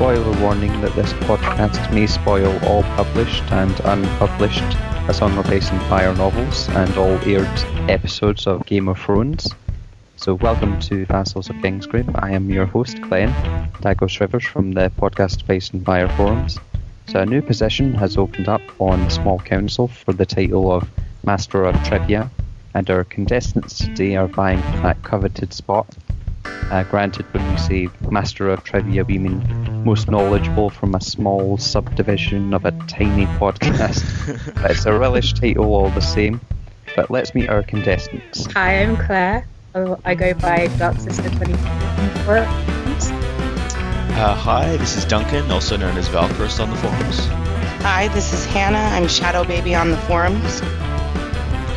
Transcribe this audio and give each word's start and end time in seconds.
spoiler 0.00 0.40
warning 0.40 0.80
that 0.80 0.94
this 0.94 1.12
podcast 1.28 1.92
may 1.92 2.06
spoil 2.06 2.58
all 2.64 2.82
published 2.96 3.44
and 3.52 3.78
unpublished 3.80 4.64
A 5.10 5.12
Song 5.12 5.36
of 5.36 5.46
Ice 5.50 5.70
and 5.70 5.82
Fire 5.90 6.14
novels 6.14 6.70
and 6.70 6.96
all 6.96 7.18
aired 7.28 7.46
episodes 7.90 8.46
of 8.46 8.64
Game 8.64 8.88
of 8.88 8.98
Thrones. 8.98 9.54
So, 10.16 10.36
welcome 10.36 10.80
to 10.88 11.04
Vassals 11.04 11.50
of 11.50 11.56
Kingsgrave. 11.56 12.10
I 12.14 12.30
am 12.30 12.48
your 12.48 12.64
host, 12.64 12.98
Glenn 13.02 13.28
Dagos 13.82 14.18
Rivers 14.20 14.46
from 14.46 14.72
the 14.72 14.90
podcast 14.98 15.44
Ice 15.50 15.68
and 15.68 15.84
Fire 15.84 16.08
forums. 16.16 16.58
So, 17.08 17.20
a 17.20 17.26
new 17.26 17.42
position 17.42 17.92
has 17.96 18.16
opened 18.16 18.48
up 18.48 18.62
on 18.78 19.04
the 19.04 19.10
small 19.10 19.38
council 19.38 19.86
for 19.86 20.14
the 20.14 20.24
title 20.24 20.72
of 20.72 20.88
Master 21.24 21.66
of 21.66 21.74
Trivia, 21.84 22.30
and 22.72 22.88
our 22.88 23.04
contestants 23.04 23.76
today 23.76 24.16
are 24.16 24.28
vying 24.28 24.62
for 24.62 24.78
that 24.78 25.02
coveted 25.02 25.52
spot. 25.52 25.94
Uh, 26.44 26.84
granted, 26.84 27.26
when 27.32 27.50
we 27.50 27.58
say 27.58 27.88
Master 28.10 28.48
of 28.48 28.62
Trivia, 28.64 29.04
we 29.04 29.18
mean 29.18 29.84
most 29.84 30.10
knowledgeable 30.10 30.70
from 30.70 30.94
a 30.94 31.00
small 31.00 31.58
subdivision 31.58 32.54
of 32.54 32.64
a 32.64 32.72
tiny 32.86 33.26
podcast. 33.38 34.54
but 34.62 34.70
it's 34.70 34.86
a 34.86 34.96
relish 34.96 35.32
title 35.32 35.74
all 35.74 35.90
the 35.90 36.00
same. 36.00 36.40
But 36.96 37.10
let's 37.10 37.34
meet 37.34 37.48
our 37.48 37.62
contestants. 37.62 38.46
Hi, 38.52 38.82
I'm 38.82 38.96
Claire. 38.96 39.46
Oh, 39.74 39.98
I 40.04 40.14
go 40.14 40.34
by 40.34 40.66
Dark 40.78 40.98
Sister 40.98 41.28
24. 41.30 42.38
Uh, 44.20 44.34
hi, 44.34 44.76
this 44.76 44.96
is 44.96 45.04
Duncan, 45.04 45.50
also 45.50 45.76
known 45.76 45.96
as 45.96 46.08
Valkyris 46.08 46.60
on 46.60 46.70
the 46.70 46.76
forums. 46.76 47.26
Hi, 47.82 48.08
this 48.08 48.32
is 48.32 48.44
Hannah. 48.44 48.76
I'm 48.76 49.08
Shadow 49.08 49.44
Baby 49.44 49.74
on 49.74 49.90
the 49.90 49.96
forums. 49.98 50.60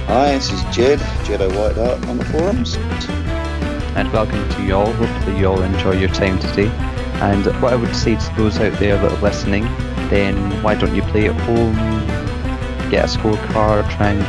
Hi, 0.07 0.33
this 0.33 0.51
is 0.51 0.61
Jed, 0.75 0.99
Jedi 1.25 1.47
White 1.55 1.77
Art 1.77 2.05
on 2.07 2.17
the 2.17 2.25
forums. 2.25 2.75
And 3.95 4.11
welcome 4.11 4.49
to 4.49 4.63
you 4.63 4.75
all. 4.75 4.91
Hopefully, 4.93 5.37
you 5.37 5.45
all 5.45 5.61
enjoy 5.61 5.91
your 5.91 6.09
time 6.09 6.39
today. 6.39 6.67
And 7.21 7.45
what 7.61 7.73
I 7.73 7.75
would 7.75 7.95
say 7.95 8.15
to 8.15 8.35
those 8.35 8.57
out 8.57 8.73
there 8.79 8.97
that 8.97 9.11
are 9.11 9.21
listening, 9.21 9.65
then 10.09 10.35
why 10.63 10.73
don't 10.73 10.95
you 10.95 11.03
play 11.03 11.29
at 11.29 11.39
home, 11.41 11.75
get 12.89 13.05
a 13.05 13.07
scorecard, 13.07 13.87
try 13.95 14.09
and 14.09 14.23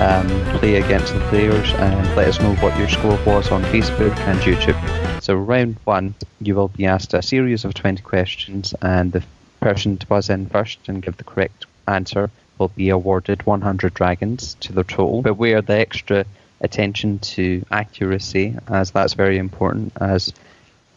um, 0.00 0.58
play 0.58 0.76
against 0.76 1.12
the 1.12 1.20
players, 1.28 1.74
and 1.74 2.16
let 2.16 2.26
us 2.26 2.40
know 2.40 2.54
what 2.56 2.78
your 2.78 2.88
score 2.88 3.18
was 3.26 3.50
on 3.50 3.62
Facebook 3.64 4.16
and 4.20 4.40
YouTube. 4.40 5.22
So, 5.22 5.34
round 5.34 5.76
one, 5.84 6.14
you 6.40 6.54
will 6.54 6.68
be 6.68 6.86
asked 6.86 7.12
a 7.12 7.20
series 7.20 7.66
of 7.66 7.74
20 7.74 8.02
questions, 8.02 8.74
and 8.80 9.12
the 9.12 9.22
person 9.60 9.98
to 9.98 10.06
buzz 10.06 10.30
in 10.30 10.46
first 10.46 10.78
and 10.88 11.02
give 11.02 11.18
the 11.18 11.24
correct 11.24 11.66
answer 11.86 12.30
will 12.58 12.68
be 12.68 12.88
awarded 12.88 13.44
100 13.44 13.92
dragons 13.92 14.54
to 14.60 14.72
their 14.72 14.84
total. 14.84 15.20
Beware 15.20 15.60
the 15.60 15.74
extra 15.74 16.24
attention 16.62 17.18
to 17.18 17.64
accuracy, 17.70 18.56
as 18.68 18.90
that's 18.90 19.14
very 19.14 19.38
important. 19.38 19.92
As 20.00 20.32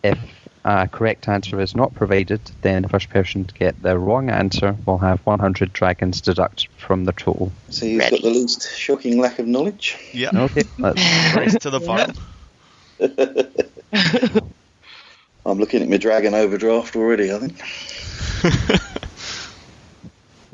if 0.03 0.17
a 0.63 0.87
correct 0.87 1.27
answer 1.27 1.59
is 1.59 1.75
not 1.75 1.93
provided, 1.93 2.39
then 2.61 2.83
the 2.83 2.89
first 2.89 3.09
person 3.09 3.45
to 3.45 3.53
get 3.53 3.81
the 3.81 3.97
wrong 3.99 4.29
answer 4.29 4.75
will 4.85 4.97
have 4.99 5.19
100 5.25 5.73
dragons 5.73 6.21
deducted 6.21 6.69
from 6.77 7.05
the 7.05 7.11
total. 7.11 7.51
So 7.69 7.85
you've 7.85 7.99
Ready. 7.99 8.17
got 8.17 8.23
the 8.23 8.29
least 8.29 8.75
shocking 8.75 9.19
lack 9.19 9.39
of 9.39 9.47
knowledge. 9.47 9.97
Yeah, 10.13 10.29
Okay, 10.35 10.63
let's 10.77 11.35
race 11.35 11.55
to 11.55 11.69
the 11.69 11.79
bottom. 11.79 12.15
I'm 15.45 15.59
looking 15.59 15.83
at 15.83 15.89
my 15.89 15.97
Dragon 15.97 16.33
Overdraft 16.33 16.95
already, 16.95 17.31
I 17.31 17.39
think. 17.39 18.81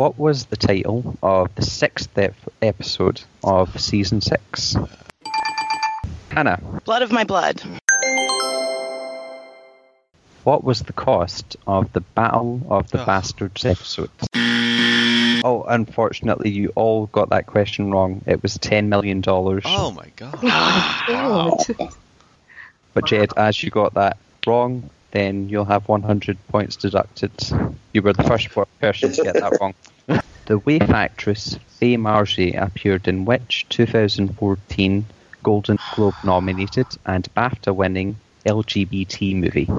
What 0.02 0.18
was 0.18 0.46
the 0.46 0.58
title 0.58 1.16
of 1.22 1.54
the 1.54 1.62
sixth 1.62 2.18
ep- 2.18 2.34
episode 2.64 3.22
of 3.44 3.80
season 3.80 4.20
six? 4.20 4.76
Hannah, 6.32 6.60
Blood 6.86 7.02
of 7.02 7.12
my 7.12 7.24
blood. 7.26 7.62
what 10.44 10.64
was 10.64 10.82
the 10.84 10.94
cost 10.94 11.58
of 11.68 11.92
the 11.94 12.00
Battle 12.02 12.62
of 12.70 12.90
the 12.90 13.02
Oh. 13.02 13.06
Bastards 13.06 13.66
episode? 13.66 14.10
Oh, 15.44 15.66
unfortunately, 15.68 16.50
you 16.50 16.72
all 16.76 17.08
got 17.08 17.30
that 17.30 17.48
question 17.48 17.92
wrong. 17.92 18.22
It 18.26 18.42
was 18.42 18.58
$10 18.58 18.88
million. 18.88 19.22
Oh 19.28 19.92
my 19.92 20.08
god. 20.16 20.40
God. 21.08 21.58
But 22.94 23.06
Jed, 23.06 23.30
as 23.38 23.64
you 23.64 23.70
got 23.70 23.94
that 23.94 24.18
wrong, 24.46 24.90
then 25.12 25.48
you'll 25.48 25.64
have 25.66 25.88
100 25.88 26.38
points 26.50 26.76
deducted. 26.76 27.32
You 27.94 28.02
were 28.02 28.12
the 28.12 28.24
first 28.24 28.50
person 28.82 29.14
to 29.14 29.24
get 29.24 29.34
that 29.36 29.58
wrong. 29.60 29.74
The 30.48 30.58
waif 30.58 30.90
actress 30.90 31.58
Faye 31.78 31.96
Marsay 31.96 32.62
appeared 32.62 33.08
in 33.08 33.24
which 33.24 33.66
2014 33.70 35.06
Golden 35.44 35.78
Globe 35.96 36.16
nominated 36.24 36.88
and 37.06 37.28
BAFTA 37.36 37.76
winning 37.76 38.18
LGBT 38.46 39.36
movie? 39.36 39.70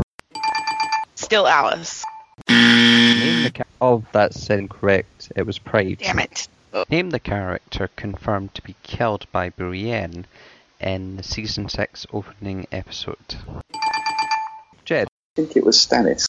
Still 1.14 1.46
Alice. 1.46 2.04
Name 2.48 3.44
the 3.44 3.50
ca- 3.50 3.64
oh, 3.80 4.04
that's 4.12 4.50
incorrect. 4.50 5.32
It 5.36 5.46
was 5.46 5.58
Pride. 5.58 5.98
Damn 6.00 6.18
it. 6.18 6.48
Name 6.90 7.10
the 7.10 7.20
character 7.20 7.90
confirmed 7.96 8.54
to 8.54 8.62
be 8.62 8.74
killed 8.82 9.26
by 9.30 9.50
Brienne 9.50 10.26
in 10.80 11.16
the 11.16 11.22
season 11.22 11.68
6 11.68 12.06
opening 12.12 12.66
episode. 12.72 13.36
Jed. 14.84 15.06
I 15.06 15.36
think 15.36 15.56
it 15.56 15.64
was 15.64 15.76
Stannis. 15.78 16.26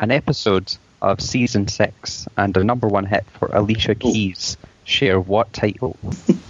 An 0.00 0.10
episode 0.10 0.76
of 1.02 1.20
season 1.20 1.68
6 1.68 2.26
and 2.36 2.56
a 2.56 2.64
number 2.64 2.88
one 2.88 3.06
hit 3.06 3.24
for 3.38 3.48
Alicia 3.52 3.94
Keys 3.94 4.56
share 4.84 5.20
what 5.20 5.52
title? 5.52 5.96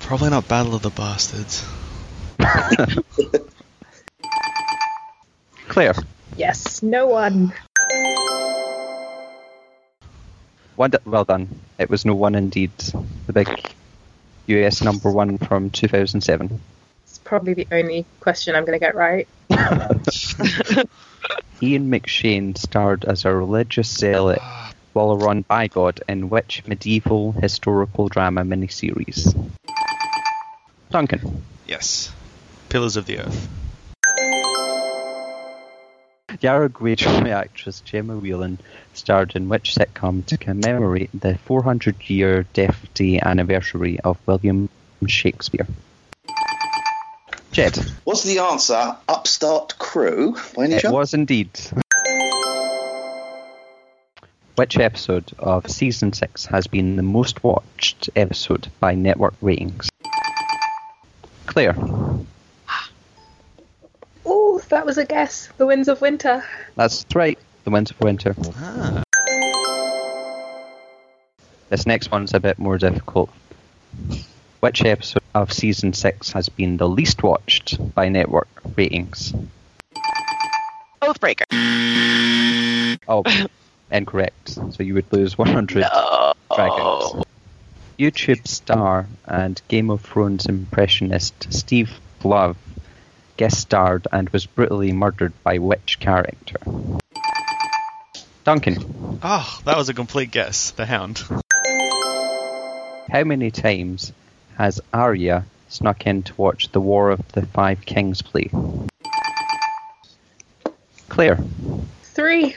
Probably 0.00 0.30
not 0.30 0.48
Battle 0.48 0.74
of 0.74 0.82
the 0.82 0.90
Bastards. 0.90 1.64
Claire. 5.68 5.94
Yes, 6.36 6.82
no 6.82 7.06
one. 7.06 7.52
One 10.76 10.90
d- 10.90 10.98
well 11.04 11.24
done. 11.24 11.48
It 11.78 11.90
was 11.90 12.04
no 12.06 12.14
one 12.14 12.34
indeed. 12.34 12.70
The 13.26 13.32
big 13.32 13.48
US 14.46 14.82
number 14.82 15.10
one 15.10 15.38
from 15.38 15.70
2007. 15.70 16.60
It's 17.04 17.18
probably 17.18 17.54
the 17.54 17.66
only 17.72 18.06
question 18.20 18.54
I'm 18.54 18.64
going 18.64 18.78
to 18.78 18.84
get 18.84 18.94
right. 18.94 19.28
Ian 21.62 21.90
McShane 21.90 22.56
starred 22.56 23.04
as 23.04 23.24
a 23.24 23.34
religious 23.34 23.88
zealot 23.88 24.40
Waleran 24.96 25.44
Bigod 25.44 26.00
in 26.08 26.30
which 26.30 26.66
medieval 26.66 27.32
historical 27.32 28.08
drama 28.08 28.40
miniseries? 28.44 29.36
Duncan. 30.90 31.42
Yes. 31.66 32.10
Pillars 32.70 32.96
of 32.96 33.04
the 33.04 33.18
Earth. 33.18 33.48
Yara 36.40 36.70
Greyjoy 36.70 37.28
actress 37.30 37.80
Gemma 37.82 38.16
Whelan 38.16 38.58
starred 38.94 39.36
in 39.36 39.50
which 39.50 39.74
sitcom 39.74 40.24
to 40.26 40.38
commemorate 40.38 41.10
the 41.12 41.36
400 41.44 42.08
year 42.08 42.44
death 42.54 42.86
day 42.94 43.20
anniversary 43.20 44.00
of 44.00 44.16
William 44.26 44.70
Shakespeare? 45.06 45.66
Jed. 47.52 47.78
Was 48.06 48.22
the 48.22 48.38
answer 48.38 48.96
Upstart 49.08 49.76
Crow 49.78 50.32
by 50.56 50.64
any 50.64 50.74
It 50.76 50.80
chance? 50.82 50.92
was 50.92 51.12
indeed. 51.12 51.50
Which 54.56 54.78
episode 54.78 55.32
of 55.38 55.70
season 55.70 56.14
6 56.14 56.46
has 56.46 56.66
been 56.66 56.96
the 56.96 57.02
most 57.02 57.44
watched 57.44 58.08
episode 58.16 58.68
by 58.80 58.94
network 58.94 59.34
ratings? 59.42 59.90
Claire. 61.44 61.76
Oh, 64.24 64.62
that 64.70 64.86
was 64.86 64.96
a 64.96 65.04
guess. 65.04 65.50
The 65.58 65.66
Winds 65.66 65.88
of 65.88 66.00
Winter. 66.00 66.42
That's 66.74 67.04
right. 67.14 67.38
The 67.64 67.70
Winds 67.70 67.90
of 67.90 68.00
Winter. 68.00 68.34
Ah. 68.56 69.02
This 71.68 71.84
next 71.84 72.10
one's 72.10 72.32
a 72.32 72.40
bit 72.40 72.58
more 72.58 72.78
difficult. 72.78 73.28
Which 74.60 74.82
episode 74.82 75.22
of 75.34 75.52
season 75.52 75.92
6 75.92 76.32
has 76.32 76.48
been 76.48 76.78
the 76.78 76.88
least 76.88 77.22
watched 77.22 77.94
by 77.94 78.08
network 78.08 78.48
ratings? 78.74 79.34
Oathbreaker. 81.02 81.44
Oh, 83.06 83.22
incorrect. 83.90 84.50
So 84.50 84.82
you 84.82 84.94
would 84.94 85.12
lose 85.12 85.36
100 85.38 85.80
No. 85.82 86.32
dragons. 86.54 87.24
YouTube 87.98 88.46
star 88.46 89.06
and 89.24 89.60
Game 89.68 89.90
of 89.90 90.02
Thrones 90.02 90.46
impressionist 90.46 91.52
Steve 91.52 91.90
Love 92.24 92.56
guest 93.36 93.58
starred 93.60 94.06
and 94.12 94.28
was 94.30 94.46
brutally 94.46 94.92
murdered 94.92 95.32
by 95.42 95.58
which 95.58 95.98
character? 96.00 96.56
Duncan, 98.44 99.18
Oh, 99.22 99.60
that 99.64 99.76
was 99.76 99.88
a 99.88 99.94
complete 99.94 100.30
guess. 100.30 100.70
The 100.72 100.86
Hound. 100.86 101.22
how 103.10 103.24
many 103.24 103.50
times 103.50 104.12
has 104.56 104.80
Arya 104.92 105.44
snuck 105.68 106.06
in 106.06 106.22
to 106.24 106.34
watch 106.36 106.70
the 106.72 106.80
War 106.80 107.10
of 107.10 107.20
the 107.32 107.44
Five 107.46 107.84
Kings 107.84 108.22
play? 108.22 108.50
Claire, 111.08 111.38
Three. 112.02 112.56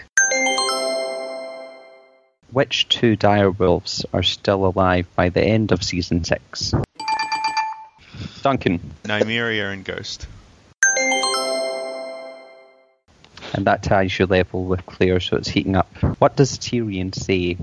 Which 2.52 2.88
two 2.90 3.16
direwolves 3.16 4.06
are 4.14 4.24
still 4.24 4.66
alive 4.66 5.08
by 5.16 5.30
the 5.30 5.42
end 5.42 5.72
of 5.72 5.84
season 5.84 6.24
6? 6.24 6.74
Duncan, 8.42 8.80
Nymeria 9.04 9.74
and 9.74 9.84
Ghost. 9.84 10.28
And 13.54 13.66
that 13.66 13.84
ties 13.84 14.18
your 14.18 14.28
level 14.28 14.66
with 14.66 14.86
Claire, 14.86 15.20
so 15.20 15.38
it's 15.38 15.50
heating 15.50 15.76
up. 15.76 15.92
What 16.20 16.36
does 16.36 16.58
Tyrion 16.58 17.14
say 17.14 17.58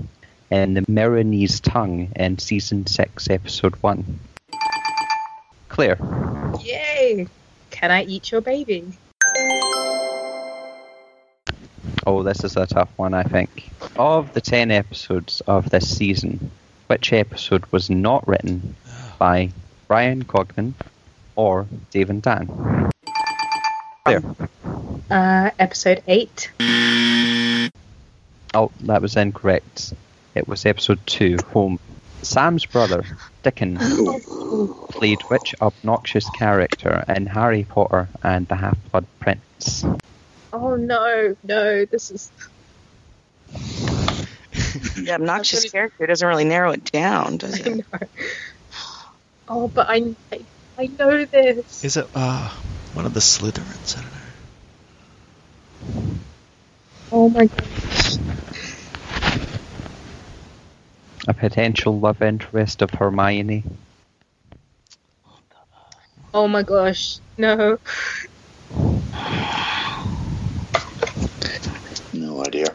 in 0.51 0.73
the 0.73 0.81
Meereenese 0.81 1.61
tongue 1.61 2.11
in 2.15 2.37
season 2.39 2.85
6, 2.85 3.29
episode 3.29 3.75
1? 3.81 4.19
Claire. 5.69 5.97
Yay! 6.61 7.27
Can 7.71 7.91
I 7.91 8.03
eat 8.03 8.31
your 8.31 8.41
baby? 8.41 8.93
Oh, 12.07 12.23
this 12.23 12.45
is 12.45 12.55
a 12.55 12.65
tough 12.65 12.87
one, 12.95 13.13
I 13.13 13.23
think. 13.23 13.69
Of 13.97 14.31
the 14.31 14.39
10 14.39 14.71
episodes 14.71 15.41
of 15.41 15.69
this 15.69 15.97
season, 15.97 16.51
which 16.87 17.11
episode 17.11 17.65
was 17.69 17.89
not 17.89 18.25
written 18.25 18.77
by 19.19 19.49
Bryan 19.89 20.23
Cogman 20.23 20.75
or 21.35 21.67
David 21.91 22.21
Dan? 22.21 22.89
There. 24.05 24.23
Uh, 25.11 25.49
episode 25.59 26.01
8. 26.07 26.51
Oh, 28.53 28.71
that 28.79 29.01
was 29.01 29.17
incorrect. 29.17 29.93
It 30.33 30.47
was 30.47 30.65
episode 30.65 31.05
2, 31.07 31.39
Home. 31.51 31.77
Sam's 32.21 32.65
brother, 32.65 33.03
Dickon, 33.43 33.75
played 34.91 35.19
which 35.23 35.53
obnoxious 35.61 36.29
character 36.29 37.03
in 37.13 37.25
Harry 37.25 37.65
Potter 37.65 38.07
and 38.23 38.47
the 38.47 38.55
Half 38.55 38.77
Blood 38.93 39.05
Prince? 39.19 39.83
Oh 40.53 40.75
no, 40.75 41.35
no, 41.43 41.85
this 41.85 42.11
is. 42.11 42.31
The 44.97 45.11
obnoxious 45.11 45.69
character 45.71 46.05
doesn't 46.07 46.27
really 46.27 46.43
narrow 46.45 46.71
it 46.71 46.91
down, 46.91 47.37
does 47.37 47.65
I 47.65 47.69
it? 47.69 47.77
know. 47.77 47.83
Oh, 49.49 49.67
but 49.67 49.87
I, 49.89 50.03
I, 50.31 50.45
I 50.77 50.87
know 50.87 51.25
this. 51.25 51.83
Is 51.83 51.95
it 51.97 52.07
uh, 52.13 52.49
one 52.93 53.05
of 53.05 53.13
the 53.13 53.19
Slytherins? 53.21 53.97
I 53.97 54.01
don't 54.01 54.11
know. 54.11 54.17
Oh 57.11 57.29
my 57.29 57.45
gosh. 57.45 58.17
A 61.27 61.33
potential 61.33 61.99
love 61.99 62.21
interest 62.21 62.81
of 62.81 62.89
Hermione? 62.91 63.63
Oh 66.33 66.47
my 66.47 66.63
gosh. 66.63 67.19
No. 67.37 67.77
No 72.37 72.43
idea. 72.43 72.67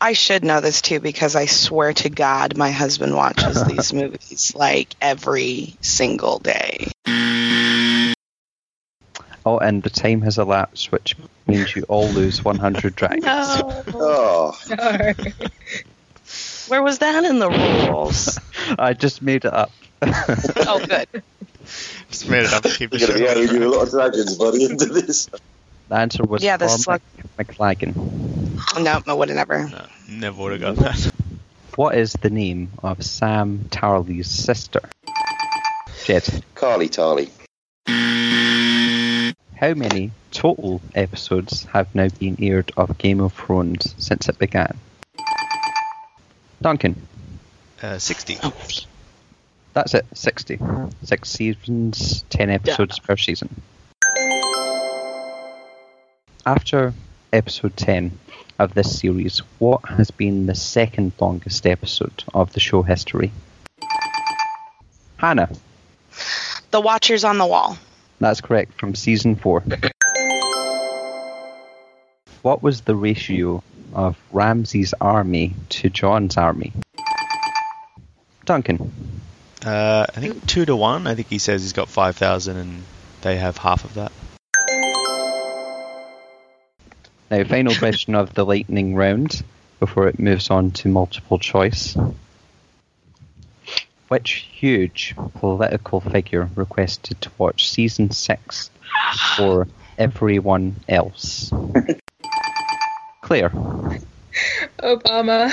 I 0.00 0.12
should 0.12 0.44
know 0.44 0.60
this 0.60 0.80
too 0.80 1.00
because 1.00 1.34
I 1.34 1.46
swear 1.46 1.92
to 1.94 2.08
God, 2.08 2.56
my 2.56 2.70
husband 2.70 3.16
watches 3.16 3.64
these 3.68 3.92
movies 3.92 4.52
like 4.54 4.94
every 5.00 5.76
single 5.80 6.38
day. 6.38 6.92
Oh, 9.44 9.58
and 9.58 9.82
the 9.82 9.90
time 9.90 10.22
has 10.22 10.38
elapsed, 10.38 10.92
which 10.92 11.16
means 11.48 11.74
you 11.74 11.82
all 11.88 12.06
lose 12.08 12.44
100 12.44 12.94
dragons. 12.96 13.24
No. 13.24 13.82
Oh, 13.94 14.58
no. 14.70 15.12
Where 16.68 16.82
was 16.82 16.98
that 16.98 17.24
in 17.24 17.40
the 17.40 17.50
rules? 17.50 18.38
I 18.78 18.92
just 18.92 19.20
made 19.20 19.44
it 19.44 19.52
up. 19.52 19.72
oh, 20.02 20.84
good. 20.88 21.22
Just 22.08 22.28
made 22.28 22.44
it 22.44 22.52
up 22.52 22.62
to 22.62 22.70
keep 22.70 22.90
the 22.90 22.98
you're 22.98 23.08
going 23.08 23.18
to 23.18 23.24
be 23.24 23.46
show. 23.46 23.48
adding 23.48 23.62
a 23.62 23.68
lot 23.68 23.82
of 23.84 23.90
dragons, 23.90 24.36
buddy, 24.36 24.64
into 24.64 24.86
this. 24.86 25.28
The 25.88 25.96
answer 25.96 26.24
was 26.24 26.42
Yeah, 26.42 26.56
the 26.56 26.66
Cormac 26.66 27.02
McLaggen. 27.38 28.82
No, 28.82 29.02
I 29.06 29.12
would 29.12 29.28
have 29.28 29.36
never. 29.36 29.68
No, 29.68 29.86
never 30.08 30.42
would 30.42 30.60
have 30.60 30.76
got 30.76 30.84
that. 30.84 31.12
What 31.76 31.96
is 31.96 32.14
the 32.14 32.30
name 32.30 32.70
of 32.82 33.04
Sam 33.04 33.66
Tarly's 33.70 34.28
sister? 34.28 34.80
Jed. 36.04 36.42
Carly 36.54 36.88
Tarly. 36.88 37.30
How 39.56 39.74
many 39.74 40.10
total 40.32 40.80
episodes 40.94 41.64
have 41.72 41.94
now 41.94 42.08
been 42.08 42.36
aired 42.40 42.72
of 42.76 42.96
Game 42.98 43.20
of 43.20 43.32
Thrones 43.32 43.94
since 43.98 44.28
it 44.28 44.38
began? 44.38 44.76
Duncan. 46.62 47.06
Uh, 47.82 47.98
60. 47.98 48.38
That's 49.74 49.94
it, 49.94 50.06
60. 50.14 50.58
Six 51.04 51.28
seasons, 51.28 52.24
10 52.30 52.50
episodes 52.50 52.98
per 52.98 53.16
season. 53.16 53.60
After 56.46 56.94
episode 57.32 57.76
10 57.76 58.16
of 58.60 58.72
this 58.72 59.00
series, 59.00 59.38
what 59.58 59.84
has 59.88 60.12
been 60.12 60.46
the 60.46 60.54
second 60.54 61.10
longest 61.18 61.66
episode 61.66 62.22
of 62.32 62.52
the 62.52 62.60
show 62.60 62.82
history? 62.82 63.32
Hannah. 65.16 65.50
The 66.70 66.80
Watchers 66.80 67.24
on 67.24 67.38
the 67.38 67.46
Wall. 67.46 67.76
That's 68.20 68.40
correct, 68.40 68.78
from 68.78 68.94
season 68.94 69.34
4. 69.34 69.64
What 72.42 72.62
was 72.62 72.82
the 72.82 72.94
ratio 72.94 73.64
of 73.92 74.16
Ramsay's 74.30 74.94
army 75.00 75.54
to 75.70 75.90
Jon's 75.90 76.36
army? 76.36 76.72
Duncan. 78.44 78.92
Uh, 79.64 80.06
I 80.08 80.20
think 80.20 80.46
2 80.46 80.66
to 80.66 80.76
1. 80.76 81.08
I 81.08 81.16
think 81.16 81.26
he 81.26 81.38
says 81.38 81.62
he's 81.62 81.72
got 81.72 81.88
5,000 81.88 82.56
and 82.56 82.84
they 83.22 83.36
have 83.36 83.56
half 83.56 83.84
of 83.84 83.94
that. 83.94 84.12
Now, 87.28 87.42
final 87.42 87.74
question 87.74 88.14
of 88.14 88.34
the 88.34 88.46
lightning 88.46 88.94
round 88.94 89.42
before 89.80 90.06
it 90.06 90.20
moves 90.20 90.48
on 90.48 90.70
to 90.72 90.88
multiple 90.88 91.40
choice. 91.40 91.96
Which 94.06 94.46
huge 94.52 95.16
political 95.34 96.00
figure 96.00 96.48
requested 96.54 97.20
to 97.22 97.30
watch 97.36 97.68
season 97.68 98.12
6 98.12 98.70
for 99.36 99.66
everyone 99.98 100.76
else? 100.88 101.50
Claire. 103.22 103.50
Obama. 104.78 105.52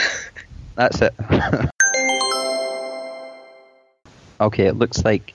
That's 0.75 1.01
it. 1.01 1.13
okay, 4.39 4.67
it 4.67 4.75
looks 4.75 5.03
like 5.03 5.33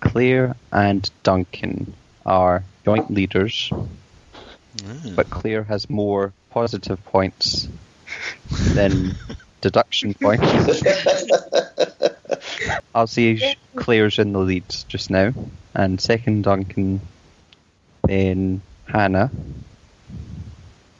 Claire 0.00 0.56
and 0.72 1.10
Duncan 1.22 1.92
are 2.24 2.64
joint 2.86 3.10
leaders, 3.10 3.70
Mm. 4.78 5.14
but 5.14 5.30
Claire 5.30 5.62
has 5.62 5.88
more 5.88 6.32
positive 6.50 7.02
points 7.06 7.68
than 8.74 9.14
deduction 9.60 10.14
points. 10.14 10.44
I'll 12.94 13.06
see 13.06 13.36
sh- 13.36 13.56
Claire's 13.76 14.18
in 14.18 14.32
the 14.32 14.40
lead 14.40 14.64
just 14.88 15.10
now, 15.10 15.32
and 15.74 16.00
second 16.00 16.42
Duncan, 16.42 17.00
then 18.04 18.62
Hannah, 18.86 19.30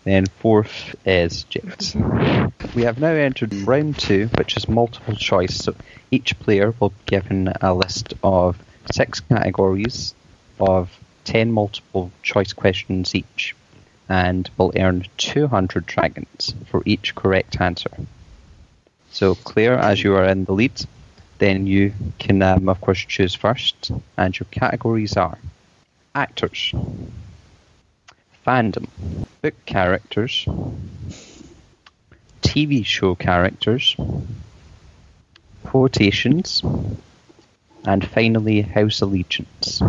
then 0.04 0.26
fourth 0.26 0.95
is 1.04 1.45
Jed. 1.45 2.52
We 2.75 2.83
have 2.83 2.99
now 2.99 3.09
entered 3.09 3.54
round 3.54 3.99
two, 3.99 4.28
which 4.37 4.57
is 4.57 4.69
multiple 4.69 5.16
choice. 5.16 5.57
So 5.57 5.75
each 6.11 6.38
player 6.38 6.75
will 6.78 6.90
be 6.90 6.97
given 7.07 7.52
a 7.61 7.75
list 7.75 8.14
of 8.23 8.59
six 8.93 9.21
categories 9.21 10.14
of 10.61 10.90
ten 11.25 11.52
multiple 11.52 12.12
choice 12.23 12.52
questions 12.52 13.14
each, 13.14 13.54
and 14.08 14.50
will 14.58 14.73
earn 14.76 15.04
200 15.16 15.87
dragons 15.87 16.54
for 16.66 16.82
each 16.84 17.14
correct 17.14 17.61
answer. 17.61 17.90
So, 19.11 19.34
Claire, 19.34 19.78
as 19.78 20.02
you 20.02 20.14
are 20.16 20.25
in 20.25 20.44
the 20.44 20.52
lead, 20.52 20.84
then 21.38 21.66
you 21.66 21.92
can, 22.18 22.42
um, 22.42 22.68
of 22.68 22.80
course, 22.80 22.99
choose 22.99 23.34
first, 23.34 23.90
and 24.16 24.38
your 24.38 24.46
categories 24.50 25.16
are 25.16 25.38
actors, 26.14 26.73
fandom, 28.46 28.87
book 29.42 29.54
characters, 29.66 30.46
TV 32.42 32.84
show 32.84 33.14
characters, 33.14 33.96
quotations, 35.64 36.62
and 37.87 38.06
finally, 38.06 38.62
house 38.62 39.00
allegiance. 39.00 39.80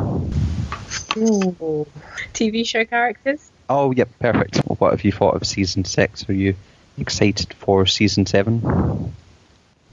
Ooh. 1.18 1.88
TV 2.34 2.66
show 2.66 2.86
characters? 2.86 3.52
Oh, 3.70 3.92
yep, 3.92 4.10
perfect. 4.20 4.58
What 4.58 4.92
have 4.92 5.04
you 5.04 5.12
thought 5.12 5.36
of 5.36 5.46
season 5.46 5.86
six? 5.86 6.30
Are 6.30 6.34
you 6.34 6.56
excited 6.98 7.54
for 7.54 7.86
season 7.86 8.26
seven? 8.26 9.14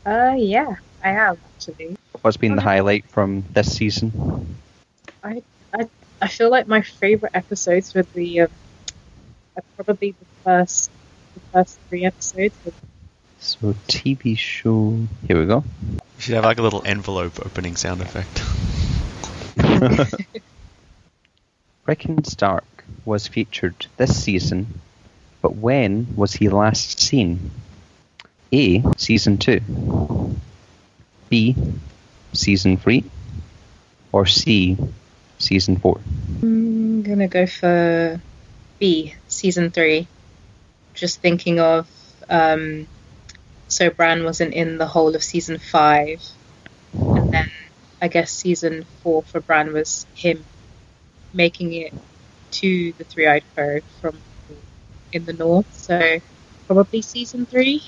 Uh, 0.05 0.35
yeah, 0.37 0.77
I 1.03 1.09
have 1.09 1.39
actually. 1.55 1.97
What's 2.21 2.37
been 2.37 2.57
the 2.57 2.63
highlight 2.63 3.07
from 3.07 3.45
this 3.53 3.75
season? 3.75 4.57
I, 5.25 5.43
I, 5.73 5.89
I 6.21 6.29
feel 6.29 6.51
like 6.51 6.69
my 6.69 6.83
favorite 6.83 7.33
episodes 7.35 7.95
were 7.95 8.03
the, 8.03 8.43
um, 8.43 8.49
uh, 9.57 9.61
probably 9.77 10.11
the 10.11 10.27
first, 10.45 10.91
the 11.35 11.41
first 11.53 11.79
three 11.89 12.05
episodes. 12.05 12.55
So, 13.41 13.75
TV 13.89 14.37
show. 14.37 14.99
Here 15.27 15.39
we 15.39 15.47
go. 15.47 15.65
You 15.93 16.01
should 16.19 16.35
have 16.35 16.45
like 16.45 16.59
a 16.59 16.63
little 16.63 16.83
envelope 16.85 17.45
opening 17.45 17.77
sound 17.77 18.03
effect. 18.03 18.43
Rickon 21.87 22.23
Stark 22.23 22.65
was 23.05 23.27
featured 23.27 23.87
this 23.97 24.23
season, 24.23 24.81
but 25.41 25.57
when 25.57 26.15
was 26.17 26.35
he 26.35 26.49
last 26.49 27.01
seen? 27.01 27.51
A. 28.53 28.83
Season 28.97 29.39
2. 29.39 30.37
B. 31.29 31.57
Season 32.33 32.77
3. 32.77 33.05
Or 34.13 34.27
C. 34.27 34.77
season 35.39 35.77
four? 35.77 36.01
I'm 36.43 37.03
gonna 37.03 37.29
go 37.29 37.47
for 37.47 38.21
B, 38.79 39.15
season 39.29 39.71
three. 39.71 40.07
Just 40.95 41.21
thinking 41.21 41.61
of 41.61 41.89
um, 42.29 42.87
so 43.69 43.91
Bran 43.91 44.25
wasn't 44.25 44.55
in 44.55 44.79
the 44.79 44.87
whole 44.87 45.15
of 45.15 45.23
season 45.23 45.59
five, 45.59 46.23
and 46.93 47.33
then 47.33 47.51
I 48.01 48.09
guess 48.09 48.31
season 48.31 48.85
four 49.03 49.23
for 49.23 49.41
Bran 49.41 49.73
was 49.73 50.07
him 50.15 50.45
making 51.33 51.73
it 51.73 51.95
to 52.53 52.93
the 52.93 53.05
Three 53.05 53.27
oh 53.27 53.33
Eyed 53.33 53.45
Foe 53.57 53.81
from 54.01 54.19
in 55.13 55.25
the 55.25 55.33
north. 55.33 55.73
So 55.75 56.21
probably 56.67 57.03
season 57.03 57.47
three. 57.47 57.83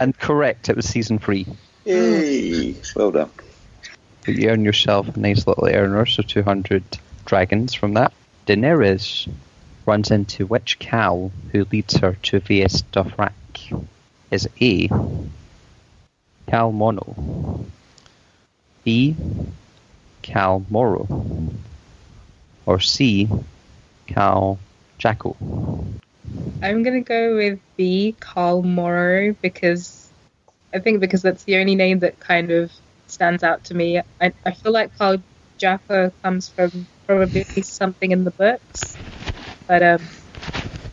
And 0.00 0.16
correct, 0.18 0.68
it 0.68 0.76
was 0.76 0.86
season 0.86 1.18
three. 1.18 1.46
Yay! 1.84 2.74
Well 2.96 3.12
done. 3.12 3.30
But 4.24 4.36
you 4.36 4.48
earn 4.48 4.64
yourself 4.64 5.14
a 5.14 5.20
nice 5.20 5.46
little 5.46 5.66
earner, 5.66 6.06
so 6.06 6.22
200 6.22 6.82
dragons 7.26 7.74
from 7.74 7.94
that. 7.94 8.12
Daenerys 8.46 9.30
runs 9.86 10.10
into 10.10 10.46
which 10.46 10.78
khal 10.78 11.30
who 11.52 11.64
leads 11.70 11.96
her 11.98 12.14
to 12.22 12.40
Vaes 12.40 12.82
Dothrak? 12.92 13.32
Is 14.30 14.48
A. 14.60 14.88
Cal 16.48 16.72
Mono. 16.72 17.64
B. 18.82 19.14
Khal 20.24 20.64
Moro. 20.70 21.06
Or 22.64 22.80
C. 22.80 23.28
Cal 24.06 24.58
Jackal. 24.96 25.36
I'm 26.62 26.82
gonna 26.82 27.02
go 27.02 27.36
with 27.36 27.60
B, 27.76 28.16
Khal 28.20 28.64
Moro, 28.64 29.36
because 29.42 30.10
I 30.72 30.78
think 30.78 31.00
because 31.00 31.20
that's 31.20 31.44
the 31.44 31.56
only 31.58 31.74
name 31.74 31.98
that 31.98 32.18
kind 32.20 32.50
of 32.50 32.72
stands 33.06 33.42
out 33.42 33.64
to 33.64 33.74
me. 33.74 34.00
I, 34.20 34.32
I 34.46 34.52
feel 34.52 34.72
like 34.72 34.96
Carl 34.96 35.22
Jaffa 35.58 36.10
comes 36.22 36.48
from 36.48 36.86
probably 37.06 37.44
something 37.62 38.10
in 38.10 38.24
the 38.24 38.30
books, 38.30 38.96
but 39.66 39.82
um, 39.82 40.02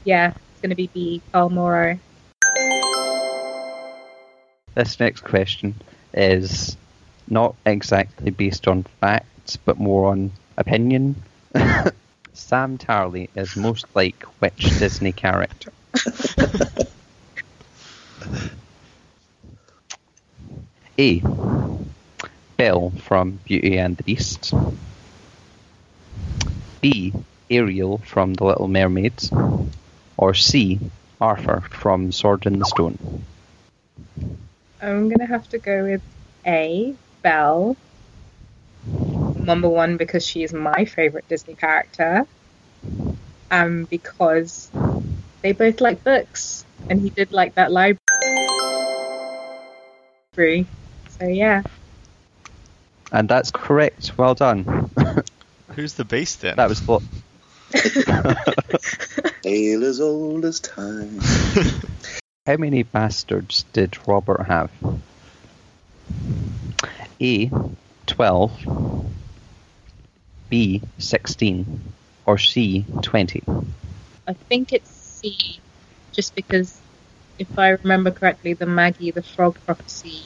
yeah, 0.03 0.33
it's 0.51 0.61
gonna 0.61 0.75
be 0.75 0.87
B, 0.93 1.21
Khal 1.33 1.49
Moro. 1.49 1.97
This 4.75 4.99
next 4.99 5.21
question 5.21 5.75
is 6.13 6.75
not 7.31 7.55
exactly 7.65 8.29
based 8.29 8.67
on 8.67 8.83
facts, 8.99 9.57
but 9.57 9.79
more 9.79 10.11
on 10.11 10.31
opinion. 10.57 11.15
Sam 12.33 12.77
Tarly 12.77 13.29
is 13.35 13.55
most 13.55 13.85
like 13.95 14.23
which 14.39 14.77
Disney 14.77 15.13
character? 15.13 15.71
A. 20.99 21.21
Belle 22.57 22.91
from 22.91 23.39
Beauty 23.45 23.79
and 23.79 23.95
the 23.97 24.03
Beast. 24.03 24.53
B. 26.81 27.13
Ariel 27.49 27.97
from 27.99 28.33
The 28.33 28.43
Little 28.43 28.67
Mermaid. 28.67 29.13
Or 30.17 30.33
C. 30.33 30.79
Arthur 31.19 31.61
from 31.61 32.11
Sword 32.11 32.45
in 32.45 32.59
the 32.59 32.65
Stone. 32.65 33.23
I'm 34.81 35.09
gonna 35.09 35.25
have 35.25 35.47
to 35.49 35.57
go 35.57 35.83
with 35.83 36.01
A, 36.45 36.95
Belle. 37.21 37.75
Number 38.85 39.69
one 39.69 39.97
because 39.97 40.25
she 40.25 40.43
is 40.43 40.53
my 40.53 40.85
favorite 40.85 41.27
Disney 41.27 41.55
character, 41.55 42.25
and 43.49 43.89
because 43.89 44.69
they 45.41 45.51
both 45.51 45.81
like 45.81 46.03
books, 46.03 46.65
and 46.89 47.01
he 47.01 47.09
did 47.09 47.31
like 47.31 47.55
that 47.55 47.71
library. 47.71 47.97
So 51.19 51.27
yeah, 51.27 51.63
And 53.11 53.27
that's 53.27 53.51
correct. 53.51 54.13
Well 54.17 54.35
done. 54.35 54.89
Who's 55.75 55.93
the 55.93 56.05
beast 56.05 56.41
then? 56.41 56.55
that 56.57 56.69
was 56.69 56.81
what. 56.87 57.01
Tale 59.41 59.83
as 59.85 59.99
old 60.01 60.45
as 60.45 60.59
time. 60.59 61.19
How 62.47 62.57
many 62.57 62.83
bastards 62.83 63.65
did 63.73 63.97
Robert 64.07 64.43
have? 64.47 64.71
A. 67.21 67.51
12. 68.07 68.51
B. 70.49 70.81
16. 70.97 71.81
Or 72.25 72.37
C. 72.37 72.85
20. 73.01 73.43
I 74.27 74.33
think 74.33 74.73
it's 74.73 74.89
C, 74.89 75.59
just 76.11 76.35
because 76.35 76.79
if 77.37 77.47
I 77.57 77.69
remember 77.69 78.11
correctly, 78.11 78.53
the 78.53 78.65
Maggie 78.65 79.11
the 79.11 79.23
Frog 79.23 79.57
prophecy. 79.65 80.23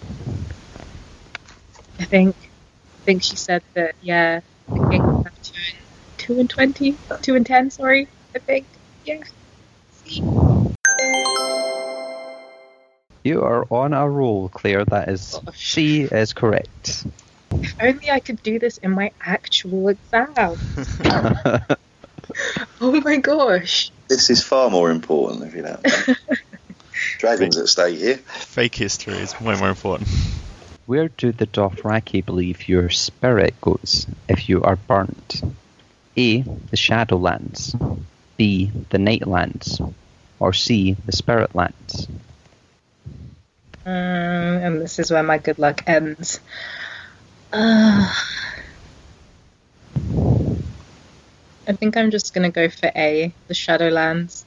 I 2.00 2.06
think, 2.06 2.36
I 2.36 3.06
think 3.06 3.24
she 3.24 3.36
said 3.36 3.64
that 3.74 3.96
yeah, 4.02 4.42
the 4.68 4.90
king 4.90 5.02
have 5.02 5.42
two 5.42 5.54
and 5.56 6.18
two 6.18 6.40
and 6.40 6.50
twenty, 6.50 6.98
two 7.22 7.36
and 7.36 7.46
ten. 7.46 7.72
Sorry, 7.72 8.08
I 8.36 8.40
think 8.40 8.66
yeah. 9.06 9.24
C. 10.04 10.22
You 13.26 13.42
are 13.42 13.66
on 13.72 13.94
a 13.94 14.08
roll, 14.08 14.50
Claire. 14.50 14.86
That 14.86 15.10
is 15.10 15.34
oh. 15.34 15.52
she 15.56 16.04
is 16.04 16.32
correct. 16.32 17.08
If 17.54 17.76
only 17.82 18.12
I 18.12 18.20
could 18.20 18.44
do 18.44 18.60
this 18.60 18.78
in 18.78 18.92
my 18.92 19.14
actual 19.20 19.88
exam. 19.88 20.32
oh 22.80 23.02
my 23.02 23.18
gosh. 23.18 23.90
This 24.10 24.30
is 24.30 24.44
far 24.44 24.70
more 24.70 24.92
important, 24.92 25.42
if 25.46 25.56
you 25.56 25.64
know. 25.64 25.80
Dragons 27.18 27.58
at 27.58 27.68
stake 27.68 27.98
here. 27.98 28.18
Fake 28.18 28.76
history 28.76 29.16
is 29.16 29.42
way 29.42 29.58
more 29.58 29.70
important. 29.70 30.08
Where 30.86 31.08
do 31.08 31.32
the 31.32 31.48
Dothraki 31.48 32.24
believe 32.24 32.70
your 32.70 32.92
spirit 32.92 33.60
goes 33.60 34.06
if 34.30 34.48
you 34.50 34.62
are 34.62 34.76
burnt? 34.76 35.42
A. 36.16 36.42
The 36.42 36.78
Shadowlands. 36.78 37.74
B. 38.38 38.72
The 38.92 39.00
Nightlands. 39.00 39.82
Or 40.40 40.54
C. 40.54 40.96
The 41.08 41.12
Spiritlands. 41.12 42.08
Um, 43.86 43.94
and 43.94 44.82
this 44.82 44.98
is 44.98 45.12
where 45.12 45.22
my 45.22 45.38
good 45.38 45.60
luck 45.60 45.84
ends. 45.86 46.40
Uh, 47.54 48.12
I 51.68 51.74
think 51.74 51.96
I'm 51.96 52.10
just 52.10 52.34
gonna 52.34 52.50
go 52.50 52.68
for 52.70 52.92
A, 52.96 53.34
the 53.48 53.54
Shadowlands, 53.54 54.44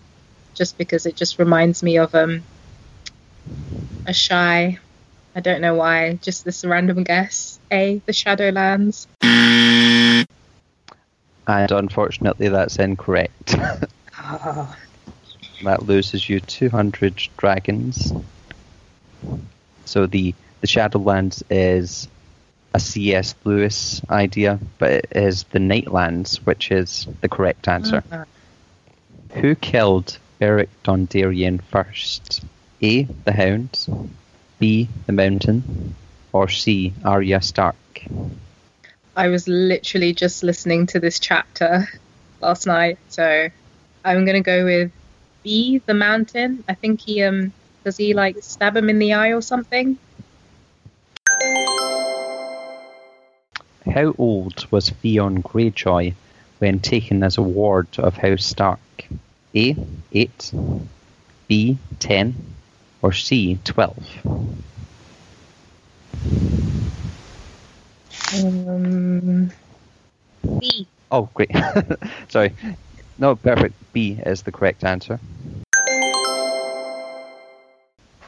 just 0.54 0.76
because 0.76 1.06
it 1.06 1.16
just 1.16 1.38
reminds 1.38 1.82
me 1.82 1.98
of 1.98 2.14
um 2.14 2.44
a 4.06 4.12
shy. 4.12 4.78
I 5.36 5.40
don't 5.40 5.60
know 5.60 5.74
why, 5.74 6.14
just 6.14 6.44
this 6.44 6.64
random 6.64 7.04
guess. 7.04 7.60
A, 7.70 8.02
the 8.06 8.12
Shadowlands. 8.12 9.06
And 11.46 11.70
unfortunately, 11.70 12.48
that's 12.48 12.76
incorrect. 12.76 13.56
Oh, 14.20 14.76
that 15.64 15.84
loses 15.84 16.28
you 16.28 16.40
200 16.40 17.22
dragons. 17.36 18.12
So 19.88 20.06
the, 20.06 20.34
the 20.60 20.66
Shadowlands 20.66 21.42
is 21.50 22.08
a 22.74 22.78
C.S. 22.80 23.34
Lewis 23.44 24.02
idea, 24.10 24.58
but 24.78 24.92
it 24.92 25.06
is 25.12 25.44
the 25.44 25.58
Nightlands, 25.58 26.36
which 26.46 26.70
is 26.70 27.06
the 27.22 27.28
correct 27.28 27.66
answer. 27.68 28.02
uh, 28.12 28.24
Who 29.34 29.54
killed 29.54 30.18
Beric 30.38 30.68
Dondarrion 30.84 31.62
first? 31.62 32.44
A. 32.82 33.04
The 33.04 33.32
Hound. 33.32 34.10
B. 34.58 34.88
The 35.06 35.12
Mountain. 35.12 35.94
Or 36.32 36.48
C. 36.48 36.92
Arya 37.04 37.40
Stark. 37.40 37.76
I 39.16 39.28
was 39.28 39.48
literally 39.48 40.12
just 40.12 40.42
listening 40.42 40.86
to 40.88 41.00
this 41.00 41.18
chapter 41.18 41.88
last 42.40 42.66
night, 42.66 42.98
so 43.08 43.48
I'm 44.04 44.24
gonna 44.24 44.42
go 44.42 44.64
with 44.64 44.92
B, 45.42 45.80
the 45.86 45.94
mountain. 45.94 46.62
I 46.68 46.74
think 46.74 47.00
he 47.00 47.22
um 47.24 47.52
does 47.84 47.96
he 47.96 48.14
like 48.14 48.36
stab 48.42 48.76
him 48.76 48.88
in 48.88 48.98
the 48.98 49.14
eye 49.14 49.32
or 49.32 49.40
something? 49.40 49.98
How 53.86 54.14
old 54.18 54.70
was 54.70 54.90
Theon 54.90 55.42
Greyjoy 55.42 56.14
when 56.58 56.80
taken 56.80 57.22
as 57.22 57.38
a 57.38 57.42
ward 57.42 57.88
of 57.98 58.16
House 58.16 58.44
Stark? 58.44 58.80
A. 59.54 59.76
8. 60.12 60.52
B. 61.48 61.78
10. 61.98 62.34
Or 63.00 63.12
C. 63.12 63.58
12. 63.64 64.48
Um, 68.34 69.50
B. 70.60 70.86
Oh, 71.10 71.28
great. 71.32 71.50
Sorry. 72.28 72.54
No, 73.18 73.36
perfect. 73.36 73.74
B 73.92 74.20
is 74.24 74.42
the 74.42 74.52
correct 74.52 74.84
answer. 74.84 75.18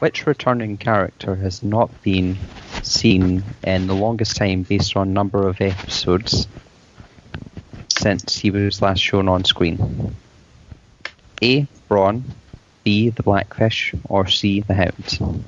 Which 0.01 0.25
returning 0.25 0.77
character 0.77 1.35
has 1.35 1.61
not 1.61 2.01
been 2.01 2.35
seen 2.81 3.43
in 3.63 3.85
the 3.85 3.93
longest 3.93 4.35
time 4.35 4.63
based 4.63 4.97
on 4.97 5.13
number 5.13 5.47
of 5.47 5.61
episodes 5.61 6.47
since 7.87 8.35
he 8.35 8.49
was 8.49 8.81
last 8.81 8.97
shown 8.97 9.29
on 9.29 9.45
screen? 9.45 10.15
A. 11.43 11.67
Bran, 11.87 12.23
B. 12.83 13.09
The 13.09 13.21
Blackfish, 13.21 13.93
or 14.09 14.25
C. 14.25 14.61
The 14.61 14.73
Hound? 14.73 15.45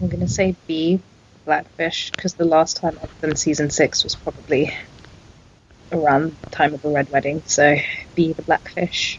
I'm 0.00 0.08
gonna 0.08 0.28
say 0.28 0.54
B, 0.68 1.00
Blackfish 1.44 2.12
because 2.12 2.34
the 2.34 2.44
last 2.44 2.76
time 2.76 2.96
other 3.02 3.10
than 3.22 3.34
season 3.34 3.70
six 3.70 4.04
was 4.04 4.14
probably 4.14 4.72
around 5.90 6.36
the 6.44 6.50
time 6.52 6.74
of 6.74 6.82
the 6.82 6.90
Red 6.90 7.10
Wedding. 7.10 7.42
So 7.46 7.74
B, 8.14 8.34
the 8.34 8.42
Blackfish. 8.42 9.18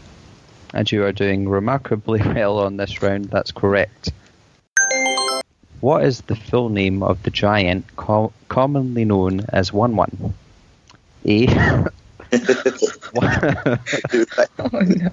And 0.74 0.90
you 0.90 1.04
are 1.04 1.12
doing 1.12 1.48
remarkably 1.48 2.20
well 2.24 2.58
on 2.58 2.76
this 2.76 3.02
round. 3.02 3.26
That's 3.26 3.52
correct. 3.52 4.10
What 5.80 6.04
is 6.04 6.22
the 6.22 6.36
full 6.36 6.68
name 6.68 7.02
of 7.02 7.22
the 7.22 7.30
giant 7.30 7.84
co- 7.96 8.32
commonly 8.48 9.04
known 9.04 9.46
as 9.50 9.72
Wun 9.72 9.96
Wun? 9.96 10.34
A. 11.26 11.46
Oh 14.58 14.80
no. 14.80 15.10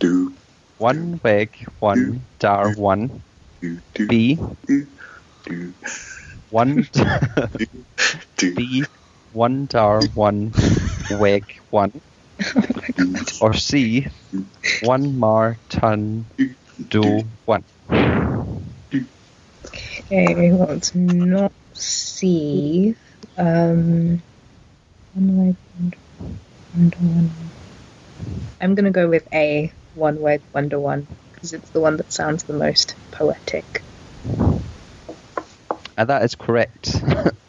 do, 0.00 0.34
Wun 0.78 1.20
Weg 1.22 1.50
Wun 1.80 2.20
Dar 2.38 2.74
Wun. 2.76 3.22
do, 3.60 3.80
do, 3.94 4.06
B. 4.06 4.38
do, 4.66 4.86
do, 5.44 5.74
One 6.50 6.86
B. 8.38 8.84
One 9.32 9.66
Dar 9.66 10.02
One 10.14 10.52
Weg 11.10 11.44
One. 12.54 13.26
Or 13.40 13.52
C. 13.54 14.06
One 14.82 15.18
Mar 15.18 15.58
Ton 15.68 16.26
Do 16.88 17.24
One. 17.44 17.64
Okay, 20.12 20.52
well, 20.52 20.70
it's 20.72 20.94
not 20.94 21.52
C. 21.74 22.94
Um, 23.36 24.22
one 25.14 25.36
word, 25.38 25.56
wonder 26.74 26.96
one. 26.98 27.30
I'm 28.60 28.74
gonna 28.74 28.90
go 28.90 29.08
with 29.08 29.26
A. 29.32 29.72
One 29.94 30.20
word, 30.20 30.42
wonder 30.54 30.78
one, 30.78 31.08
because 31.32 31.52
it's 31.52 31.70
the 31.70 31.80
one 31.80 31.96
that 31.96 32.12
sounds 32.12 32.44
the 32.44 32.54
most 32.54 32.94
poetic. 33.10 33.82
And 35.96 36.08
that 36.08 36.22
is 36.22 36.34
correct. 36.34 37.02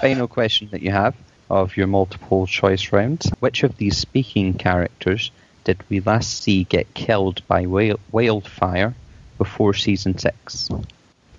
Final 0.00 0.28
question 0.28 0.68
that 0.70 0.80
you 0.80 0.90
have 0.92 1.14
of 1.50 1.76
your 1.76 1.86
multiple 1.86 2.46
choice 2.46 2.90
round. 2.90 3.22
Which 3.40 3.64
of 3.64 3.76
these 3.76 3.98
speaking 3.98 4.54
characters 4.54 5.30
did 5.64 5.82
we 5.90 6.00
last 6.00 6.42
see 6.42 6.64
get 6.64 6.94
killed 6.94 7.46
by 7.46 7.66
wild- 7.66 8.00
wildfire 8.10 8.94
before 9.36 9.74
season 9.74 10.16
6? 10.16 10.70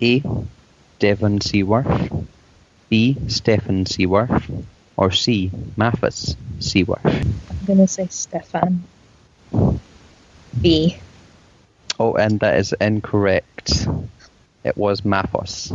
A. 0.00 0.22
Devon 1.00 1.40
Seaworth. 1.40 2.26
B. 2.88 3.16
Stefan 3.26 3.84
Seaworth. 3.86 4.48
Or 4.96 5.10
C. 5.10 5.50
Mathis 5.76 6.36
Seaworth. 6.60 7.04
I'm 7.04 7.66
gonna 7.66 7.88
say 7.88 8.06
Stefan. 8.10 8.84
B. 10.60 10.98
Oh, 11.98 12.14
and 12.14 12.38
that 12.40 12.58
is 12.58 12.72
incorrect. 12.80 13.88
It 14.62 14.76
was 14.76 15.00
Mathos. 15.00 15.72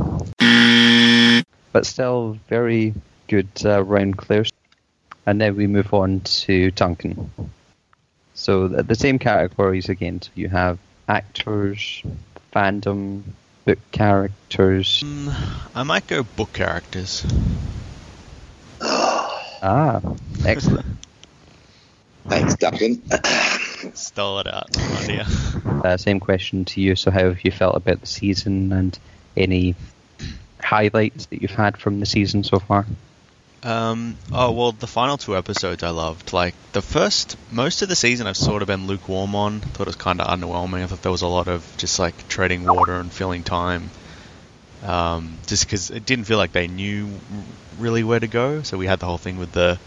But 1.77 1.86
still, 1.86 2.39
very 2.50 2.96
good 3.27 3.50
uh, 3.63 3.84
round 3.84 4.17
clears. 4.17 4.51
And 5.27 5.39
then 5.39 5.55
we 5.55 5.67
move 5.67 5.93
on 5.93 6.22
to 6.22 6.72
Duncan. 6.72 7.29
So 8.34 8.67
the, 8.67 8.81
the 8.81 8.96
same 8.96 9.19
categories 9.19 9.88
again. 9.88 10.19
So 10.24 10.31
you 10.34 10.50
have 10.50 10.79
actors, 11.07 12.01
fandom, 12.51 13.22
book 13.65 13.77
characters. 13.91 15.03
Mm, 15.03 15.36
I 15.75 15.84
might 15.84 16.07
go 16.07 16.24
book 16.24 16.51
characters. 16.51 17.24
Ah, 18.81 20.01
excellent. 20.48 20.88
Thanks, 22.27 22.55
Duncan. 22.55 23.03
Stole 23.94 24.40
it 24.40 24.48
out. 24.48 24.75
Oh 24.75 25.03
dear. 25.05 25.25
uh, 25.85 25.96
same 25.98 26.20
question 26.20 26.66
to 26.66 26.81
you. 26.81 26.96
So 26.96 27.11
how 27.11 27.25
have 27.25 27.46
you 27.46 27.51
felt 27.51 27.75
about 27.75 28.01
the 28.01 28.07
season 28.07 28.74
and 28.74 28.98
any 29.35 29.75
highlights 30.68 31.27
that 31.27 31.42
you've 31.42 31.51
had 31.51 31.77
from 31.77 32.00
the 32.00 32.06
season 32.06 32.44
so 32.44 32.60
far? 32.60 32.86
Um, 33.64 34.18
oh 34.32 34.51
well, 34.51 34.72
the 34.72 34.88
final 34.88 35.18
two 35.18 35.36
episodes 35.36 35.82
I 35.82 35.90
loved. 35.90 36.34
Like 36.34 36.53
the 36.74 36.82
first, 36.82 37.38
most 37.51 37.82
of 37.82 37.90
the 37.90 37.96
season 37.96 38.27
I've 38.27 38.38
sort 38.38 38.62
of 38.62 38.68
been 38.68 38.86
lukewarm 38.86 39.34
on. 39.36 39.62
Thought 39.62 39.84
it 39.84 39.88
was 39.88 39.96
kind 39.96 40.22
of 40.22 40.27
underwhelming. 40.27 40.84
I 40.84 40.88
thought 40.88 41.01
there 41.01 41.12
was 41.12 41.24
a 41.24 41.27
lot 41.27 41.48
of 41.48 41.66
just 41.77 42.00
like 42.00 42.27
treading 42.27 42.66
water 42.66 42.94
and 43.00 43.12
filling 43.12 43.44
time. 43.44 43.90
Um, 44.84 45.38
just 45.48 45.66
because 45.66 45.90
it 45.90 46.06
didn't 46.06 46.25
feel 46.25 46.38
like 46.38 46.51
they 46.51 46.68
knew 46.68 47.10
really 47.80 48.03
where 48.03 48.20
to 48.20 48.27
go. 48.27 48.62
So 48.62 48.77
we 48.77 48.86
had 48.86 49.00
the 49.00 49.08
whole 49.08 49.18
thing 49.18 49.38
with 49.40 49.51
the 49.53 49.80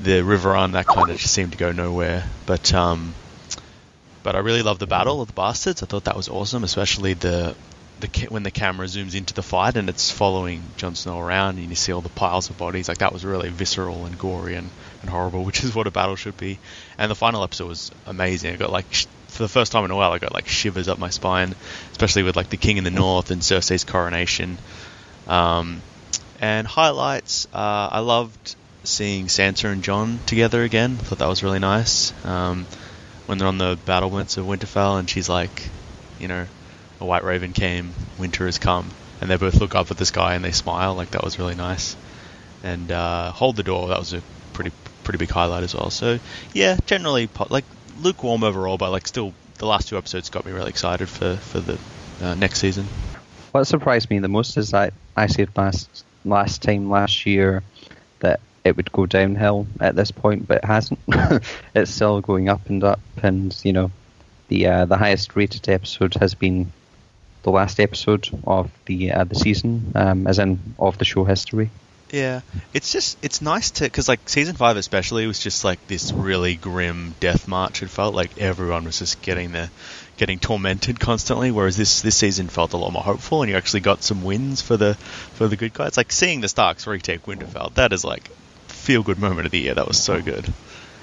the 0.00 0.22
Riverrun 0.22 0.72
that 0.72 0.86
kind 0.86 1.10
of 1.10 1.18
just 1.18 1.34
seemed 1.34 1.52
to 1.52 1.58
go 1.58 1.72
nowhere. 1.72 2.24
But 2.46 2.72
um, 2.72 3.14
but 4.22 4.34
I 4.34 4.38
really 4.38 4.62
loved 4.62 4.80
the 4.80 4.86
battle 4.86 5.20
of 5.20 5.28
the 5.28 5.34
bastards. 5.34 5.82
I 5.82 5.86
thought 5.86 6.04
that 6.04 6.16
was 6.16 6.28
awesome, 6.28 6.64
especially 6.64 7.14
the 7.14 7.54
the 8.00 8.26
when 8.28 8.42
the 8.42 8.50
camera 8.50 8.86
zooms 8.86 9.14
into 9.14 9.34
the 9.34 9.42
fight 9.42 9.76
and 9.76 9.88
it's 9.88 10.10
following 10.10 10.62
Jon 10.76 10.94
Snow 10.94 11.18
around 11.18 11.58
and 11.58 11.68
you 11.68 11.74
see 11.74 11.92
all 11.92 12.00
the 12.00 12.08
piles 12.08 12.50
of 12.50 12.58
bodies. 12.58 12.88
Like 12.88 12.98
that 12.98 13.12
was 13.12 13.24
really 13.24 13.48
visceral 13.48 14.06
and 14.06 14.18
gory 14.18 14.54
and, 14.54 14.70
and 15.02 15.10
horrible, 15.10 15.44
which 15.46 15.64
is 15.64 15.74
what 15.74 15.86
a 15.86 15.90
battle 15.90 16.16
should 16.16 16.36
be. 16.36 16.58
And 16.96 17.10
the 17.10 17.16
final 17.16 17.42
episode 17.42 17.68
was 17.68 17.90
amazing. 18.06 18.52
I 18.54 18.56
got 18.56 18.70
like 18.70 18.92
for 19.28 19.42
the 19.42 19.48
first 19.48 19.72
time 19.72 19.84
in 19.84 19.90
a 19.90 19.96
while, 19.96 20.12
I 20.12 20.18
got 20.18 20.32
like 20.32 20.48
shivers 20.48 20.88
up 20.88 20.98
my 20.98 21.10
spine, 21.10 21.54
especially 21.92 22.22
with 22.22 22.36
like 22.36 22.50
the 22.50 22.56
king 22.56 22.76
in 22.76 22.84
the 22.84 22.90
north 22.90 23.30
and 23.30 23.42
Cersei's 23.42 23.84
coronation. 23.84 24.58
Um, 25.26 25.82
and 26.40 26.66
highlights, 26.66 27.46
uh, 27.52 27.88
I 27.92 28.00
loved 28.00 28.56
seeing 28.84 29.26
Sansa 29.26 29.70
and 29.70 29.82
Jon 29.82 30.18
together 30.26 30.62
again. 30.62 30.96
I 30.98 31.02
thought 31.02 31.18
that 31.18 31.28
was 31.28 31.42
really 31.42 31.58
nice. 31.58 32.12
Um, 32.24 32.66
when 33.26 33.38
they're 33.38 33.48
on 33.48 33.58
the 33.58 33.78
battlements 33.84 34.38
of 34.38 34.46
Winterfell 34.46 34.98
and 34.98 35.10
she's 35.10 35.28
like, 35.28 35.68
you 36.18 36.28
know, 36.28 36.46
a 37.00 37.04
white 37.04 37.24
raven 37.24 37.52
came, 37.52 37.92
winter 38.18 38.46
has 38.46 38.58
come, 38.58 38.90
and 39.20 39.30
they 39.30 39.36
both 39.36 39.60
look 39.60 39.74
up 39.74 39.90
at 39.90 39.96
the 39.96 40.06
sky 40.06 40.34
and 40.34 40.44
they 40.44 40.52
smile. 40.52 40.94
Like 40.94 41.12
that 41.12 41.22
was 41.24 41.38
really 41.38 41.54
nice. 41.54 41.96
And 42.62 42.90
uh, 42.90 43.30
hold 43.30 43.56
the 43.56 43.62
door. 43.62 43.88
That 43.88 43.98
was 43.98 44.12
a 44.12 44.22
pretty 44.52 44.72
pretty 45.04 45.18
big 45.18 45.30
highlight 45.30 45.62
as 45.62 45.74
well. 45.74 45.90
So 45.90 46.18
yeah, 46.52 46.76
generally 46.86 47.28
like 47.50 47.64
lukewarm 48.00 48.44
overall, 48.44 48.78
but 48.78 48.90
like 48.90 49.06
still 49.06 49.32
the 49.58 49.66
last 49.66 49.88
two 49.88 49.96
episodes 49.96 50.30
got 50.30 50.44
me 50.44 50.52
really 50.52 50.70
excited 50.70 51.08
for 51.08 51.36
for 51.36 51.60
the 51.60 51.78
uh, 52.20 52.34
next 52.34 52.60
season. 52.60 52.86
What 53.52 53.64
surprised 53.64 54.10
me 54.10 54.18
the 54.18 54.28
most 54.28 54.56
is 54.56 54.70
that 54.70 54.92
I 55.16 55.26
said 55.26 55.50
last 55.56 56.04
last 56.24 56.62
time 56.62 56.90
last 56.90 57.26
year 57.26 57.62
that 58.20 58.40
it 58.64 58.76
would 58.76 58.92
go 58.92 59.06
downhill 59.06 59.66
at 59.80 59.96
this 59.96 60.10
point, 60.10 60.46
but 60.46 60.58
it 60.58 60.64
hasn't. 60.64 61.00
it's 61.74 61.90
still 61.90 62.20
going 62.20 62.48
up 62.48 62.68
and 62.68 62.82
up, 62.84 63.00
and 63.22 63.56
you 63.64 63.72
know, 63.72 63.90
the 64.48 64.66
uh, 64.66 64.84
the 64.84 64.96
highest 64.96 65.36
rated 65.36 65.68
episode 65.68 66.14
has 66.14 66.34
been 66.34 66.72
the 67.48 67.54
last 67.54 67.80
episode 67.80 68.28
of 68.46 68.70
the 68.84 69.12
uh, 69.12 69.24
the 69.24 69.34
season, 69.34 69.92
um, 69.94 70.26
as 70.26 70.38
in 70.38 70.58
of 70.78 70.98
the 70.98 71.04
show 71.04 71.24
history. 71.24 71.70
Yeah, 72.12 72.40
it's 72.74 72.92
just 72.92 73.18
it's 73.22 73.40
nice 73.40 73.70
to 73.72 73.84
because 73.84 74.08
like 74.08 74.28
season 74.28 74.54
five 74.54 74.76
especially 74.76 75.26
was 75.26 75.38
just 75.38 75.64
like 75.64 75.86
this 75.88 76.12
really 76.12 76.54
grim 76.56 77.14
death 77.20 77.48
march. 77.48 77.82
It 77.82 77.88
felt 77.88 78.14
like 78.14 78.38
everyone 78.38 78.84
was 78.84 78.98
just 78.98 79.22
getting 79.22 79.52
the 79.52 79.70
getting 80.18 80.38
tormented 80.38 81.00
constantly, 81.08 81.50
whereas 81.50 81.76
this 81.76 82.02
this 82.02 82.16
season 82.16 82.48
felt 82.48 82.74
a 82.74 82.76
lot 82.76 82.92
more 82.92 83.02
hopeful, 83.02 83.42
and 83.42 83.50
you 83.50 83.56
actually 83.56 83.80
got 83.80 84.02
some 84.02 84.24
wins 84.24 84.60
for 84.60 84.76
the 84.76 84.94
for 85.34 85.48
the 85.48 85.56
good 85.56 85.72
guys. 85.72 85.96
Like 85.96 86.12
seeing 86.12 86.42
the 86.42 86.48
Starks 86.48 86.86
retake 86.86 87.24
Winterfell, 87.24 87.72
that 87.74 87.92
is 87.94 88.04
like 88.04 88.28
feel 88.68 89.02
good 89.02 89.18
moment 89.18 89.46
of 89.46 89.52
the 89.52 89.60
year. 89.60 89.74
That 89.74 89.88
was 89.88 90.02
so 90.02 90.20
good. 90.20 90.52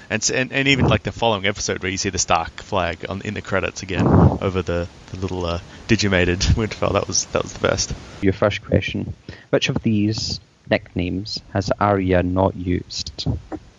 And, 0.08 0.30
and 0.30 0.52
and 0.52 0.68
even 0.68 0.86
like 0.86 1.02
the 1.02 1.12
following 1.12 1.46
episode 1.46 1.82
where 1.82 1.90
you 1.90 1.98
see 1.98 2.10
the 2.10 2.18
Stark 2.18 2.62
flag 2.62 3.04
on 3.08 3.22
in 3.22 3.34
the 3.34 3.42
credits 3.42 3.82
again 3.82 4.06
over 4.06 4.62
the, 4.62 4.88
the 5.10 5.16
little 5.16 5.44
uh, 5.44 5.60
digimated 5.88 6.38
Winterfell, 6.56 6.92
that 6.92 7.08
was 7.08 7.24
that 7.26 7.42
was 7.42 7.52
the 7.52 7.66
best. 7.66 7.92
Your 8.22 8.32
first 8.32 8.64
question: 8.64 9.14
Which 9.50 9.68
of 9.68 9.82
these 9.82 10.40
nicknames 10.70 11.40
has 11.52 11.70
Arya 11.80 12.22
not 12.22 12.56
used? 12.56 13.26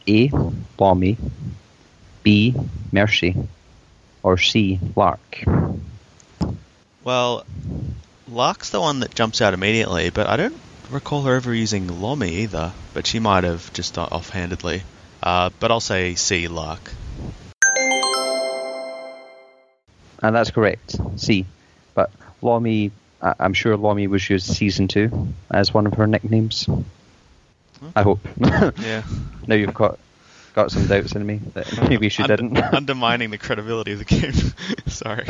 A. 0.07 0.29
Lommy, 0.79 1.17
B. 2.23 2.55
Mercy, 2.91 3.35
or 4.23 4.37
C. 4.37 4.79
Lark? 4.95 5.43
Well, 7.03 7.45
Lark's 8.27 8.69
the 8.69 8.81
one 8.81 8.99
that 8.99 9.15
jumps 9.15 9.41
out 9.41 9.53
immediately, 9.53 10.09
but 10.09 10.27
I 10.27 10.35
don't 10.35 10.59
recall 10.89 11.23
her 11.23 11.35
ever 11.35 11.53
using 11.53 11.87
Lommy 11.87 12.31
either. 12.31 12.73
But 12.93 13.07
she 13.07 13.19
might 13.19 13.43
have 13.43 13.71
just 13.73 13.97
offhandedly. 13.97 14.83
Uh, 15.23 15.49
but 15.59 15.71
I'll 15.71 15.79
say 15.79 16.15
C, 16.15 16.47
Lark. 16.47 16.91
And 20.21 20.35
that's 20.35 20.51
correct, 20.51 20.95
C. 21.17 21.45
But 21.93 22.11
Lommy, 22.41 22.91
I- 23.21 23.35
I'm 23.39 23.53
sure 23.53 23.77
Lommy 23.77 24.07
was 24.07 24.27
used 24.29 24.47
season 24.47 24.87
two 24.87 25.33
as 25.51 25.73
one 25.73 25.85
of 25.87 25.93
her 25.93 26.07
nicknames. 26.07 26.67
I 27.95 28.01
hope. 28.01 28.19
Yeah. 28.79 29.03
now 29.45 29.55
you've 29.55 29.73
got 29.73 29.99
got 30.55 30.71
some 30.71 30.87
doubts 30.87 31.13
in 31.13 31.23
me 31.23 31.39
that 31.53 31.87
maybe 31.87 32.09
she 32.09 32.23
Under- 32.23 32.37
didn't. 32.37 32.57
undermining 32.73 33.29
the 33.29 33.37
credibility 33.37 33.91
of 33.93 33.99
the 33.99 34.05
game. 34.05 34.33
Sorry. 34.87 35.25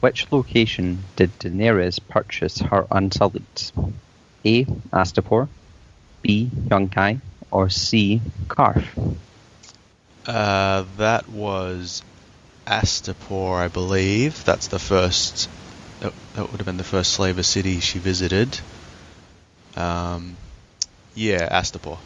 Which 0.00 0.26
location 0.32 1.04
did 1.14 1.30
Daenerys 1.38 2.00
purchase 2.08 2.58
her 2.58 2.86
Unsullied? 2.90 3.44
A. 4.44 4.64
Astapor, 4.64 5.48
B. 6.22 6.50
Yunkai, 6.52 7.20
or 7.50 7.68
C. 7.68 8.20
Qarth? 8.48 9.16
Uh, 10.26 10.84
that 10.96 11.28
was 11.28 12.02
Astapor, 12.66 13.56
I 13.56 13.68
believe. 13.68 14.44
That's 14.44 14.68
the 14.68 14.78
first. 14.78 15.48
That, 16.00 16.12
that 16.34 16.50
would 16.50 16.58
have 16.58 16.66
been 16.66 16.76
the 16.76 16.84
first 16.84 17.12
slaver 17.12 17.42
city 17.42 17.80
she 17.80 17.98
visited. 17.98 18.58
Um, 19.76 20.36
yeah, 21.14 21.48
Astapor. 21.60 21.98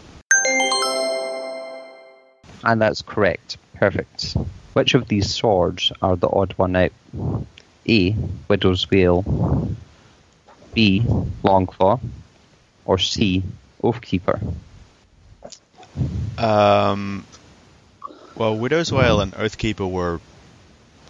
And 2.64 2.80
that's 2.80 3.02
correct. 3.02 3.58
Perfect. 3.74 4.36
Which 4.72 4.94
of 4.94 5.06
these 5.08 5.32
swords 5.32 5.92
are 6.00 6.16
the 6.16 6.28
odd 6.28 6.54
one 6.56 6.76
out? 6.76 6.92
A. 7.86 8.16
Widow's 8.48 8.90
Wail. 8.90 9.22
B. 10.72 11.00
Longclaw. 11.42 12.00
Or 12.86 12.98
C. 12.98 13.42
Oathkeeper. 13.82 14.40
Um, 16.38 17.24
well, 18.36 18.56
Widow's 18.56 18.90
Wail 18.90 19.20
and 19.20 19.32
Oathkeeper 19.32 19.88
were 19.88 20.20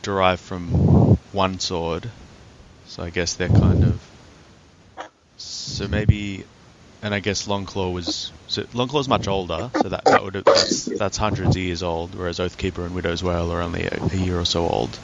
derived 0.02 0.40
from 0.40 1.16
one 1.32 1.58
sword, 1.58 2.08
so 2.88 3.02
I 3.02 3.10
guess 3.10 3.34
they're 3.34 3.48
kind 3.48 3.82
of. 3.84 4.00
So 5.36 5.88
maybe, 5.88 6.44
and 7.02 7.14
I 7.14 7.20
guess 7.20 7.46
Longclaw 7.46 7.92
was. 7.92 8.30
So 8.46 8.62
Longclaw's 8.64 9.08
much 9.08 9.26
older, 9.26 9.70
so 9.74 9.88
that 9.88 10.04
that 10.04 10.22
would 10.22 10.34
that's, 10.34 10.84
that's 10.84 11.16
hundreds 11.16 11.56
of 11.56 11.62
years 11.62 11.82
old, 11.82 12.14
whereas 12.14 12.38
Oathkeeper 12.38 12.84
and 12.84 12.94
Widow's 12.94 13.22
Wail 13.22 13.50
are 13.52 13.62
only 13.62 13.84
a, 13.84 13.98
a 14.12 14.16
year 14.16 14.38
or 14.38 14.44
so 14.44 14.68
old. 14.68 14.96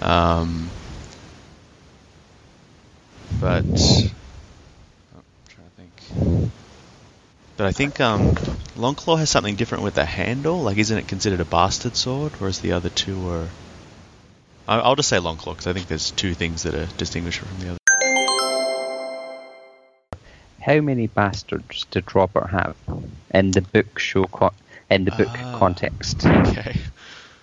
Um, 0.00 0.68
but 3.40 3.64
I'm 3.64 5.22
trying 5.48 5.66
to 5.66 5.72
think. 5.76 6.52
But 7.62 7.68
I 7.68 7.72
think 7.74 8.00
um, 8.00 8.34
Longclaw 8.74 9.20
has 9.20 9.30
something 9.30 9.54
different 9.54 9.84
with 9.84 9.94
the 9.94 10.04
handle. 10.04 10.62
Like, 10.62 10.78
isn't 10.78 10.98
it 10.98 11.06
considered 11.06 11.38
a 11.38 11.44
bastard 11.44 11.94
sword, 11.94 12.32
whereas 12.40 12.58
the 12.58 12.72
other 12.72 12.88
two 12.88 13.30
are? 13.30 13.46
I'll 14.66 14.96
just 14.96 15.08
say 15.08 15.18
Longclaw 15.18 15.52
because 15.52 15.68
I 15.68 15.72
think 15.72 15.86
there's 15.86 16.10
two 16.10 16.34
things 16.34 16.64
that 16.64 16.74
are 16.74 16.86
distinguishable 16.96 17.50
from 17.50 17.60
the 17.60 17.68
other. 17.68 17.78
How 20.60 20.80
many 20.80 21.06
bastards 21.06 21.86
did 21.92 22.12
Robert 22.16 22.48
have 22.48 22.74
in 23.32 23.52
the 23.52 23.60
book 23.60 24.00
show 24.00 24.24
co- 24.24 24.54
in 24.90 25.04
the 25.04 25.12
book 25.12 25.30
Ah. 25.32 25.58
context? 25.60 26.26
Okay. 26.26 26.76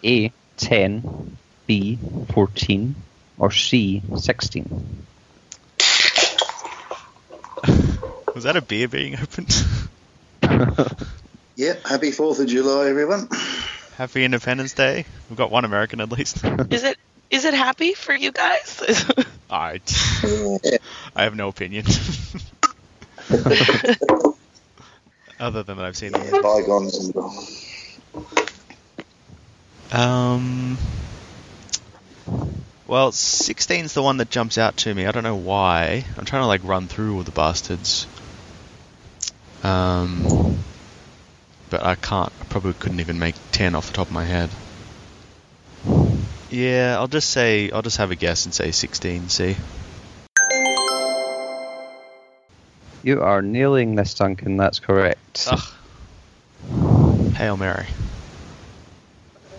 A. 0.03 0.33
Ten. 0.57 1.37
B. 1.65 1.97
Fourteen. 2.33 2.93
Or 3.37 3.51
C. 3.51 4.01
Sixteen. 4.17 4.65
Was 8.35 8.43
that 8.43 8.57
a 8.57 8.61
beer 8.61 8.89
being 8.89 9.17
opened? 9.17 9.63
Yep, 11.59 11.85
happy 11.85 12.11
4th 12.11 12.39
of 12.39 12.47
July, 12.47 12.87
everyone. 12.87 13.27
Happy 13.97 14.23
Independence 14.23 14.71
Day. 14.71 15.03
We've 15.29 15.37
got 15.37 15.51
one 15.51 15.65
American 15.65 15.99
at 15.99 16.09
least. 16.09 16.37
Is 16.71 16.85
it 16.85 16.97
is 17.29 17.43
it 17.43 17.53
happy 17.53 17.93
for 17.93 18.15
you 18.15 18.31
guys? 18.31 18.81
I, 19.51 19.81
Yeah. 20.23 20.77
I 21.15 21.23
have 21.23 21.35
no 21.35 21.49
opinion. 21.49 21.85
Other 25.37 25.63
than 25.63 25.77
that, 25.77 25.85
I've 25.85 25.97
seen 25.97 26.13
them. 26.13 26.41
Bygones 26.41 26.97
and 26.97 27.13
Um. 29.91 30.77
Well, 32.87 33.11
16's 33.11 33.93
the 33.93 34.01
one 34.01 34.15
that 34.17 34.29
jumps 34.29 34.57
out 34.57 34.77
to 34.77 34.93
me. 34.95 35.05
I 35.05 35.11
don't 35.11 35.23
know 35.23 35.35
why. 35.35 36.05
I'm 36.17 36.25
trying 36.25 36.41
to 36.41 36.47
like 36.47 36.63
run 36.63 36.87
through 36.87 37.17
all 37.17 37.23
the 37.23 37.31
bastards. 37.31 38.07
Um. 39.63 40.57
But 41.69 41.83
I 41.83 41.95
can't. 41.95 42.31
I 42.41 42.45
probably 42.45 42.73
couldn't 42.73 42.99
even 42.99 43.19
make 43.19 43.35
10 43.51 43.75
off 43.75 43.87
the 43.87 43.93
top 43.93 44.07
of 44.07 44.13
my 44.13 44.25
head. 44.25 44.49
Yeah, 46.49 46.95
I'll 46.97 47.07
just 47.07 47.29
say. 47.29 47.69
I'll 47.71 47.83
just 47.83 47.97
have 47.97 48.11
a 48.11 48.15
guess 48.15 48.45
and 48.45 48.53
say 48.53 48.71
16. 48.71 49.29
See. 49.29 49.55
You 53.03 53.21
are 53.21 53.41
nailing 53.41 53.95
this, 53.95 54.13
Duncan. 54.13 54.57
That's 54.57 54.79
correct. 54.79 55.47
Ugh. 55.49 57.33
Hail 57.35 57.55
Mary. 57.55 57.85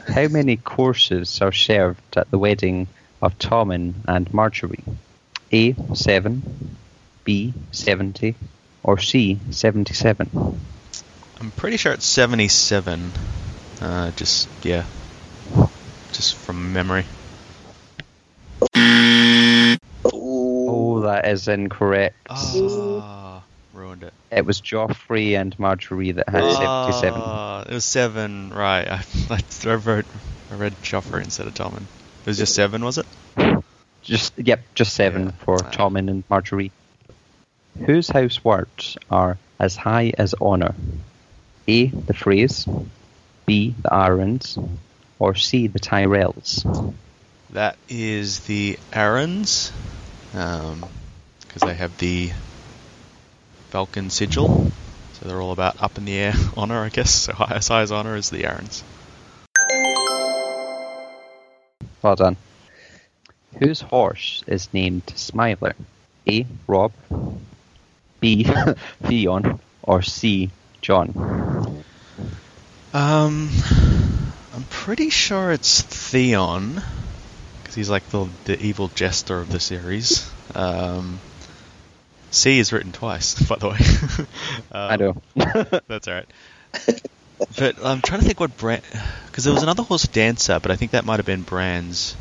How 0.06 0.28
many 0.28 0.56
courses 0.56 1.40
are 1.40 1.52
served 1.52 2.16
at 2.16 2.30
the 2.30 2.38
wedding 2.38 2.88
of 3.22 3.38
Tommen 3.38 3.94
and 4.06 4.30
Margaery? 4.32 4.82
A. 5.52 5.74
Seven. 5.94 6.76
B. 7.24 7.54
Seventy. 7.70 8.34
Or 8.82 8.98
C. 8.98 9.38
Seventy-seven. 9.50 10.60
I'm 11.40 11.50
pretty 11.52 11.76
sure 11.76 11.92
it's 11.92 12.04
77. 12.06 13.12
Uh, 13.80 14.10
just, 14.12 14.48
yeah. 14.62 14.84
Just 16.12 16.34
from 16.36 16.72
memory. 16.72 17.04
Oh, 20.04 21.00
that 21.02 21.26
is 21.26 21.48
incorrect. 21.48 22.16
Ah, 22.28 23.42
ruined 23.72 24.02
it. 24.02 24.12
It 24.30 24.44
was 24.44 24.60
Joffrey 24.60 25.38
and 25.40 25.56
Margaery 25.58 26.14
that 26.14 26.28
had. 26.28 26.42
Ah, 26.44 27.62
it 27.62 27.72
was 27.72 27.84
seven, 27.84 28.50
right. 28.52 28.86
I, 29.30 29.40
I, 29.64 29.74
wrote, 29.74 30.04
I 30.50 30.54
read 30.54 30.74
Joffrey 30.82 31.24
instead 31.24 31.46
of 31.46 31.54
Tommen. 31.54 31.82
It 31.82 32.26
was 32.26 32.38
just 32.38 32.54
seven, 32.54 32.84
was 32.84 32.98
it? 32.98 33.06
Just 34.02 34.32
yep, 34.38 34.60
just 34.74 34.94
seven 34.94 35.26
Yeah. 35.26 35.30
for. 35.44 35.56
Tommen 35.58 36.08
and 36.10 36.28
Margaery. 36.28 36.70
Whose 37.78 38.08
house 38.08 38.44
words 38.44 38.96
are 39.10 39.38
as 39.58 39.76
high 39.76 40.12
as 40.18 40.34
honor? 40.40 40.74
A. 41.66 41.86
The 41.86 42.14
Freys. 42.14 42.66
B. 43.46 43.74
The 43.82 43.88
Arryns. 43.88 44.58
Or 45.18 45.34
C. 45.34 45.66
The 45.66 45.80
Tyrells. 45.80 46.94
That 47.50 47.76
is 47.88 48.40
the 48.40 48.78
Arryns, 48.92 49.72
because 50.30 50.72
um, 51.62 51.68
they 51.68 51.74
have 51.74 51.96
the 51.98 52.30
Falcon 53.70 54.10
sigil. 54.10 54.70
So 55.14 55.28
they're 55.28 55.40
all 55.40 55.52
about 55.52 55.82
up 55.82 55.98
in 55.98 56.04
the 56.04 56.16
air 56.16 56.34
honor, 56.56 56.78
I 56.78 56.88
guess. 56.90 57.12
So 57.12 57.32
high, 57.32 57.56
as 57.56 57.68
high 57.68 57.82
as 57.82 57.92
honor 57.92 58.14
is 58.16 58.30
the 58.30 58.44
Arryns. 58.44 58.82
Well 62.02 62.16
done. 62.16 62.36
Whose 63.58 63.80
horse 63.80 64.42
is 64.46 64.72
named 64.72 65.12
Smiler? 65.16 65.74
A. 66.26 66.46
Robb. 66.66 66.92
B. 68.20 68.44
Theon. 69.02 69.60
Or 69.82 70.02
C. 70.02 70.50
Jon. 70.80 71.84
Um, 72.92 73.50
I'm 74.54 74.64
pretty 74.68 75.10
sure 75.10 75.52
it's 75.52 75.82
Theon, 75.82 76.82
because 77.62 77.74
he's 77.74 77.90
like 77.90 78.08
the 78.10 78.28
the 78.44 78.60
evil 78.60 78.88
jester 78.88 79.38
of 79.38 79.50
the 79.50 79.60
series. 79.60 80.28
Um, 80.54 81.20
C 82.30 82.58
is 82.58 82.72
written 82.72 82.92
twice, 82.92 83.40
by 83.48 83.56
the 83.56 83.68
way. 83.68 83.78
um, 84.18 84.26
I 84.72 84.96
know. 84.96 85.16
That's 85.86 86.08
alright. 86.08 86.28
but 87.58 87.76
I'm 87.84 88.00
trying 88.00 88.20
to 88.20 88.26
think 88.26 88.40
what 88.40 88.56
brand, 88.56 88.82
because 89.26 89.44
there 89.44 89.54
was 89.54 89.62
another 89.62 89.82
horse 89.82 90.06
dancer, 90.08 90.58
but 90.60 90.70
I 90.70 90.76
think 90.76 90.92
that 90.92 91.04
might 91.04 91.18
have 91.18 91.26
been 91.26 91.42
Bran's. 91.42 92.16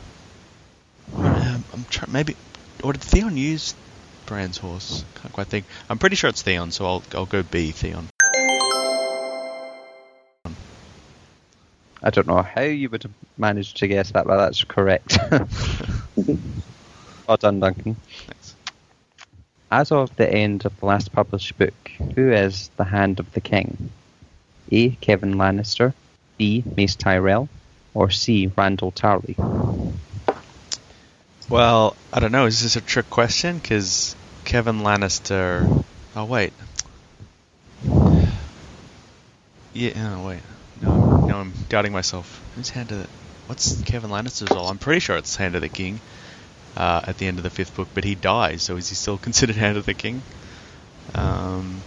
Um, 1.15 1.63
I'm 1.73 1.85
trying 1.89 2.11
maybe, 2.11 2.35
or 2.83 2.93
did 2.93 3.01
Theon 3.01 3.37
use 3.37 3.73
Bran's 4.29 4.59
horse? 4.59 5.03
Can't 5.15 5.33
quite 5.33 5.47
think. 5.47 5.65
I'm 5.89 5.97
pretty 5.97 6.15
sure 6.15 6.29
it's 6.29 6.43
Theon, 6.43 6.69
so 6.69 6.85
I'll 6.85 7.03
I'll 7.15 7.25
go 7.25 7.41
B 7.41 7.71
Theon. 7.71 8.07
I 12.03 12.11
don't 12.11 12.27
know 12.27 12.43
how 12.43 12.61
you 12.61 12.89
would 12.89 13.01
have 13.03 13.11
managed 13.39 13.77
to 13.77 13.87
guess 13.87 14.11
that, 14.11 14.27
but 14.27 14.37
that's 14.37 14.63
correct. 14.63 15.17
well 17.27 17.37
done, 17.37 17.59
Duncan. 17.59 17.95
Thanks. 18.27 18.55
As 19.71 19.91
of 19.91 20.15
the 20.15 20.31
end 20.31 20.63
of 20.63 20.79
the 20.79 20.85
last 20.85 21.11
published 21.11 21.57
book, 21.57 21.91
who 22.13 22.31
is 22.31 22.69
the 22.77 22.83
Hand 22.83 23.19
of 23.19 23.33
the 23.33 23.41
King? 23.41 23.89
A. 24.71 24.91
Kevan 24.91 25.35
Lannister, 25.37 25.93
B. 26.37 26.63
Mace 26.77 26.95
Tyrell, 26.95 27.49
or 27.95 28.11
C. 28.11 28.47
Randyll 28.47 28.93
Tarly? 28.93 29.35
Well, 31.49 31.95
I 32.13 32.19
don't 32.19 32.31
know. 32.31 32.45
Is 32.45 32.61
this 32.61 32.75
a 32.75 32.81
trick 32.81 33.09
question? 33.09 33.57
Because 33.57 34.15
Kevan 34.45 34.81
Lannister. 34.81 35.83
Oh 36.15 36.25
wait. 36.25 36.53
Yeah. 39.73 40.15
Oh 40.15 40.27
wait. 40.27 40.41
No, 40.79 41.25
no, 41.25 41.37
I'm 41.37 41.53
doubting 41.67 41.91
myself. 41.91 42.39
Who's 42.55 42.69
Hand 42.69 42.91
of 42.91 42.99
the? 42.99 43.09
What's 43.47 43.81
Kevan 43.81 44.11
Lannister's 44.11 44.51
role? 44.51 44.67
I'm 44.67 44.77
pretty 44.77 44.99
sure 44.99 45.17
it's 45.17 45.35
Hand 45.35 45.55
of 45.55 45.61
the 45.61 45.69
King. 45.69 45.99
Uh, 46.77 47.01
at 47.07 47.17
the 47.17 47.25
end 47.25 47.39
of 47.39 47.43
the 47.43 47.49
fifth 47.49 47.75
book, 47.75 47.87
but 47.95 48.03
he 48.03 48.13
dies. 48.13 48.61
So 48.61 48.77
is 48.77 48.87
he 48.89 48.95
still 48.95 49.17
considered 49.27 49.55
Hand 49.55 49.75
of 49.75 49.87
the 49.87 49.95
King? 49.95 50.21
Um, 51.15 51.81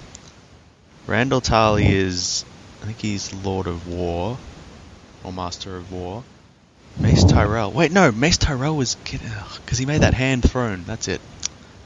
Randyll 1.06 1.40
Tarly 1.40 1.88
is. 1.88 2.44
I 2.82 2.86
think 2.86 2.98
he's 2.98 3.32
Lord 3.32 3.68
of 3.68 3.86
War, 3.86 4.38
or 5.22 5.32
Master 5.32 5.76
of 5.76 5.92
War. 5.92 6.24
Mace 6.98 7.24
Tyrell. 7.24 7.72
Wait, 7.72 7.92
no, 7.92 8.12
Mace 8.12 8.38
Tyrell 8.38 8.76
was 8.76 8.94
because 8.94 9.78
he 9.78 9.86
made 9.86 10.02
that 10.02 10.14
hand 10.14 10.48
throne. 10.48 10.84
That's 10.86 11.08
it. 11.08 11.20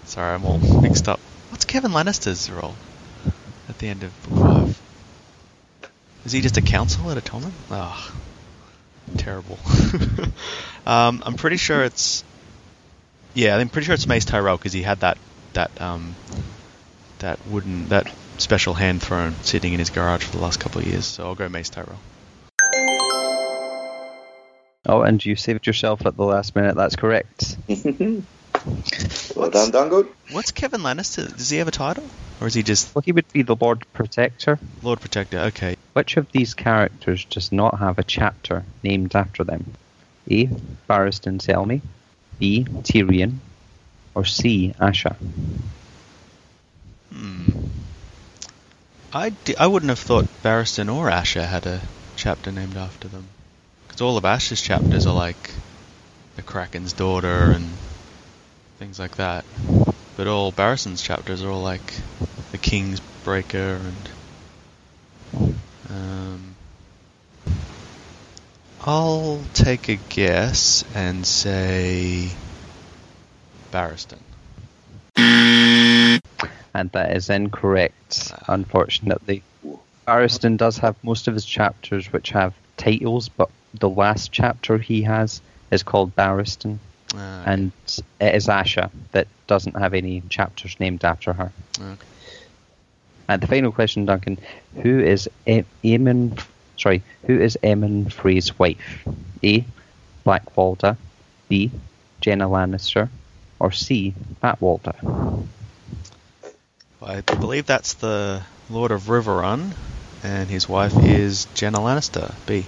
Sorry, 0.05 0.35
I'm 0.35 0.45
all 0.45 0.59
mixed 0.59 1.09
up. 1.09 1.21
What's 1.51 1.65
Kevan 1.65 1.93
Lannister's 1.93 2.51
role 2.51 2.75
at 3.69 3.79
the 3.79 3.89
end 3.89 4.03
of 4.03 4.29
book 4.29 4.39
five? 4.39 4.83
Is 6.25 6.33
he 6.33 6.41
just 6.41 6.57
a 6.57 6.63
council 6.63 7.11
at 7.11 7.17
a 7.17 7.21
Tommen? 7.21 7.53
Oh, 7.71 8.13
terrible. 9.17 9.59
um, 10.87 11.23
I'm 11.25 11.35
pretty 11.35 11.57
sure 11.57 11.85
it's 11.85 12.25
yeah, 13.35 13.57
I'm 13.57 13.69
pretty 13.69 13.87
sure 13.87 13.95
it's 13.95 14.07
Mace 14.07 14.25
Tyrell 14.25 14.57
because 14.57 14.73
he 14.73 14.83
had 14.83 15.01
that 15.01 15.19
that 15.53 15.71
um, 15.81 16.15
that 17.19 17.39
wooden 17.47 17.89
that 17.89 18.13
special 18.39 18.75
hand 18.75 19.03
throne 19.03 19.35
sitting 19.43 19.73
in 19.73 19.79
his 19.79 19.91
garage 19.91 20.25
for 20.25 20.37
the 20.37 20.43
last 20.43 20.59
couple 20.59 20.81
of 20.81 20.87
years. 20.87 21.05
So 21.05 21.25
I'll 21.25 21.35
go 21.35 21.49
Mace 21.49 21.69
Tyrell. 21.69 21.99
Oh, 24.89 25.03
and 25.03 25.25
you 25.25 25.35
saved 25.37 25.67
yourself 25.67 26.07
at 26.07 26.17
the 26.17 26.25
last 26.25 26.55
minute. 26.55 26.77
That's 26.77 26.95
correct. 26.97 27.57
well 29.37 29.51
done, 29.51 29.71
Dango. 29.73 30.07
What's 30.31 30.53
Kevan 30.53 30.83
Lannister? 30.83 31.37
Does 31.37 31.51
he 31.51 31.59
have 31.59 31.69
a 31.69 31.73
title, 31.73 32.05
or 32.41 32.47
is 32.47 32.55
he 32.55 32.63
just 32.63 32.95
Well, 32.95 33.03
he 33.05 33.13
would 33.13 33.31
be 33.33 33.43
the 33.43 33.57
Lord 33.57 33.85
Protector. 33.93 34.59
Lord 34.83 35.01
Protector? 35.01 35.39
Okay. 35.41 35.77
Which 35.93 36.17
of 36.17 36.31
these 36.31 36.55
characters 36.55 37.25
does 37.25 37.51
not 37.51 37.79
have 37.79 37.99
a 37.99 38.05
chapter 38.05 38.65
named 38.83 39.17
after 39.17 39.43
them? 39.45 39.73
A. 40.31 40.47
Barristan 40.89 41.41
Selmy, 41.41 41.81
B. 42.39 42.65
Tyrion, 42.65 43.39
or 44.15 44.25
C. 44.25 44.75
Asha? 44.79 45.17
Hmm. 47.13 47.45
I, 49.13 49.31
d- 49.31 49.57
I 49.57 49.67
wouldn't 49.67 49.91
have 49.91 49.99
thought 49.99 50.27
Barristan 50.43 50.95
or 50.95 51.09
Asha 51.11 51.47
had 51.47 51.67
a 51.67 51.81
chapter 52.17 52.53
named 52.53 52.77
after 52.77 53.09
them. 53.09 53.29
Because 53.87 54.01
all 54.01 54.17
of 54.17 54.25
Asha's 54.25 54.61
chapters 54.61 55.07
are 55.07 55.15
like 55.15 55.51
the 56.37 56.43
Kraken's 56.43 56.93
daughter 56.93 57.51
and 57.51 57.67
things 58.79 58.99
like 58.99 59.17
that. 59.17 59.45
But 60.17 60.27
all 60.27 60.53
Barristan's 60.53 61.03
chapters 61.03 61.43
are 61.43 61.51
all 61.51 61.63
like 61.63 61.95
the 62.53 62.59
King's 62.59 63.01
Breaker 63.25 63.81
and. 65.35 65.57
Um, 65.89 66.55
I'll 68.85 69.43
take 69.53 69.89
a 69.89 69.97
guess 69.97 70.85
and 70.95 71.27
say. 71.27 72.31
Barristan. 73.73 74.19
And 75.17 76.91
that 76.93 77.17
is 77.17 77.31
incorrect, 77.31 78.33
unfortunately. 78.49 79.43
Barristan 80.07 80.57
does 80.57 80.79
have 80.79 81.03
most 81.03 81.27
of 81.27 81.35
his 81.35 81.45
chapters 81.45 82.13
which 82.13 82.31
have 82.31 82.55
titles, 82.77 83.29
but 83.29 83.51
the 83.79 83.89
last 83.89 84.33
chapter 84.33 84.79
he 84.79 85.03
has 85.03 85.41
is 85.71 85.83
called 85.83 86.15
Barristan, 86.17 86.79
Ah, 87.15 87.45
and 87.47 87.73
it 88.21 88.35
is 88.35 88.47
Asha 88.49 88.91
that 89.13 89.27
doesn't 89.47 89.77
have 89.77 89.95
any 89.95 90.23
chapters 90.29 90.77
named 90.81 91.05
after 91.05 91.33
her. 91.33 91.53
okay. 91.81 92.07
And 93.29 93.43
the 93.43 93.47
final 93.47 93.73
question, 93.73 94.07
Duncan: 94.07 94.39
Who 94.83 95.01
is 95.01 95.29
e- 95.47 95.65
Aemon? 95.85 96.41
Sorry, 96.79 97.03
who 97.27 97.41
is 97.41 97.59
Emmon 97.63 98.13
Frey's 98.13 98.57
wife? 98.59 99.05
A. 99.43 99.65
Black 100.25 100.45
Walda, 100.55 100.97
B. 101.49 101.71
Genna 102.21 102.49
Lannister, 102.49 103.09
or 103.59 103.73
C. 103.73 104.15
Fat 104.41 104.61
Walda? 104.61 104.95
I 107.03 107.21
believe 107.21 107.67
that's 107.67 107.95
the 107.95 108.43
Lord 108.71 108.91
of 108.91 109.03
Riverrun, 109.03 109.73
and 110.23 110.49
his 110.51 110.69
wife 110.69 110.95
is 110.97 111.47
Genna 111.55 111.79
Lannister. 111.79 112.35
B. 112.47 112.65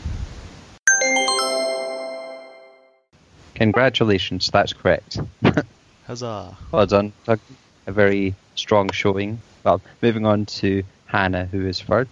Congratulations, 3.59 4.51
that's 4.53 4.73
correct. 4.73 5.19
Huzzah! 6.07 6.57
Well 6.71 6.87
done, 6.87 7.13
Duncan. 7.27 7.57
A 7.87 7.93
very 7.93 8.35
strong 8.55 8.91
showing. 8.93 9.41
Well, 9.65 9.81
moving 10.01 10.27
on 10.27 10.47
to 10.47 10.85
Hannah, 11.07 11.45
who 11.47 11.67
is 11.67 11.81
third. 11.83 12.09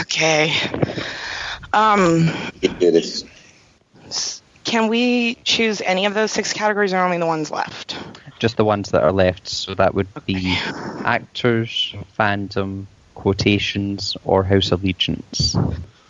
Okay. 0.00 0.52
Um, 1.72 2.28
You 2.60 2.68
do 2.70 2.90
this. 2.90 3.24
s- 4.06 4.42
can 4.64 4.88
we 4.88 5.36
choose 5.44 5.80
any 5.80 6.06
of 6.06 6.14
those 6.14 6.32
six 6.32 6.52
categories 6.52 6.92
or 6.92 6.98
only 6.98 7.18
the 7.18 7.26
ones 7.26 7.50
left? 7.50 7.96
Just 8.40 8.56
the 8.56 8.64
ones 8.64 8.90
that 8.90 9.02
are 9.04 9.12
left. 9.12 9.48
So 9.48 9.74
that 9.74 9.94
would 9.94 10.08
be 10.26 10.56
actors, 11.04 11.94
fandom, 12.18 12.86
quotations, 13.14 14.16
or 14.24 14.42
House 14.42 14.72
Allegiance. 14.72 15.56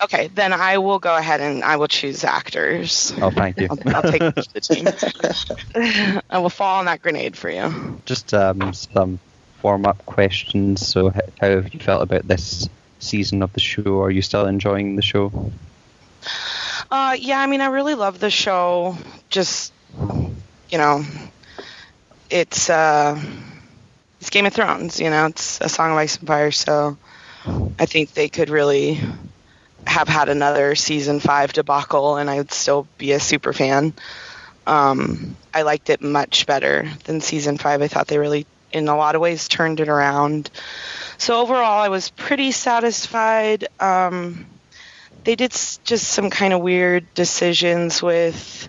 Okay, 0.02 0.28
then 0.28 0.52
I 0.52 0.78
will 0.78 0.98
go 0.98 1.14
ahead 1.14 1.40
and 1.40 1.62
I 1.62 1.76
will 1.76 1.88
choose 1.88 2.24
actors. 2.24 3.12
Oh, 3.20 3.30
thank 3.30 3.60
you. 3.60 3.68
I'll, 3.70 3.96
I'll 3.96 4.02
take 4.02 4.20
the 4.20 4.60
team. 4.60 6.20
I 6.30 6.38
will 6.38 6.48
fall 6.48 6.78
on 6.78 6.86
that 6.86 7.02
grenade 7.02 7.36
for 7.36 7.50
you. 7.50 8.00
Just 8.06 8.32
um, 8.32 8.72
some 8.72 9.18
warm 9.62 9.86
up 9.86 10.04
questions. 10.06 10.86
So, 10.86 11.10
how 11.10 11.50
have 11.50 11.74
you 11.74 11.80
felt 11.80 12.02
about 12.02 12.26
this 12.26 12.68
season 12.98 13.42
of 13.42 13.52
the 13.52 13.60
show? 13.60 14.00
Are 14.02 14.10
you 14.10 14.22
still 14.22 14.46
enjoying 14.46 14.96
the 14.96 15.02
show? 15.02 15.52
Uh, 16.90 17.16
yeah, 17.18 17.40
I 17.40 17.46
mean, 17.46 17.60
I 17.60 17.66
really 17.66 17.94
love 17.94 18.20
the 18.20 18.30
show. 18.30 18.96
Just, 19.28 19.72
you 20.70 20.78
know, 20.78 21.04
it's 22.30 22.70
uh, 22.70 23.20
it's 24.20 24.30
Game 24.30 24.46
of 24.46 24.54
Thrones. 24.54 24.98
You 24.98 25.10
know, 25.10 25.26
it's 25.26 25.60
a 25.60 25.68
Song 25.68 25.92
of 25.92 25.98
Ice 25.98 26.16
and 26.16 26.26
Fire. 26.26 26.50
So, 26.50 26.96
I 27.78 27.86
think 27.86 28.14
they 28.14 28.28
could 28.28 28.48
really 28.48 28.98
have 29.86 30.08
had 30.08 30.28
another 30.28 30.74
season 30.74 31.20
five 31.20 31.52
debacle, 31.52 32.16
and 32.16 32.30
I 32.30 32.38
would 32.38 32.52
still 32.52 32.86
be 32.98 33.12
a 33.12 33.20
super 33.20 33.52
fan. 33.52 33.94
Um, 34.66 35.36
I 35.52 35.62
liked 35.62 35.90
it 35.90 36.02
much 36.02 36.46
better 36.46 36.88
than 37.04 37.20
season 37.20 37.58
five. 37.58 37.82
I 37.82 37.88
thought 37.88 38.06
they 38.06 38.18
really, 38.18 38.46
in 38.72 38.88
a 38.88 38.96
lot 38.96 39.14
of 39.14 39.20
ways, 39.20 39.48
turned 39.48 39.80
it 39.80 39.88
around. 39.88 40.50
So 41.18 41.40
overall, 41.40 41.82
I 41.82 41.88
was 41.88 42.10
pretty 42.10 42.52
satisfied. 42.52 43.66
Um, 43.78 44.46
they 45.24 45.34
did 45.36 45.50
just 45.50 46.08
some 46.08 46.30
kind 46.30 46.52
of 46.52 46.60
weird 46.60 47.12
decisions 47.14 48.02
with 48.02 48.68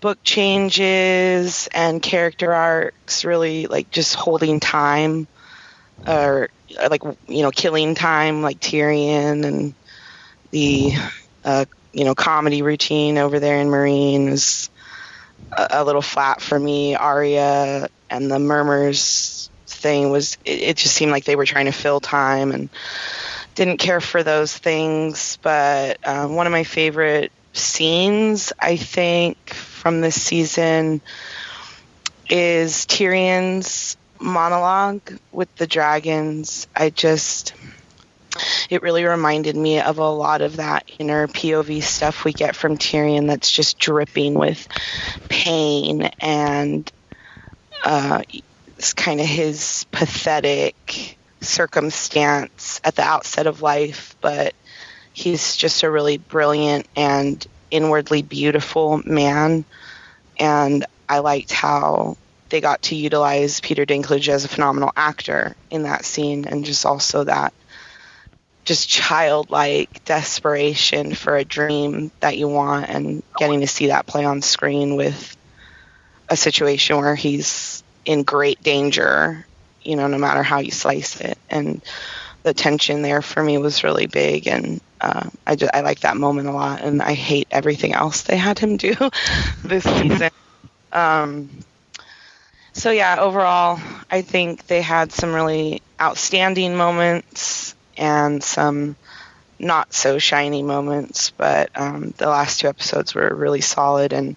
book 0.00 0.18
changes 0.24 1.68
and 1.72 2.02
character 2.02 2.52
arcs 2.52 3.24
really 3.24 3.66
like 3.66 3.90
just 3.90 4.14
holding 4.14 4.58
time 4.60 5.26
or 6.06 6.48
like 6.88 7.02
you 7.28 7.42
know 7.42 7.50
killing 7.50 7.94
time 7.94 8.42
like 8.42 8.58
Tyrion 8.60 9.44
and 9.44 9.74
the 10.50 10.92
uh, 11.44 11.64
you 11.92 12.04
know 12.04 12.14
comedy 12.14 12.62
routine 12.62 13.18
over 13.18 13.40
there 13.40 13.60
in 13.60 13.68
Meereen 13.68 14.30
was 14.30 14.70
a, 15.52 15.68
a 15.70 15.84
little 15.84 16.02
flat 16.02 16.40
for 16.40 16.58
me 16.58 16.94
Arya 16.94 17.88
and 18.08 18.30
the 18.30 18.38
murmurs 18.38 19.50
thing 19.66 20.10
was 20.10 20.36
it, 20.44 20.62
it 20.62 20.76
just 20.76 20.94
seemed 20.94 21.12
like 21.12 21.24
they 21.24 21.36
were 21.36 21.46
trying 21.46 21.66
to 21.66 21.72
fill 21.72 22.00
time 22.00 22.52
and 22.52 22.68
didn't 23.54 23.78
care 23.78 24.00
for 24.00 24.22
those 24.22 24.56
things, 24.56 25.38
but 25.42 25.98
um, 26.06 26.34
one 26.34 26.46
of 26.46 26.50
my 26.50 26.64
favorite 26.64 27.32
scenes, 27.52 28.52
I 28.58 28.76
think, 28.76 29.50
from 29.50 30.00
this 30.00 30.20
season 30.20 31.00
is 32.28 32.86
Tyrion's 32.86 33.96
monologue 34.20 35.02
with 35.32 35.54
the 35.56 35.66
dragons. 35.66 36.68
I 36.76 36.90
just, 36.90 37.54
it 38.68 38.82
really 38.82 39.04
reminded 39.04 39.56
me 39.56 39.80
of 39.80 39.98
a 39.98 40.08
lot 40.08 40.42
of 40.42 40.56
that 40.56 40.90
inner 40.98 41.26
POV 41.26 41.82
stuff 41.82 42.24
we 42.24 42.32
get 42.32 42.54
from 42.54 42.78
Tyrion 42.78 43.26
that's 43.26 43.50
just 43.50 43.78
dripping 43.78 44.34
with 44.34 44.66
pain 45.28 46.10
and 46.20 46.90
uh, 47.84 48.22
it's 48.76 48.92
kind 48.92 49.20
of 49.20 49.26
his 49.26 49.84
pathetic 49.90 51.18
circumstance 51.40 52.80
at 52.84 52.96
the 52.96 53.02
outset 53.02 53.46
of 53.46 53.62
life, 53.62 54.14
but 54.20 54.54
he's 55.12 55.56
just 55.56 55.82
a 55.82 55.90
really 55.90 56.18
brilliant 56.18 56.86
and 56.96 57.46
inwardly 57.70 58.22
beautiful 58.22 59.02
man. 59.04 59.64
And 60.38 60.84
I 61.08 61.18
liked 61.18 61.52
how 61.52 62.16
they 62.48 62.60
got 62.60 62.82
to 62.82 62.96
utilize 62.96 63.60
Peter 63.60 63.86
Dinklage 63.86 64.28
as 64.28 64.44
a 64.44 64.48
phenomenal 64.48 64.92
actor 64.96 65.56
in 65.70 65.84
that 65.84 66.04
scene, 66.04 66.46
and 66.46 66.64
just 66.64 66.84
also 66.84 67.24
that 67.24 67.52
just 68.64 68.88
childlike 68.88 70.04
desperation 70.04 71.14
for 71.14 71.36
a 71.36 71.44
dream 71.44 72.10
that 72.20 72.36
you 72.36 72.48
want, 72.48 72.88
and 72.88 73.22
getting 73.38 73.60
to 73.60 73.66
see 73.66 73.88
that 73.88 74.06
play 74.06 74.24
on 74.24 74.42
screen 74.42 74.96
with 74.96 75.36
a 76.28 76.36
situation 76.36 76.96
where 76.98 77.14
he's 77.14 77.82
in 78.04 78.22
great 78.22 78.62
danger 78.62 79.44
you 79.82 79.96
know, 79.96 80.06
no 80.06 80.18
matter 80.18 80.42
how 80.42 80.58
you 80.58 80.70
slice 80.70 81.20
it. 81.20 81.38
And 81.48 81.82
the 82.42 82.54
tension 82.54 83.02
there 83.02 83.22
for 83.22 83.42
me 83.42 83.58
was 83.58 83.84
really 83.84 84.06
big, 84.06 84.46
and 84.46 84.80
uh, 85.00 85.28
I 85.46 85.56
just, 85.56 85.74
I 85.74 85.80
like 85.80 86.00
that 86.00 86.16
moment 86.16 86.48
a 86.48 86.52
lot. 86.52 86.82
And 86.82 87.02
I 87.02 87.14
hate 87.14 87.48
everything 87.50 87.92
else 87.94 88.22
they 88.22 88.36
had 88.36 88.58
him 88.58 88.76
do 88.76 88.94
this 89.64 89.84
season. 89.84 90.30
Um, 90.92 91.50
so 92.72 92.90
yeah, 92.90 93.16
overall, 93.20 93.80
I 94.10 94.22
think 94.22 94.66
they 94.66 94.82
had 94.82 95.12
some 95.12 95.34
really 95.34 95.82
outstanding 96.00 96.76
moments 96.76 97.69
and 98.00 98.42
some 98.42 98.96
not 99.58 99.92
so 99.92 100.18
shiny 100.18 100.62
moments, 100.62 101.30
but 101.36 101.70
um, 101.78 102.14
the 102.16 102.26
last 102.26 102.60
two 102.60 102.68
episodes 102.68 103.14
were 103.14 103.32
really 103.32 103.60
solid 103.60 104.12
and 104.12 104.36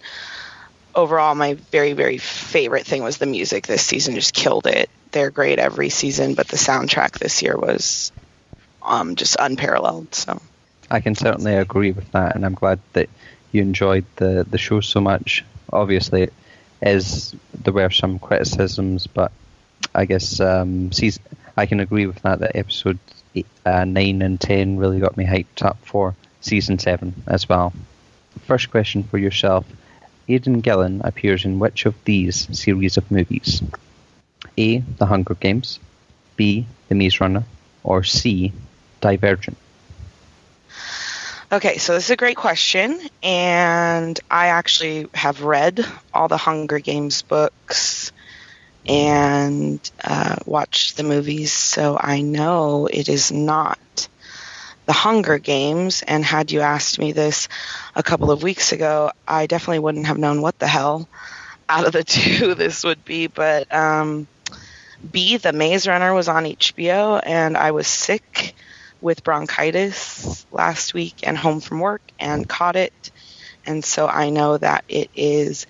overall 0.95 1.33
my 1.33 1.55
very 1.71 1.93
very 1.93 2.19
favorite 2.19 2.85
thing 2.85 3.01
was 3.01 3.17
the 3.17 3.25
music 3.25 3.65
this 3.65 3.81
season 3.83 4.13
just 4.13 4.31
killed 4.31 4.67
it 4.67 4.91
they're 5.09 5.31
great 5.31 5.57
every 5.57 5.89
season 5.89 6.35
but 6.35 6.47
the 6.49 6.55
soundtrack 6.55 7.17
this 7.17 7.41
year 7.41 7.57
was 7.57 8.11
um, 8.83 9.15
just 9.15 9.35
unparalleled 9.39 10.13
so 10.13 10.39
I 10.93 10.99
can 10.99 11.15
certainly 11.15 11.55
agree 11.55 11.91
with 11.91 12.11
that, 12.11 12.35
and 12.35 12.45
I'm 12.45 12.53
glad 12.53 12.79
that 12.93 13.09
you 13.51 13.63
enjoyed 13.63 14.05
the, 14.17 14.45
the 14.47 14.59
show 14.59 14.79
so 14.79 15.01
much. 15.01 15.43
Obviously, 15.71 16.23
it 16.23 16.33
is 16.83 17.35
there 17.63 17.73
were 17.73 17.89
some 17.89 18.19
criticisms, 18.19 19.07
but 19.07 19.31
I 19.95 20.05
guess 20.05 20.39
um, 20.39 20.91
season, 20.91 21.23
I 21.57 21.65
can 21.65 21.79
agree 21.79 22.05
with 22.05 22.21
that. 22.21 22.39
That 22.41 22.55
episode 22.55 22.99
eight, 23.35 23.47
uh, 23.65 23.85
nine 23.85 24.21
and 24.21 24.39
ten 24.39 24.77
really 24.77 24.99
got 24.99 25.17
me 25.17 25.25
hyped 25.25 25.63
up 25.63 25.77
for 25.83 26.15
season 26.41 26.79
seven 26.79 27.13
as 27.27 27.47
well. 27.47 27.73
First 28.45 28.71
question 28.71 29.03
for 29.03 29.17
yourself: 29.17 29.65
Aidan 30.27 30.61
Gillen 30.61 31.01
appears 31.03 31.45
in 31.45 31.59
which 31.59 31.85
of 31.85 31.95
these 32.05 32.47
series 32.57 32.97
of 32.97 33.09
movies? 33.11 33.61
A. 34.57 34.79
The 34.79 35.05
Hunger 35.05 35.35
Games, 35.35 35.79
B. 36.35 36.65
The 36.89 36.95
Maze 36.95 37.19
Runner, 37.19 37.43
or 37.83 38.03
C. 38.03 38.53
Divergent. 39.01 39.57
Okay, 41.51 41.77
so 41.77 41.93
this 41.93 42.05
is 42.05 42.09
a 42.09 42.15
great 42.15 42.37
question, 42.37 42.99
and 43.21 44.19
I 44.31 44.47
actually 44.47 45.07
have 45.13 45.43
read 45.43 45.85
all 46.13 46.27
the 46.27 46.37
Hunger 46.37 46.79
Games 46.79 47.21
books 47.21 48.11
and 48.85 49.91
uh, 50.03 50.35
watched 50.45 50.97
the 50.97 51.03
movies, 51.03 51.51
so 51.51 51.97
I 51.99 52.21
know 52.21 52.87
it 52.91 53.09
is 53.09 53.31
not 53.31 53.79
the 54.85 54.93
Hunger 54.93 55.37
Games. 55.37 56.03
And 56.05 56.23
had 56.23 56.51
you 56.51 56.61
asked 56.61 56.99
me 56.99 57.11
this 57.11 57.47
a 57.95 58.03
couple 58.03 58.31
of 58.31 58.43
weeks 58.43 58.71
ago, 58.71 59.11
I 59.27 59.47
definitely 59.47 59.79
wouldn't 59.79 60.07
have 60.07 60.17
known 60.17 60.41
what 60.41 60.59
the 60.59 60.67
hell 60.67 61.07
out 61.69 61.85
of 61.85 61.93
the 61.93 62.03
two 62.03 62.55
this 62.55 62.83
would 62.83 63.05
be. 63.05 63.27
But 63.27 63.73
um, 63.73 64.27
B, 65.11 65.37
The 65.37 65.53
Maze 65.53 65.87
Runner, 65.87 66.13
was 66.13 66.27
on 66.27 66.43
HBO, 66.43 67.21
and 67.23 67.57
I 67.57 67.71
was 67.71 67.87
sick 67.87 68.55
with 69.01 69.23
bronchitis 69.23 70.45
last 70.51 70.93
week 70.93 71.15
and 71.23 71.37
home 71.37 71.59
from 71.59 71.79
work 71.79 72.01
and 72.19 72.47
caught 72.47 72.75
it. 72.75 73.11
And 73.65 73.83
so 73.83 74.07
I 74.07 74.29
know 74.29 74.57
that 74.57 74.83
it 74.87 75.09
is 75.15 75.67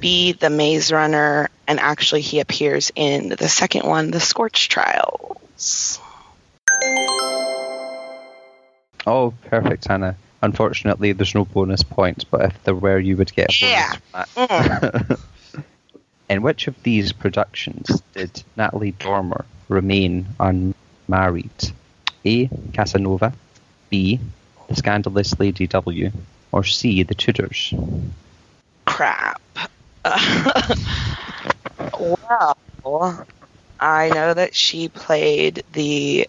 B, 0.00 0.32
the 0.32 0.50
Maze 0.50 0.90
Runner, 0.92 1.48
and 1.66 1.78
actually 1.80 2.22
he 2.22 2.40
appears 2.40 2.90
in 2.94 3.28
the 3.30 3.48
second 3.48 3.86
one, 3.86 4.10
the 4.10 4.20
Scorch 4.20 4.68
Trials. 4.68 5.98
Oh, 9.06 9.34
perfect, 9.46 9.86
Hannah. 9.86 10.16
Unfortunately, 10.42 11.12
there's 11.12 11.34
no 11.34 11.44
bonus 11.44 11.82
points, 11.82 12.24
but 12.24 12.42
if 12.46 12.64
there 12.64 12.74
were, 12.74 12.98
you 12.98 13.16
would 13.16 13.32
get 13.34 13.50
a 13.50 13.66
Yeah. 13.66 13.92
bonus. 14.12 14.28
for 14.32 14.46
mm. 14.46 15.20
in 16.30 16.42
which 16.42 16.66
of 16.66 16.82
these 16.82 17.12
productions 17.12 18.02
did 18.14 18.42
Natalie 18.56 18.92
Dormer 18.92 19.44
remain 19.68 20.26
unmarried? 20.40 21.72
A. 22.24 22.48
Casanova, 22.72 23.32
B. 23.90 24.18
The 24.68 24.76
Scandalous 24.76 25.38
Lady 25.38 25.66
W, 25.66 26.10
or 26.50 26.64
C. 26.64 27.02
The 27.02 27.14
Tudors? 27.14 27.74
Crap. 28.86 29.41
well, 32.84 33.26
I 33.80 34.10
know 34.10 34.34
that 34.34 34.54
she 34.54 34.88
played 34.88 35.64
the 35.72 36.28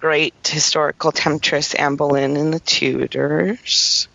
great 0.00 0.34
historical 0.46 1.12
temptress 1.12 1.74
Anne 1.74 1.96
Boleyn 1.96 2.36
in 2.36 2.50
the 2.50 2.60
Tudors, 2.60 4.06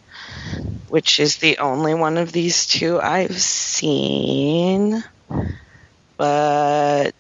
which 0.88 1.20
is 1.20 1.38
the 1.38 1.58
only 1.58 1.96
one 1.96 2.18
of 2.18 2.32
these 2.32 2.68
two 2.68 3.00
I've 3.00 3.42
seen. 3.42 5.04
But 6.18 7.14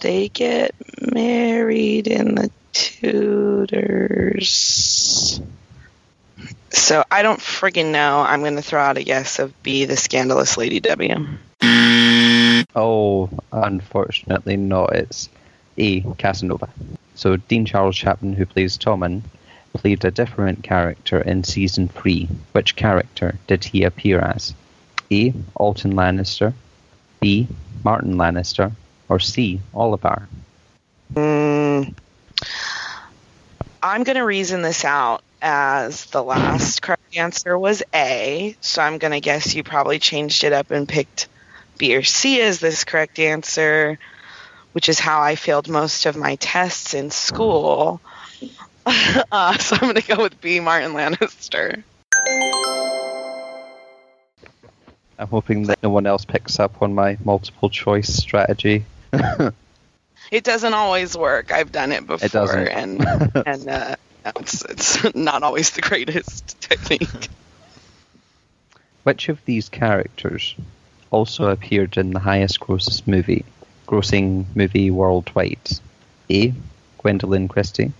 they 0.00 0.28
get 0.28 0.74
married 1.00 2.06
in 2.06 2.34
the 2.36 2.50
Tudors. 2.72 3.80
So 6.70 7.04
I 7.10 7.22
don't 7.22 7.40
friggin' 7.40 7.92
know. 7.92 8.20
I'm 8.20 8.40
going 8.40 8.56
to 8.56 8.62
throw 8.62 8.80
out 8.80 8.98
a 8.98 9.02
guess 9.02 9.38
of 9.38 9.62
B, 9.62 9.84
the 9.84 9.96
scandalous 9.96 10.56
Lady 10.56 10.80
W. 10.80 11.26
Oh, 12.74 13.30
unfortunately 13.52 14.56
not. 14.56 14.94
It's 14.94 15.28
A. 15.78 16.00
Casanova. 16.18 16.68
So 17.14 17.36
Dean 17.36 17.64
Charles 17.64 17.96
Chapman, 17.96 18.34
who 18.34 18.46
plays 18.46 18.78
Tommen, 18.78 19.22
played 19.72 20.04
a 20.04 20.10
different 20.10 20.62
character 20.62 21.20
in 21.20 21.44
season 21.44 21.88
three. 21.88 22.28
Which 22.52 22.76
character 22.76 23.38
did 23.46 23.64
he 23.64 23.84
appear 23.84 24.20
as? 24.20 24.54
A. 25.10 25.32
Alton 25.54 25.94
Lannister, 25.94 26.52
B. 27.20 27.48
Martyn 27.82 28.14
Lannister, 28.14 28.72
or 29.08 29.18
C. 29.18 29.60
Oliver? 29.74 30.28
Mm, 31.14 31.94
I'm 33.82 34.02
going 34.02 34.16
to 34.16 34.24
reason 34.24 34.62
this 34.62 34.84
out 34.84 35.22
as 35.40 36.06
the 36.06 36.22
last 36.22 36.82
correct 36.82 37.16
answer 37.16 37.56
was 37.56 37.82
A, 37.94 38.56
so 38.60 38.82
I'm 38.82 38.98
going 38.98 39.12
to 39.12 39.20
guess 39.20 39.54
you 39.54 39.62
probably 39.62 40.00
changed 40.00 40.42
it 40.42 40.52
up 40.52 40.72
and 40.72 40.88
picked 40.88 41.28
B 41.76 41.94
or 41.96 42.02
C 42.02 42.40
as 42.40 42.58
this 42.58 42.82
correct 42.82 43.20
answer, 43.20 43.98
which 44.72 44.88
is 44.88 44.98
how 44.98 45.22
I 45.22 45.36
failed 45.36 45.68
most 45.68 46.06
of 46.06 46.16
my 46.16 46.34
tests 46.36 46.92
in 46.92 47.12
school. 47.12 48.00
uh, 48.86 49.56
so 49.58 49.76
I'm 49.76 49.82
going 49.82 49.94
to 49.94 50.16
go 50.16 50.22
with 50.22 50.40
B, 50.40 50.58
Martyn 50.58 50.92
Lannister. 50.92 51.84
I'm 55.20 55.28
hoping 55.28 55.64
that 55.64 55.82
no 55.82 55.90
one 55.90 56.06
else 56.06 56.24
picks 56.24 56.58
up 56.58 56.82
on 56.82 56.94
my 56.94 57.16
multiple 57.24 57.70
choice 57.70 58.08
strategy. 58.08 58.84
It 60.30 60.44
doesn't 60.44 60.74
always 60.74 61.16
work. 61.16 61.52
I've 61.52 61.72
done 61.72 61.92
it 61.92 62.06
before, 62.06 62.26
it 62.26 62.32
doesn't. 62.32 62.68
and 62.68 63.00
and 63.46 63.68
uh, 63.68 63.96
it's 64.36 64.64
it's 64.64 65.14
not 65.14 65.42
always 65.42 65.70
the 65.70 65.80
greatest 65.80 66.60
technique. 66.60 67.28
Which 69.04 69.28
of 69.28 69.42
these 69.44 69.68
characters 69.68 70.54
also 71.10 71.48
appeared 71.48 71.96
in 71.96 72.10
the 72.10 72.18
highest 72.18 72.60
grossest 72.60 73.08
movie, 73.08 73.44
grossing 73.86 74.44
movie 74.54 74.90
worldwide? 74.90 75.80
A. 76.30 76.52
Gwendoline 77.02 77.48
Christie, 77.48 77.92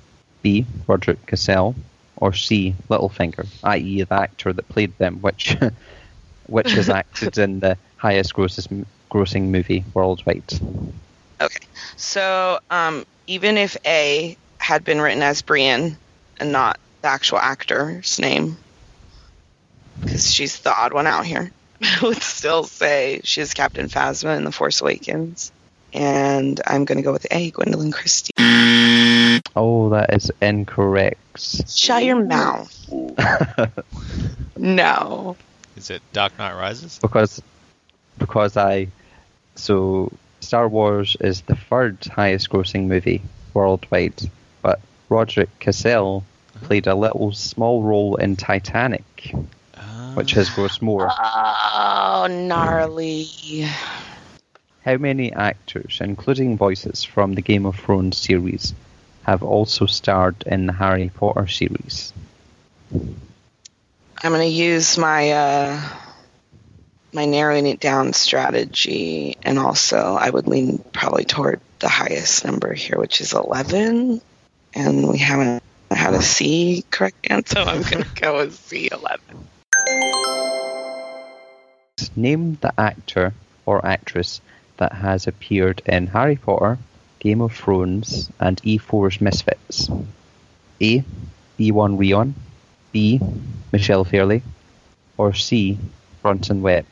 B. 0.42 0.66
Rodrik 0.86 1.24
Cassel, 1.26 1.74
or 2.16 2.34
C. 2.34 2.74
Littlefinger, 2.90 3.46
i.e. 3.64 4.02
the 4.02 4.14
actor 4.14 4.52
that 4.52 4.68
played 4.68 4.96
them, 4.98 5.20
which 5.22 5.56
which 6.46 6.72
has 6.72 6.90
acted 6.90 7.38
in 7.38 7.60
the 7.60 7.78
highest 7.96 8.34
grossest 8.34 8.68
grossing 9.10 9.48
movie 9.48 9.84
worldwide. 9.94 10.52
Okay, 11.40 11.64
so 11.96 12.58
um, 12.70 13.06
even 13.26 13.56
if 13.56 13.76
A 13.86 14.36
had 14.58 14.84
been 14.84 15.00
written 15.00 15.22
as 15.22 15.42
Brienne 15.42 15.96
and 16.38 16.52
not 16.52 16.78
the 17.02 17.08
actual 17.08 17.38
actor's 17.38 18.18
name, 18.18 18.56
because 20.00 20.32
she's 20.32 20.60
the 20.60 20.74
odd 20.76 20.92
one 20.92 21.06
out 21.06 21.24
here, 21.26 21.50
I 21.82 21.98
would 22.02 22.22
still 22.22 22.64
say 22.64 23.20
she's 23.24 23.54
Captain 23.54 23.88
Phasma 23.88 24.36
in 24.36 24.44
The 24.44 24.52
Force 24.52 24.80
Awakens. 24.80 25.52
And 25.94 26.60
I'm 26.66 26.84
going 26.84 26.98
to 26.98 27.02
go 27.02 27.12
with 27.12 27.26
A, 27.30 27.50
Gwendoline 27.50 27.92
Christie. 27.92 28.32
Oh, 29.56 29.88
that 29.88 30.12
is 30.12 30.30
incorrect. 30.42 31.40
Shut 31.68 32.04
your 32.04 32.22
mouth. 32.22 32.74
No. 34.58 35.36
Is 35.76 35.90
it 35.90 36.02
Dark 36.12 36.36
Knight 36.38 36.54
Rises? 36.54 36.98
because 36.98 37.40
because 38.18 38.56
I 38.56 38.88
so 39.54 40.12
Star 40.40 40.68
Wars 40.68 41.16
is 41.20 41.42
the 41.42 41.56
third 41.56 41.98
highest 42.06 42.50
grossing 42.50 42.86
movie 42.86 43.22
worldwide, 43.54 44.30
but 44.62 44.80
Rodrik 45.08 45.48
Cassel 45.58 46.24
played 46.62 46.86
a 46.86 46.94
little 46.94 47.32
small 47.32 47.82
role 47.82 48.16
in 48.16 48.36
Titanic, 48.36 49.34
which 50.14 50.32
has 50.32 50.48
grossed 50.50 50.82
more. 50.82 51.08
Oh, 51.10 52.26
gnarly. 52.30 53.26
How 54.84 54.96
many 54.96 55.32
actors, 55.32 55.98
including 56.00 56.56
voices 56.56 57.04
from 57.04 57.34
the 57.34 57.42
Game 57.42 57.66
of 57.66 57.76
Thrones 57.76 58.16
series, 58.16 58.74
have 59.24 59.42
also 59.42 59.86
starred 59.86 60.42
in 60.46 60.66
the 60.66 60.72
Harry 60.72 61.10
Potter 61.14 61.46
series? 61.46 62.12
I'm 62.90 64.32
going 64.32 64.40
to 64.40 64.46
use 64.46 64.96
my 64.96 65.30
uh, 65.30 65.82
my 67.12 67.24
narrowing 67.24 67.66
it 67.66 67.80
down 67.80 68.12
strategy, 68.12 69.36
and 69.42 69.58
also 69.58 70.16
I 70.18 70.30
would 70.30 70.46
lean 70.46 70.78
probably 70.92 71.24
toward 71.24 71.60
the 71.78 71.88
highest 71.88 72.44
number 72.44 72.72
here, 72.74 72.98
which 72.98 73.20
is 73.20 73.32
11. 73.32 74.20
And 74.74 75.08
we 75.08 75.18
haven't 75.18 75.62
had 75.90 76.14
a 76.14 76.22
C 76.22 76.84
correct 76.90 77.26
answer, 77.30 77.56
so 77.56 77.64
I'm 77.64 77.82
going 77.82 78.04
to 78.04 78.20
go 78.20 78.36
with 78.38 78.54
C11. 78.54 79.18
Name 82.14 82.58
the 82.60 82.72
actor 82.78 83.32
or 83.64 83.84
actress 83.84 84.40
that 84.76 84.92
has 84.92 85.26
appeared 85.26 85.82
in 85.86 86.08
Harry 86.08 86.36
Potter, 86.36 86.78
Game 87.20 87.40
of 87.40 87.52
Thrones, 87.54 88.30
and 88.38 88.60
E4's 88.62 89.20
Misfits. 89.20 89.88
A. 90.80 91.04
Iwan 91.60 91.98
Rheon, 91.98 92.34
B. 92.92 93.20
Michelle 93.72 94.04
Fairley, 94.04 94.42
or 95.16 95.34
C. 95.34 95.78
Bronson 96.28 96.60
Webb. 96.60 96.84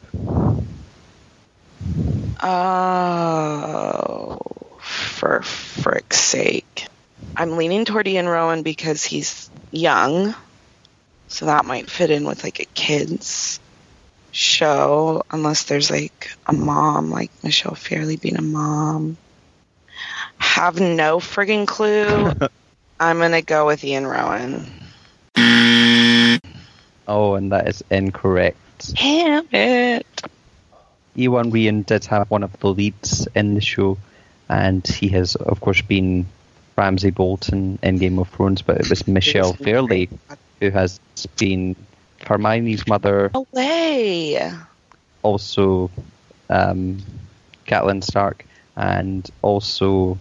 Oh, 2.43 4.39
for 4.81 5.43
frick's 5.43 6.19
sake. 6.19 6.87
I'm 7.37 7.59
leaning 7.59 7.85
toward 7.85 8.09
Iwan 8.09 8.25
Rheon 8.25 8.65
because 8.65 9.05
he's 9.05 9.51
young, 9.71 10.35
so 11.29 11.45
that 11.45 11.67
might 11.67 11.91
fit 11.91 12.11
in 12.11 12.25
with 12.25 12.45
like 12.45 12.61
a 12.61 12.65
kids 12.65 13.61
show, 14.33 15.23
unless 15.31 15.65
there's 15.65 15.91
like 15.91 16.31
a 16.47 16.55
mom, 16.55 17.11
like 17.11 17.31
Michelle 17.45 17.75
Fairley 17.75 18.17
being 18.17 18.39
a 18.39 18.43
mom. 18.43 19.19
Have 20.39 20.81
no 20.81 21.19
friggin' 21.19 21.67
clue. 21.67 22.33
I'm 22.99 23.19
gonna 23.19 23.43
go 23.43 23.67
with 23.67 23.85
Iwan 23.85 24.05
Rheon. 24.05 24.67
Oh, 27.07 27.35
and 27.35 27.53
that 27.53 27.69
is 27.69 27.85
incorrect. 27.91 28.57
Damn 28.79 29.47
it. 29.53 30.07
Iwan 31.19 31.51
Rheon 31.51 31.85
did 31.87 32.05
have 32.07 32.31
one 32.31 32.43
of 32.43 32.59
the 32.61 32.69
leads 32.69 33.27
in 33.35 33.55
the 33.55 33.61
show, 33.61 33.97
and 34.49 34.87
he 34.87 35.09
has, 35.09 35.35
of 35.35 35.61
course, 35.61 35.81
been 35.83 36.27
Ramsay 36.77 37.11
Bolton 37.11 37.79
in 37.83 37.99
Game 37.99 38.19
of 38.19 38.29
Thrones, 38.29 38.61
but 38.63 38.79
it 38.79 38.91
was 38.91 39.07
Michelle 39.09 39.55
Fairley 39.55 40.11
who 40.61 40.71
has 40.71 41.01
been 41.39 41.75
Hermione's 42.21 42.87
mother, 42.87 43.31
No 43.35 43.47
way. 43.53 44.53
also 45.23 45.91
um, 46.51 46.99
Catelyn 47.67 48.03
Stark, 48.05 48.45
and 48.77 49.29
also 49.43 50.19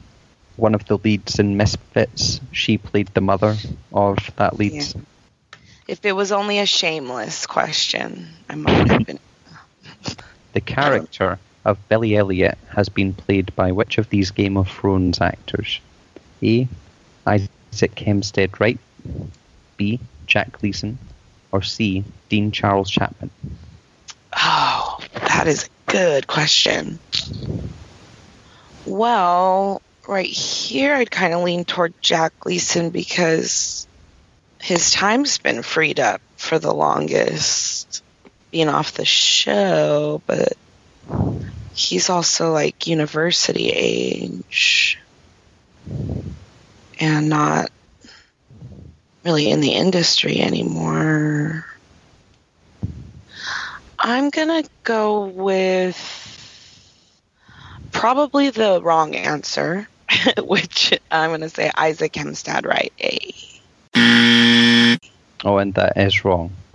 one 0.56 0.76
of 0.76 0.86
the 0.86 0.97
leads 0.97 1.39
in 1.39 1.58
Misfits. 1.58 2.39
She 2.53 2.78
played 2.78 3.08
the 3.14 3.22
mother 3.22 3.56
of 3.93 4.18
that 4.38 4.58
lead. 4.58 4.74
Yeah. 4.74 5.01
If 5.88 6.04
it 6.04 6.14
was 6.14 6.32
only 6.32 6.60
a 6.60 6.66
shameless 6.66 7.46
question, 7.46 8.30
I 8.50 8.56
might 8.56 8.90
have 8.90 9.06
been. 9.06 9.20
The 10.54 10.62
character 10.62 11.38
of 11.64 11.90
Billy 11.90 12.16
Elliot 12.16 12.58
has 12.70 12.90
been 12.90 13.14
played 13.14 13.56
by 13.56 13.72
which 13.72 13.98
of 13.98 14.10
these 14.10 14.32
Game 14.32 14.58
of 14.58 14.70
Thrones 14.70 15.22
actors? 15.22 15.80
A. 16.42 16.68
Isaac 17.28 18.00
Hempstead 18.00 18.60
Wright, 18.60 18.80
B. 19.78 20.00
Jack 20.26 20.60
Gleeson, 20.60 20.98
or 21.52 21.62
C. 21.62 22.04
Dean 22.30 22.52
Charles 22.52 22.90
Chapman? 22.90 23.30
Oh, 24.36 25.00
that 25.14 25.48
is 25.48 25.66
a 25.66 25.92
good 25.92 26.28
question. 26.28 27.00
Well, 28.86 29.82
right 30.08 30.26
here, 30.26 30.96
I'd 30.96 31.12
kind 31.12 31.34
of 31.34 31.44
lean 31.44 31.66
toward 31.66 31.94
Jack 32.02 32.34
Gleeson 32.40 32.90
because 32.90 33.88
his 34.66 34.89
time's 34.89 35.38
been 35.38 35.61
freed 35.61 35.99
up 35.99 36.20
for 36.38 36.57
the 36.57 36.74
longest 36.74 38.01
being 38.49 38.68
off 38.68 38.93
the 38.93 39.05
show, 39.05 40.24
but 40.26 40.53
he's 41.76 42.09
also 42.09 42.51
like 42.51 42.88
university 42.88 43.70
age 43.70 44.97
and 46.99 47.30
not 47.30 47.70
really 49.24 49.51
in 49.51 49.61
the 49.61 49.74
industry 49.74 50.41
anymore. 50.41 51.63
I'm 53.99 54.32
gonna 54.32 54.63
go 54.84 55.26
with 55.28 55.95
probably 57.91 58.49
the 58.49 58.82
wrong 58.82 59.16
answer, 59.16 59.88
which 60.43 60.99
I'm 61.11 61.30
gonna 61.30 61.49
say 61.49 61.70
Isaac 61.78 62.16
Hempstead 62.16 62.66
Wright? 62.66 62.93
A. 62.99 63.45
Oh, 65.44 65.58
and 65.58 65.74
that 65.76 65.98
is 65.98 66.24
wrong. 66.26 66.52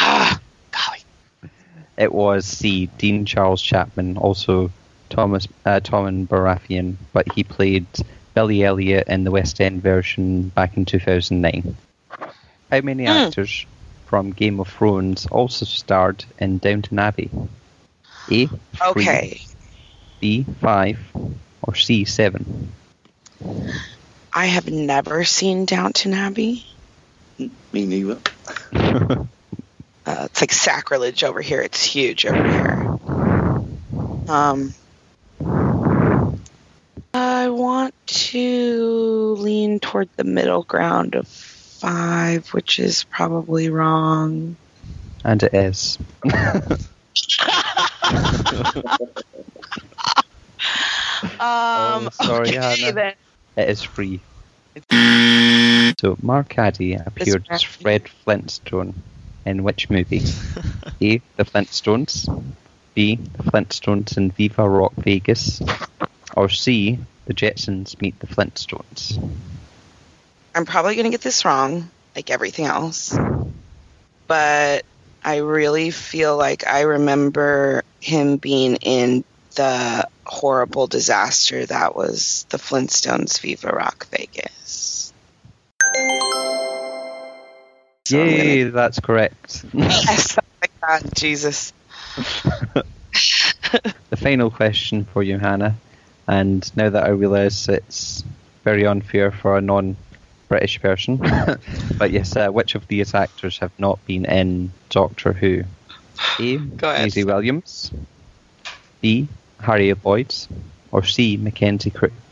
Ah, 0.00 0.40
golly. 0.72 1.50
It 1.98 2.12
was 2.12 2.46
C. 2.46 2.86
Dean 2.98 3.26
Charles 3.26 3.60
Chapman, 3.60 4.16
also 4.16 4.70
Thomas 5.10 5.46
uh, 5.66 5.80
Tommen 5.80 6.26
Baratheon, 6.26 6.96
but 7.12 7.30
he 7.32 7.44
played 7.44 7.86
Billy 8.34 8.64
Elliot 8.64 9.08
in 9.08 9.24
the 9.24 9.30
West 9.30 9.60
End 9.60 9.82
version 9.82 10.48
back 10.48 10.76
in 10.76 10.84
2009. 10.86 11.76
How 12.70 12.80
many 12.80 13.04
Hmm. 13.04 13.10
actors 13.10 13.66
from 14.06 14.30
Game 14.30 14.60
of 14.60 14.68
Thrones 14.68 15.26
also 15.26 15.64
starred 15.66 16.24
in 16.38 16.58
Downton 16.58 16.98
Abbey? 16.98 17.30
A. 18.30 18.46
Three, 18.46 18.60
Okay, 18.82 19.40
B. 20.20 20.46
Five, 20.60 20.98
or 21.62 21.74
C. 21.74 22.04
Seven? 22.04 22.72
I 24.32 24.46
have 24.46 24.70
never 24.70 25.24
seen 25.24 25.66
Downton 25.66 26.14
Abbey. 26.14 26.64
Me 27.72 27.86
neither. 27.86 28.18
Uh, 30.06 30.24
it's 30.24 30.40
like 30.40 30.50
sacrilege 30.52 31.22
over 31.22 31.40
here. 31.42 31.60
It's 31.60 31.84
huge 31.84 32.24
over 32.24 32.42
here. 32.42 32.98
Um, 34.28 34.72
I 37.12 37.50
want 37.50 37.94
to 38.06 39.36
lean 39.38 39.78
toward 39.78 40.08
the 40.16 40.24
middle 40.24 40.62
ground 40.62 41.14
of 41.14 41.28
five, 41.28 42.48
which 42.48 42.78
is 42.78 43.04
probably 43.04 43.68
wrong. 43.68 44.56
and 45.22 45.42
it 45.42 45.52
is. 45.54 45.98
Um, 51.22 51.38
Oh, 51.42 52.08
sorry, 52.22 52.58
okay. 52.58 53.14
It 53.56 53.68
is 53.68 53.82
free. 53.82 54.20
So 56.00 56.16
Mark 56.22 56.58
Addy 56.58 56.94
appeared 56.94 57.46
as 57.50 57.62
Fred 57.62 58.08
Flintstone 58.08 58.94
in 59.44 59.62
which 59.62 59.90
movie? 59.90 60.22
A. 61.02 61.18
The 61.36 61.44
Flintstones. 61.44 62.26
B. 62.94 63.16
The 63.16 63.42
Flintstones 63.42 64.16
in 64.16 64.30
Viva 64.30 64.66
Rock 64.66 64.94
Vegas. 64.94 65.60
Or 66.34 66.48
C. 66.48 66.98
The 67.26 67.34
Jetsons 67.34 68.00
meet 68.00 68.18
the 68.18 68.26
Flintstones. 68.26 69.22
I'm 70.54 70.64
probably 70.64 70.94
going 70.94 71.04
to 71.04 71.10
get 71.10 71.20
this 71.20 71.44
wrong, 71.44 71.90
like 72.16 72.30
everything 72.30 72.64
else. 72.64 73.14
But 74.26 74.86
I 75.22 75.36
really 75.36 75.90
feel 75.90 76.34
like 76.34 76.66
I 76.66 76.80
remember 76.80 77.84
him 78.00 78.38
being 78.38 78.76
in 78.76 79.22
the 79.56 80.08
horrible 80.24 80.86
disaster 80.86 81.66
that 81.66 81.94
was 81.94 82.46
the 82.48 82.56
Flintstones 82.56 83.38
Viva 83.38 83.68
Rock 83.68 84.06
Vegas. 84.06 84.59
So 88.10 88.20
I'm 88.20 88.28
Yay, 88.28 88.64
that's 88.64 88.98
correct. 88.98 89.64
Yes, 89.72 90.36
oh 90.62 90.66
my 90.82 91.00
Jesus. 91.14 91.72
the 92.14 92.84
final 94.16 94.50
question 94.50 95.04
for 95.04 95.22
you, 95.22 95.38
Hannah. 95.38 95.76
And 96.26 96.68
now 96.76 96.90
that 96.90 97.04
I 97.04 97.10
realise 97.10 97.68
it's 97.68 98.24
very 98.64 98.84
unfair 98.84 99.30
for 99.30 99.56
a 99.56 99.60
non 99.60 99.96
British 100.48 100.80
person, 100.80 101.18
but 101.98 102.10
yes, 102.10 102.34
uh, 102.34 102.48
which 102.48 102.74
of 102.74 102.88
these 102.88 103.14
actors 103.14 103.58
have 103.58 103.78
not 103.78 104.04
been 104.06 104.24
in 104.24 104.72
Doctor 104.88 105.32
Who? 105.32 105.62
A. 106.40 106.56
Go. 106.56 106.92
Maisie 106.92 107.22
Williams, 107.22 107.92
B. 109.00 109.28
Harry 109.60 109.94
Lloyd, 109.94 110.34
or 110.90 111.04
C. 111.04 111.36
Mackenzie 111.36 111.90
Crook? 111.90 112.29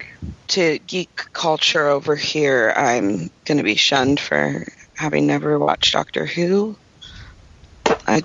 To 0.49 0.79
geek 0.79 1.11
culture 1.33 1.89
over 1.89 2.17
here, 2.17 2.73
I'm 2.75 3.29
going 3.45 3.59
to 3.59 3.65
be 3.65 3.75
shunned 3.75 4.19
for 4.19 4.65
having 4.97 5.27
never 5.27 5.59
watched 5.59 5.93
Doctor 5.93 6.25
Who. 6.27 6.77
I, 8.07 8.23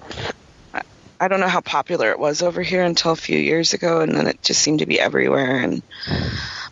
I- 1.19 1.27
don't 1.27 1.39
know 1.39 1.47
how 1.47 1.61
popular 1.61 2.11
it 2.11 2.19
was 2.19 2.41
over 2.41 2.61
here 2.61 2.83
until 2.83 3.11
a 3.11 3.15
few 3.15 3.37
years 3.37 3.73
ago, 3.73 4.01
and 4.01 4.13
then 4.13 4.27
it 4.27 4.41
just 4.43 4.61
seemed 4.61 4.79
to 4.79 4.85
be 4.85 4.99
everywhere, 4.99 5.57
and 5.57 5.81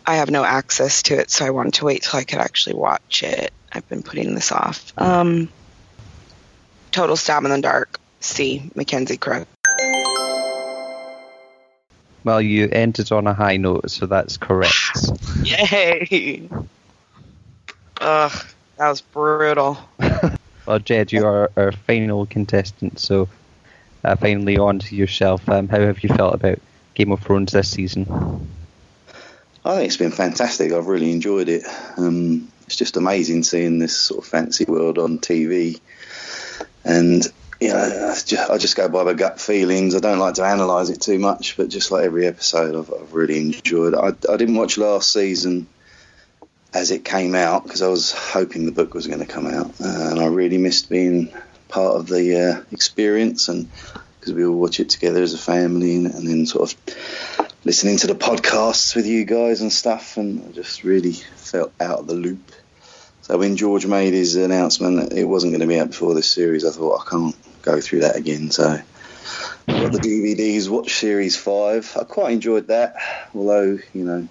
I 0.06 0.16
have 0.16 0.30
no 0.30 0.44
access 0.44 1.02
to 1.04 1.18
it, 1.18 1.30
so 1.30 1.46
I 1.46 1.50
wanted 1.50 1.74
to 1.74 1.84
wait 1.86 2.02
till 2.02 2.20
I 2.20 2.24
could 2.24 2.38
actually 2.38 2.76
watch 2.76 3.22
it. 3.22 3.50
I've 3.72 3.88
been 3.88 4.02
putting 4.02 4.34
this 4.34 4.52
off. 4.52 4.92
Um, 4.98 5.48
total 6.90 7.16
stab 7.16 7.44
in 7.44 7.50
the 7.50 7.60
dark. 7.60 7.98
C. 8.20 8.70
Mackenzie 8.74 9.16
Crook. 9.16 9.48
Well, 12.24 12.40
you 12.40 12.68
ended 12.70 13.10
on 13.12 13.26
a 13.26 13.34
high 13.34 13.56
note, 13.56 13.90
so 13.90 14.06
that's 14.06 14.36
correct. 14.36 14.74
Yay! 15.42 16.48
Ugh, 18.00 18.46
that 18.76 18.88
was 18.88 19.00
brutal. 19.00 19.78
Well, 20.64 20.78
Jed, 20.78 21.10
you 21.10 21.26
are 21.26 21.50
our 21.56 21.72
final 21.72 22.26
contestant, 22.26 23.00
so 23.00 23.28
uh, 24.04 24.14
finally 24.16 24.58
on 24.58 24.78
to 24.78 24.94
yourself. 24.94 25.48
Um, 25.48 25.68
how 25.68 25.80
have 25.80 26.04
you 26.04 26.08
felt 26.08 26.34
about 26.34 26.60
Game 26.94 27.10
of 27.10 27.20
Thrones 27.20 27.52
this 27.52 27.68
season? 27.68 28.06
I 29.64 29.74
think 29.74 29.86
it's 29.86 29.96
been 29.96 30.12
fantastic. 30.12 30.72
I've 30.72 30.86
really 30.86 31.10
enjoyed 31.10 31.48
it. 31.48 31.64
Um, 31.96 32.50
it's 32.66 32.76
just 32.76 32.96
amazing 32.96 33.42
seeing 33.42 33.80
this 33.80 33.96
sort 33.96 34.24
of 34.24 34.30
fancy 34.30 34.64
world 34.64 34.98
on 34.98 35.18
TV. 35.18 35.80
And, 36.84 37.26
you 37.62 37.68
know, 37.68 37.78
I 37.78 38.14
just, 38.14 38.50
I 38.50 38.58
just 38.58 38.76
go 38.76 38.88
by 38.88 39.04
my 39.04 39.12
gut 39.12 39.40
feelings. 39.40 39.94
I 39.94 40.00
don't 40.00 40.18
like 40.18 40.34
to 40.34 40.44
analyse 40.44 40.90
it 40.90 41.00
too 41.00 41.18
much, 41.18 41.56
but 41.56 41.68
just 41.68 41.92
like 41.92 42.04
every 42.04 42.26
episode, 42.26 42.74
I've, 42.74 42.92
I've 42.92 43.14
really 43.14 43.38
enjoyed. 43.38 43.94
I, 43.94 44.08
I 44.08 44.36
didn't 44.36 44.56
watch 44.56 44.78
last 44.78 45.12
season 45.12 45.68
as 46.74 46.90
it 46.90 47.04
came 47.04 47.34
out 47.34 47.62
because 47.62 47.82
I 47.82 47.88
was 47.88 48.12
hoping 48.12 48.66
the 48.66 48.72
book 48.72 48.94
was 48.94 49.06
going 49.06 49.20
to 49.20 49.26
come 49.26 49.46
out. 49.46 49.80
Uh, 49.80 50.10
and 50.10 50.20
I 50.20 50.26
really 50.26 50.58
missed 50.58 50.90
being 50.90 51.32
part 51.68 51.96
of 51.96 52.08
the 52.08 52.36
uh, 52.36 52.62
experience 52.72 53.48
and 53.48 53.68
because 54.18 54.34
we 54.34 54.44
all 54.44 54.58
watch 54.58 54.80
it 54.80 54.88
together 54.88 55.22
as 55.22 55.34
a 55.34 55.38
family 55.38 55.96
and, 55.96 56.06
and 56.06 56.28
then 56.28 56.46
sort 56.46 56.72
of 56.72 57.48
listening 57.64 57.96
to 57.98 58.06
the 58.08 58.14
podcasts 58.14 58.96
with 58.96 59.06
you 59.06 59.24
guys 59.24 59.60
and 59.60 59.72
stuff, 59.72 60.16
and 60.16 60.44
I 60.48 60.52
just 60.52 60.84
really 60.84 61.12
felt 61.12 61.72
out 61.80 62.00
of 62.00 62.06
the 62.06 62.14
loop. 62.14 62.52
So 63.22 63.38
when 63.38 63.56
George 63.56 63.86
made 63.86 64.14
his 64.14 64.36
announcement 64.36 65.10
that 65.10 65.16
it 65.16 65.24
wasn't 65.24 65.52
going 65.52 65.60
to 65.60 65.66
be 65.66 65.78
out 65.78 65.88
before 65.88 66.14
this 66.14 66.30
series, 66.30 66.64
I 66.64 66.70
thought 66.70 67.00
I 67.00 67.10
can't 67.10 67.36
go 67.62 67.80
through 67.80 68.00
that 68.00 68.16
again. 68.16 68.50
So 68.50 68.78
got 69.66 69.92
the 69.92 69.98
DVDs, 69.98 70.68
watched 70.68 70.96
series 70.96 71.36
five. 71.36 71.96
I 71.98 72.04
quite 72.04 72.32
enjoyed 72.32 72.68
that, 72.68 72.96
although 73.34 73.78
you 73.92 74.04
know 74.04 74.28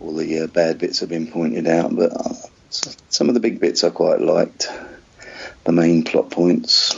all 0.00 0.14
the 0.14 0.40
uh, 0.40 0.46
bad 0.46 0.78
bits 0.78 1.00
have 1.00 1.08
been 1.08 1.30
pointed 1.30 1.66
out, 1.66 1.94
but 1.94 2.12
uh, 2.12 2.34
some 2.70 3.28
of 3.28 3.34
the 3.34 3.40
big 3.40 3.60
bits 3.60 3.84
I 3.84 3.90
quite 3.90 4.20
liked. 4.20 4.68
The 5.64 5.72
main 5.72 6.04
plot 6.04 6.30
points. 6.30 6.94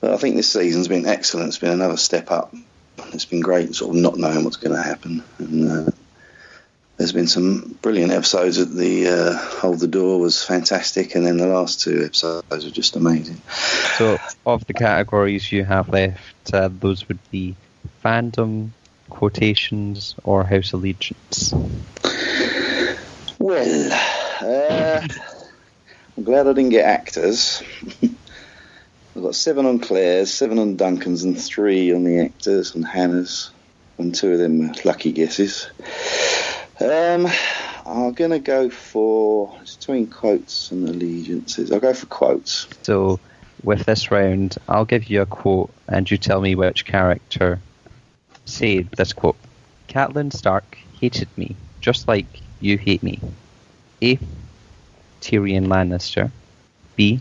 But 0.00 0.12
I 0.12 0.16
think 0.16 0.36
this 0.36 0.52
season's 0.52 0.88
been 0.88 1.06
excellent. 1.06 1.48
It's 1.48 1.58
been 1.58 1.72
another 1.72 1.96
step 1.96 2.30
up. 2.30 2.54
It's 3.12 3.24
been 3.24 3.40
great, 3.40 3.74
sort 3.74 3.94
of 3.94 4.02
not 4.02 4.16
knowing 4.16 4.44
what's 4.44 4.56
going 4.56 4.74
to 4.74 4.82
happen, 4.82 5.22
and 5.38 5.70
uh, 5.70 5.90
there's 6.96 7.12
been 7.12 7.26
some 7.26 7.78
brilliant 7.82 8.12
episodes. 8.12 8.58
At 8.58 8.72
the 8.72 9.08
uh, 9.08 9.36
Hold 9.60 9.80
the 9.80 9.86
Door 9.86 10.20
was 10.20 10.42
fantastic, 10.42 11.14
and 11.14 11.26
then 11.26 11.36
the 11.36 11.46
last 11.46 11.80
two 11.80 12.04
episodes 12.04 12.64
are 12.64 12.70
just 12.70 12.96
amazing. 12.96 13.40
So, 13.98 14.18
of 14.46 14.66
the 14.66 14.74
categories 14.74 15.50
you 15.52 15.64
have 15.64 15.88
left, 15.88 16.54
uh, 16.54 16.68
those 16.72 17.06
would 17.08 17.18
be 17.30 17.56
fandom, 18.04 18.70
quotations, 19.10 20.14
or 20.24 20.44
House 20.44 20.72
Allegiance. 20.72 21.52
Well, 23.38 23.92
uh, 24.40 25.06
I'm 26.16 26.24
glad 26.24 26.46
I 26.46 26.52
didn't 26.54 26.70
get 26.70 26.86
actors. 26.86 27.62
I've 28.02 29.22
got 29.22 29.34
seven 29.34 29.66
on 29.66 29.78
Claire's, 29.78 30.32
seven 30.32 30.58
on 30.58 30.76
Duncan's, 30.76 31.24
and 31.24 31.38
three 31.40 31.92
on 31.94 32.04
the 32.04 32.20
actors 32.20 32.74
and 32.74 32.86
Hannah's, 32.86 33.50
and 33.98 34.14
two 34.14 34.32
of 34.32 34.38
them 34.38 34.72
lucky 34.84 35.12
guesses. 35.12 35.70
Um, 36.78 37.26
I'm 37.86 38.12
going 38.12 38.32
to 38.32 38.38
go 38.38 38.68
for 38.68 39.56
it's 39.62 39.76
between 39.76 40.08
quotes 40.08 40.70
and 40.70 40.88
allegiances. 40.88 41.72
I'll 41.72 41.80
go 41.80 41.94
for 41.94 42.06
quotes. 42.06 42.68
So, 42.82 43.18
with 43.62 43.86
this 43.86 44.10
round, 44.10 44.56
I'll 44.68 44.84
give 44.84 45.08
you 45.08 45.22
a 45.22 45.26
quote, 45.26 45.70
and 45.88 46.10
you 46.10 46.18
tell 46.18 46.40
me 46.40 46.54
which 46.54 46.84
character 46.84 47.60
said 48.44 48.90
this 48.90 49.12
quote. 49.12 49.36
Catelyn 49.88 50.32
Stark 50.32 50.76
hated 51.00 51.28
me, 51.36 51.56
just 51.80 52.08
like 52.08 52.26
you 52.60 52.76
hate 52.76 53.02
me. 53.02 53.20
A. 54.02 54.18
Tyrion 55.22 55.68
Lannister. 55.68 56.30
B. 56.94 57.20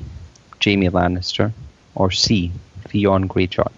Jaime 0.63 0.89
Lannister. 0.89 1.53
Or 1.95 2.11
C. 2.11 2.51
Theon 2.89 3.29
Greyjoy. 3.29 3.71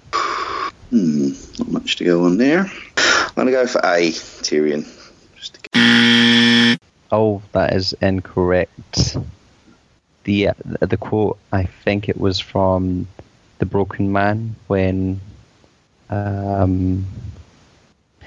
Hmm, 0.89 1.29
not 1.59 1.71
much 1.71 1.97
to 1.97 2.03
go 2.03 2.25
on 2.25 2.37
there. 2.37 2.71
I'm 2.97 3.35
going 3.35 3.47
to 3.47 3.51
go 3.51 3.67
for 3.67 3.79
A. 3.79 4.09
Tyrion. 4.41 4.96
Oh, 7.11 7.41
that 7.53 7.73
is 7.73 7.93
incorrect. 8.01 9.17
The 10.25 10.49
uh, 10.49 10.53
the 10.81 10.97
quote, 10.97 11.37
I 11.53 11.63
think 11.63 12.09
it 12.09 12.19
was 12.19 12.39
from 12.39 13.07
the 13.59 13.65
Broken 13.65 14.11
Man 14.11 14.55
when 14.67 15.21
um, 16.09 17.05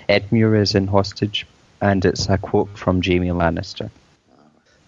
Edmure 0.08 0.58
is 0.60 0.74
in 0.74 0.86
hostage, 0.86 1.46
and 1.80 2.04
it's 2.04 2.28
a 2.28 2.38
quote 2.38 2.76
from 2.78 3.02
Jaime 3.02 3.28
Lannister. 3.28 3.90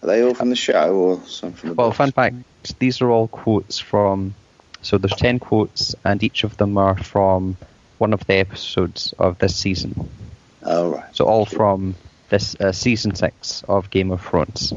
Are 0.01 0.07
they 0.07 0.23
all 0.23 0.33
from 0.33 0.49
the 0.49 0.55
show 0.55 0.93
or 0.95 1.21
some 1.27 1.53
from 1.53 1.69
the 1.69 1.75
Well, 1.75 1.89
books? 1.89 1.97
fun 1.97 2.11
fact: 2.11 2.35
these 2.79 2.99
are 3.01 3.09
all 3.09 3.27
quotes 3.27 3.77
from. 3.79 4.33
So 4.81 4.97
there's 4.97 5.15
ten 5.15 5.39
quotes, 5.39 5.95
and 6.03 6.21
each 6.23 6.43
of 6.43 6.57
them 6.57 6.77
are 6.77 6.97
from 6.97 7.55
one 7.99 8.11
of 8.11 8.25
the 8.25 8.33
episodes 8.33 9.13
of 9.19 9.37
this 9.37 9.55
season. 9.55 10.09
Oh, 10.63 10.95
right. 10.95 11.15
So 11.15 11.25
all 11.25 11.45
from 11.45 11.95
this 12.33 12.55
uh, 12.59 12.71
season 12.71 13.13
six 13.13 13.63
of 13.67 13.91
Game 13.91 14.09
of 14.09 14.19
Thrones, 14.19 14.73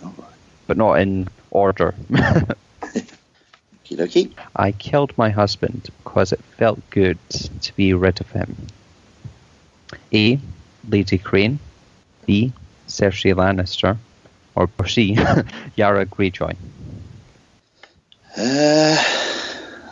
right. 0.00 0.14
but 0.68 0.76
not 0.76 1.00
in 1.00 1.26
order. 1.50 1.96
I 4.56 4.70
killed 4.70 5.12
my 5.18 5.30
husband 5.30 5.90
because 6.04 6.32
it 6.32 6.40
felt 6.58 6.78
good 6.90 7.18
to 7.28 7.74
be 7.74 7.92
rid 7.92 8.20
of 8.20 8.30
him. 8.30 8.56
A. 10.12 10.38
Lady 10.88 11.18
Crane. 11.18 11.58
B. 12.24 12.52
Cersei 12.86 13.34
Lannister. 13.34 13.98
Or 14.54 14.70
C. 14.86 15.14
Yara 15.74 16.06
Greyjoy. 16.06 16.54
Uh, 18.36 18.96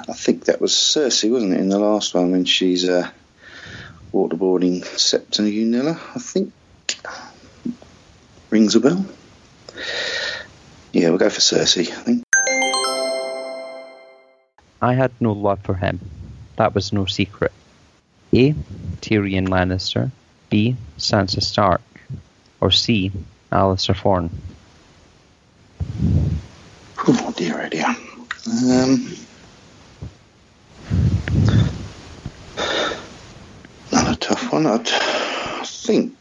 I 0.09 0.15
think 0.15 0.45
that 0.45 0.61
was 0.61 0.73
Cersei, 0.73 1.29
wasn't 1.31 1.55
it, 1.55 1.61
in 1.61 1.71
the 1.71 1.79
last 1.81 2.15
one 2.15 2.31
when 2.31 2.45
she's 2.45 2.89
uh, 2.89 3.11
waterboarding 4.13 4.85
Septa 4.85 5.43
Unella, 5.43 5.99
I 6.15 6.21
think. 6.21 6.53
Rings 8.51 8.75
a 8.75 8.81
bell. 8.81 9.05
Yeah, 10.93 11.11
we'll 11.11 11.19
go 11.19 11.31
for 11.31 11.41
Cersei, 11.41 11.89
I 11.91 12.03
think. 12.03 12.25
I 14.83 14.95
had 14.95 15.13
no 15.21 15.33
love 15.33 15.61
for 15.61 15.75
him. 15.75 16.01
That 16.57 16.75
was 16.75 16.93
no 16.93 17.07
secret. 17.07 17.53
A. 18.33 18.55
Tyrion 19.03 19.49
Lannister. 19.49 20.11
B. 20.49 20.77
Sansa 20.99 21.43
Stark. 21.43 21.83
Or 22.61 22.71
C. 22.71 23.13
Alliser 23.53 23.97
Thorne. 23.97 24.31
Oh 27.07 27.35
dear, 27.37 27.63
oh 27.63 27.69
dear. 27.69 27.87
Um, 27.87 29.17
not 33.93 34.13
a 34.13 34.17
tough 34.17 34.53
one. 34.53 34.67
I'd, 34.67 34.89
I 34.89 35.65
think 35.65 36.20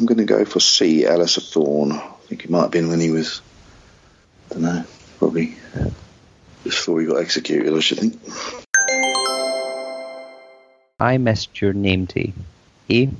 I'm 0.00 0.06
going 0.06 0.16
to 0.16 0.24
go 0.24 0.46
for 0.46 0.60
C. 0.60 1.04
Alliser 1.04 1.46
Thorne. 1.46 1.92
I 1.92 2.10
think 2.22 2.44
it 2.44 2.50
might 2.50 2.62
have 2.62 2.70
been 2.70 2.88
when 2.88 3.00
he 3.00 3.10
was, 3.10 3.42
I 4.50 4.54
don't 4.54 4.62
know, 4.62 4.84
probably 5.18 5.56
before 6.64 7.02
he 7.02 7.06
got 7.06 7.16
executed, 7.16 7.76
I 7.76 7.80
should 7.80 7.98
think. 7.98 8.18
I 10.98 11.18
missed 11.18 11.60
your 11.60 11.74
name 11.74 12.06
day. 12.06 12.32
A. 12.88 13.10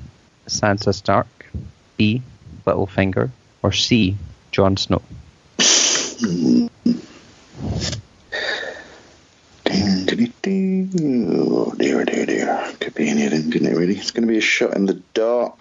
Sansa 0.47 0.95
Stark. 0.95 1.27
B. 1.97 2.23
Littlefinger. 2.65 3.29
Or 3.61 3.71
C. 3.71 4.17
Jon 4.51 4.75
Snow. 4.75 5.03
Oh 5.59 6.67
dear, 11.77 12.01
oh, 12.01 12.03
dear, 12.05 12.21
oh, 12.21 12.25
dear. 12.25 12.73
Could 12.79 12.95
be 12.95 13.07
any 13.07 13.25
of 13.27 13.31
them, 13.33 13.51
couldn't 13.51 13.67
it, 13.67 13.77
really? 13.77 13.97
It's 13.97 14.09
going 14.09 14.27
to 14.27 14.31
be 14.31 14.39
a 14.39 14.41
shot 14.41 14.75
in 14.75 14.87
the 14.87 14.99
dark. 15.13 15.59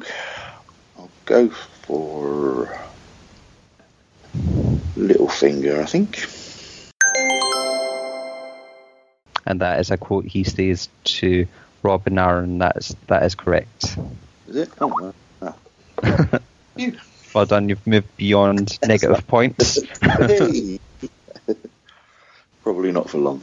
Go 1.30 1.48
for 1.48 2.76
Littlefinger, 4.96 5.80
I 5.80 5.86
think. 5.86 6.26
And 9.46 9.60
that 9.60 9.78
is 9.78 9.92
a 9.92 9.96
quote 9.96 10.24
he 10.24 10.42
says 10.42 10.88
to 11.04 11.46
Robin 11.84 12.14
Arryn. 12.14 12.58
That 12.58 12.76
is, 12.78 12.96
that 13.06 13.22
is 13.22 13.36
correct. 13.36 13.96
Is 14.48 14.56
it? 14.56 14.70
Oh, 14.80 14.88
well. 14.88 15.14
Ah. 16.02 16.40
You. 16.76 16.98
Well 17.32 17.46
done, 17.46 17.68
you've 17.68 17.86
moved 17.86 18.16
beyond 18.16 18.76
negative 18.84 19.24
points. 19.28 19.78
Probably 22.64 22.90
not 22.90 23.08
for 23.08 23.18
long. 23.18 23.42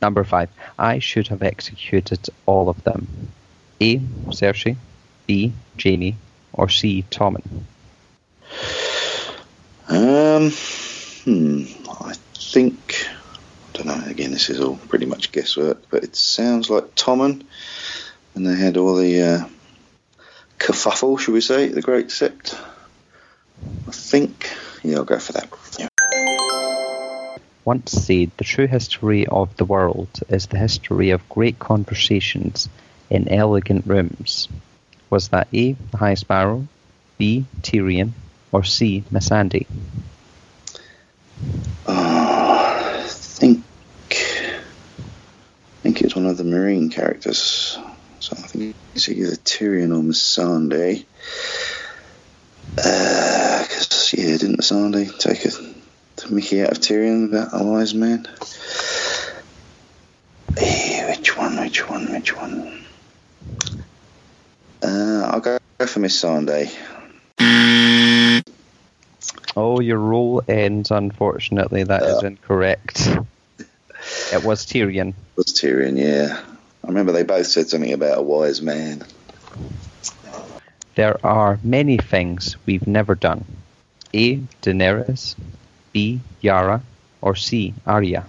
Number 0.00 0.24
five. 0.24 0.48
I 0.78 1.00
should 1.00 1.28
have 1.28 1.42
executed 1.42 2.30
all 2.46 2.70
of 2.70 2.82
them. 2.84 3.08
A. 3.78 3.98
Cersei. 4.30 4.76
B. 5.26 5.52
Jaime. 5.82 6.16
Or 6.52 6.68
C. 6.68 7.04
Tommen. 7.10 7.42
Um, 9.88 10.50
hmm, 11.24 11.64
I 11.88 12.14
think, 12.34 13.06
I 13.06 13.72
don't 13.72 13.86
know, 13.86 14.02
again, 14.06 14.30
this 14.30 14.50
is 14.50 14.60
all 14.60 14.76
pretty 14.76 15.06
much 15.06 15.32
guesswork, 15.32 15.82
but 15.90 16.04
it 16.04 16.14
sounds 16.16 16.70
like 16.70 16.94
Tommen, 16.94 17.44
and 18.34 18.46
they 18.46 18.54
had 18.54 18.76
all 18.76 18.94
the 18.96 19.22
uh, 19.22 19.44
kerfuffle, 20.58 21.18
should 21.18 21.34
we 21.34 21.40
say, 21.40 21.68
the 21.68 21.82
Great 21.82 22.08
Sept. 22.08 22.58
I 23.88 23.90
think, 23.90 24.50
yeah, 24.82 24.96
I'll 24.96 25.04
go 25.04 25.18
for 25.18 25.32
that. 25.32 25.48
Yeah. 25.78 25.88
Once 27.64 27.92
said, 27.92 28.30
the 28.36 28.44
true 28.44 28.66
history 28.66 29.26
of 29.26 29.56
the 29.56 29.64
world 29.64 30.08
is 30.28 30.46
the 30.46 30.58
history 30.58 31.10
of 31.10 31.28
great 31.28 31.58
conversations 31.58 32.68
in 33.08 33.28
elegant 33.28 33.86
rooms. 33.86 34.48
Was 35.12 35.28
that 35.28 35.48
A. 35.52 35.72
The 35.72 35.98
High 35.98 36.14
Sparrow, 36.14 36.66
B. 37.18 37.44
Tyrion, 37.60 38.12
or 38.50 38.64
C. 38.64 39.04
Missandei? 39.12 39.66
Oh, 41.86 42.96
I 42.98 43.04
think, 43.06 43.62
I 44.10 45.82
think 45.82 46.00
it's 46.00 46.16
one 46.16 46.24
of 46.24 46.38
the 46.38 46.44
Meereen 46.44 46.90
characters. 46.90 47.78
So 48.20 48.36
I 48.38 48.40
think 48.40 48.74
it's 48.94 49.06
either 49.10 49.36
Tyrion 49.36 49.90
or 49.90 50.02
Missandei. 50.02 51.04
Because, 52.74 54.14
yeah, 54.16 54.38
didn't 54.38 54.60
Missandei 54.60 55.18
take 55.18 55.44
a, 55.44 56.32
Mickey 56.32 56.62
out 56.62 56.72
of 56.72 56.78
Tyrion 56.78 57.34
a 57.52 57.62
wise 57.62 57.92
man? 57.92 58.26
Eh, 60.56 61.10
which 61.10 61.36
one, 61.36 61.60
which 61.60 61.86
one, 61.86 62.10
which 62.10 62.34
one? 62.34 62.78
Uh, 64.82 65.30
I'll 65.32 65.40
go 65.40 65.58
for 65.78 66.00
Missandei. 66.00 66.70
Oh, 69.56 69.80
your 69.80 69.98
roll 69.98 70.42
ends. 70.48 70.90
Unfortunately, 70.90 71.84
that 71.84 72.02
is 72.02 72.22
Uh. 72.22 72.26
incorrect. 72.26 73.08
It 74.32 74.42
was 74.42 74.66
Tyrion. 74.66 75.10
It 75.10 75.14
was 75.36 75.46
Tyrion, 75.46 75.96
yeah. 75.96 76.40
I 76.82 76.88
remember 76.88 77.12
they 77.12 77.22
both 77.22 77.46
said 77.46 77.68
something 77.68 77.92
about 77.92 78.18
a 78.18 78.22
wise 78.22 78.60
man. 78.60 79.04
There 80.96 81.24
are 81.24 81.60
many 81.62 81.98
things 81.98 82.56
we've 82.66 82.86
never 82.88 83.14
done. 83.14 83.44
A. 84.12 84.38
Daenerys. 84.62 85.36
B. 85.92 86.20
Yara. 86.40 86.82
Or 87.20 87.36
C. 87.36 87.74
Arya. 87.86 88.24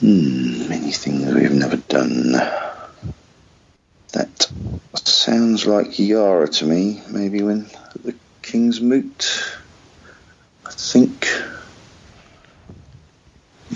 Hmm, 0.00 0.68
many 0.68 0.90
things 0.90 1.32
we've 1.32 1.52
never 1.52 1.76
done. 1.76 2.34
That 4.14 4.48
sounds 4.94 5.66
like 5.66 5.98
Yara 5.98 6.48
to 6.48 6.64
me. 6.64 7.02
Maybe 7.10 7.42
when 7.42 7.68
the 8.04 8.14
King's 8.42 8.80
Moot. 8.80 9.44
I 10.64 10.70
think. 10.70 11.28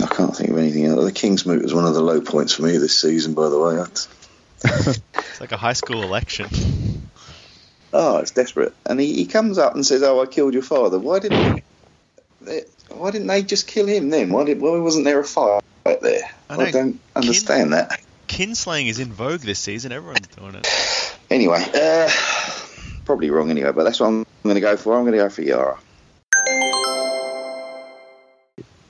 I 0.00 0.06
can't 0.06 0.36
think 0.36 0.50
of 0.50 0.58
anything 0.58 0.86
else. 0.86 1.04
The 1.04 1.12
King's 1.12 1.44
Moot 1.44 1.62
was 1.62 1.74
one 1.74 1.86
of 1.86 1.94
the 1.94 2.02
low 2.02 2.20
points 2.20 2.54
for 2.54 2.62
me 2.62 2.76
this 2.76 2.98
season, 3.00 3.34
by 3.34 3.48
the 3.48 3.58
way. 3.58 3.84
It's 5.30 5.40
like 5.40 5.52
a 5.52 5.56
high 5.56 5.72
school 5.72 6.02
election. 6.02 6.48
Oh, 7.92 8.18
it's 8.18 8.32
desperate. 8.32 8.74
And 8.86 8.98
he, 9.00 9.14
he 9.14 9.26
comes 9.26 9.56
up 9.56 9.74
and 9.74 9.86
says, 9.86 10.02
"Oh, 10.02 10.20
I 10.20 10.26
killed 10.26 10.52
your 10.52 10.62
father." 10.62 10.98
Why 10.98 11.20
didn't 11.20 11.62
they, 12.40 12.62
why 12.88 13.10
didn't 13.10 13.28
they 13.28 13.42
just 13.42 13.66
kill 13.66 13.86
him 13.86 14.10
then? 14.10 14.30
Why 14.30 14.44
did 14.44 14.60
why 14.60 14.78
wasn't 14.78 15.04
there 15.04 15.20
a 15.20 15.24
fight 15.24 15.62
there? 15.84 16.28
I 16.50 16.56
I, 16.56 16.70
don't 16.70 17.00
understand 17.14 17.72
that. 17.72 18.00
Kinslaying 18.38 18.86
is 18.86 19.00
in 19.00 19.12
vogue 19.12 19.40
this 19.40 19.58
season. 19.58 19.90
Everyone's 19.90 20.28
doing 20.28 20.54
it. 20.54 21.16
Anyway, 21.28 21.60
uh, 21.74 22.08
probably 23.04 23.30
wrong 23.30 23.50
anyway, 23.50 23.72
but 23.72 23.82
that's 23.82 23.98
what 23.98 24.06
I'm 24.06 24.24
going 24.44 24.54
to 24.54 24.60
go 24.60 24.76
for. 24.76 24.94
I'm 24.94 25.02
going 25.02 25.14
to 25.14 25.18
go 25.18 25.28
for 25.28 25.42
Yara. 25.42 25.76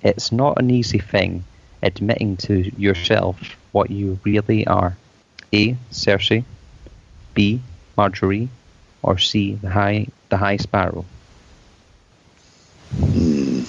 It's 0.03 0.33
not 0.33 0.61
an 0.61 0.71
easy 0.71 0.99
thing 0.99 1.45
admitting 1.83 2.37
to 2.37 2.59
yourself 2.79 3.41
what 3.73 3.91
you 3.91 4.19
really 4.23 4.67
are. 4.67 4.99
A. 5.55 5.79
Cersei. 5.93 6.45
B. 7.33 7.63
Margaery. 7.97 8.49
Or 9.03 9.17
C. 9.17 9.55
The 9.55 9.71
High 9.71 10.09
the 10.29 10.37
High 10.37 10.59
Sparrow. 10.59 11.07
Hmm. 12.99 13.63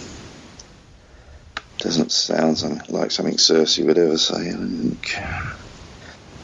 Doesn't 1.78 2.12
sound 2.12 2.90
like 2.90 3.12
something 3.12 3.36
Cersei 3.36 3.86
would 3.86 3.98
ever 3.98 4.18
say. 4.18 4.50
I 4.50 4.52
think. 4.52 5.16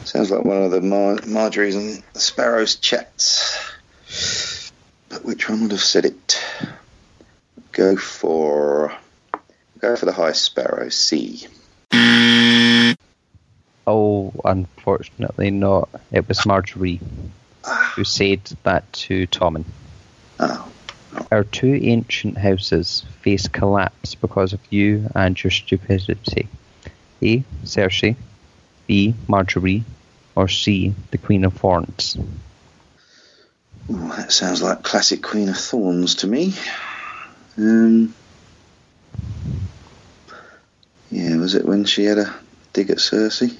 Sounds 0.06 0.30
like 0.30 0.44
one 0.44 0.62
of 0.62 0.70
the 0.70 0.80
Mar- 0.80 1.16
Margaery's 1.16 1.74
and 1.74 2.00
the 2.12 2.20
Sparrows 2.20 2.76
chats. 2.76 3.58
But 5.08 5.24
which 5.24 5.48
one 5.48 5.62
would 5.62 5.72
have 5.72 5.80
said 5.80 6.04
it? 6.04 6.40
Go 7.72 7.96
for. 7.96 8.96
Go 9.80 9.96
for 9.96 10.06
the 10.06 10.12
High 10.12 10.30
Sparrow. 10.30 10.90
C. 10.90 11.48
Oh, 13.84 14.32
unfortunately 14.44 15.50
not. 15.50 15.88
It 16.12 16.28
was 16.28 16.38
Margaery 16.46 17.00
ah. 17.64 17.92
who 17.96 18.04
said 18.04 18.42
that 18.62 18.90
to 18.92 19.26
Tommen. 19.26 19.64
Ah, 20.38 20.68
oh. 21.16 21.26
Our 21.32 21.42
two 21.42 21.74
ancient 21.82 22.38
houses 22.38 23.04
face 23.22 23.48
collapse 23.48 24.14
because 24.14 24.52
of 24.52 24.60
you 24.70 25.10
and 25.16 25.42
your 25.42 25.50
stupidity. 25.50 26.48
Eh, 27.20 27.38
A. 27.38 27.44
Cersei. 27.64 28.14
B. 28.86 29.14
Margaery. 29.28 29.84
Or 30.34 30.48
C. 30.48 30.94
The 31.10 31.18
Queen 31.18 31.44
of 31.44 31.54
Thorns. 31.54 32.16
Ooh, 33.90 34.08
that 34.08 34.32
sounds 34.32 34.62
like 34.62 34.82
classic 34.82 35.22
Queen 35.22 35.48
of 35.48 35.56
Thorns 35.56 36.16
to 36.16 36.26
me. 36.26 36.52
Um, 37.56 38.14
yeah, 41.10 41.36
was 41.36 41.54
it 41.54 41.64
when 41.64 41.84
she 41.84 42.04
had 42.04 42.18
a 42.18 42.34
dig 42.72 42.90
at 42.90 42.98
Cersei? 42.98 43.56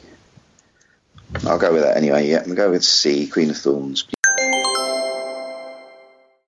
I'll 1.46 1.58
go 1.58 1.72
with 1.72 1.82
that 1.82 1.96
anyway. 1.96 2.28
Yeah, 2.28 2.44
I'll 2.46 2.54
go 2.54 2.70
with 2.70 2.84
C, 2.84 3.26
Queen 3.26 3.50
of 3.50 3.56
Thorns. 3.56 4.06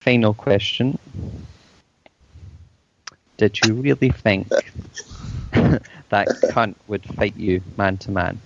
Final 0.00 0.34
question. 0.34 0.98
Did 3.38 3.58
you 3.64 3.74
really 3.74 4.10
think 4.10 4.48
that 6.10 6.28
cunt 6.50 6.74
would 6.86 7.04
fight 7.04 7.36
you 7.36 7.62
man 7.76 7.96
to 7.98 8.10
man? 8.10 8.40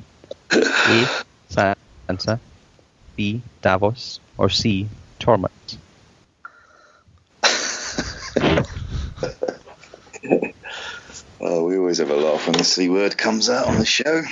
A. 0.87 1.75
Sansa. 2.09 2.41
B. 3.17 3.43
Davos. 3.61 4.21
Or 4.39 4.49
C. 4.49 4.89
Tormund. 5.21 5.51
Oh, 11.45 11.65
we 11.65 11.77
always 11.77 11.99
have 11.99 12.11
a 12.11 12.15
laugh 12.15 12.47
when 12.47 12.57
the 12.57 12.63
C 12.63 12.89
word 12.89 13.19
comes 13.19 13.51
out 13.51 13.67
on 13.67 13.77
the 13.79 13.85
show. 13.85 14.23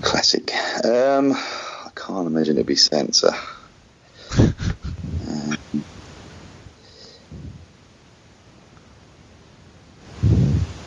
Classic. 0.00 0.48
Um, 0.84 1.32
I 1.32 1.90
can't 1.96 2.28
imagine 2.28 2.54
it'd 2.54 2.66
be 2.66 2.76
Sansa. 2.76 3.34
Um, 4.38 5.58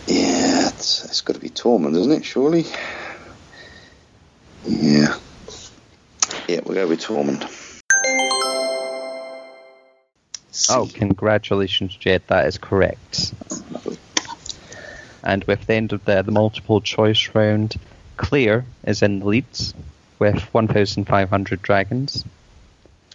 yeah, 0.07 0.69
it's, 0.69 1.03
it's 1.03 1.19
got 1.19 1.33
to 1.33 1.41
be 1.41 1.49
Tormund, 1.49 1.97
isn't 1.97 2.13
it? 2.13 2.23
Surely. 2.23 2.65
Yeah. 4.65 5.17
Yeah, 6.47 6.61
we'll 6.63 6.75
go 6.75 6.87
with 6.87 6.92
Tormund. 7.03 7.49
Oh, 10.69 10.89
congratulations, 10.93 11.95
Jed. 11.95 12.23
That 12.27 12.47
is 12.47 12.57
correct. 12.57 13.33
And 15.23 15.43
with 15.45 15.65
the 15.65 15.73
end 15.73 15.93
of 15.93 16.05
the, 16.05 16.21
the 16.21 16.31
multiple 16.31 16.79
choice 16.79 17.29
round, 17.33 17.75
Claire 18.17 18.65
is 18.85 19.01
in 19.01 19.19
the 19.19 19.25
leads 19.25 19.73
with 20.19 20.41
1,500 20.53 21.61
dragons. 21.61 22.23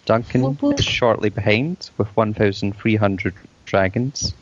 Duncan 0.05 0.41
Whoop, 0.41 0.61
whoop. 0.61 0.79
is 0.79 0.85
shortly 0.85 1.29
behind 1.29 1.89
with 1.97 2.15
1,300 2.15 3.33
dragons. 3.65 4.33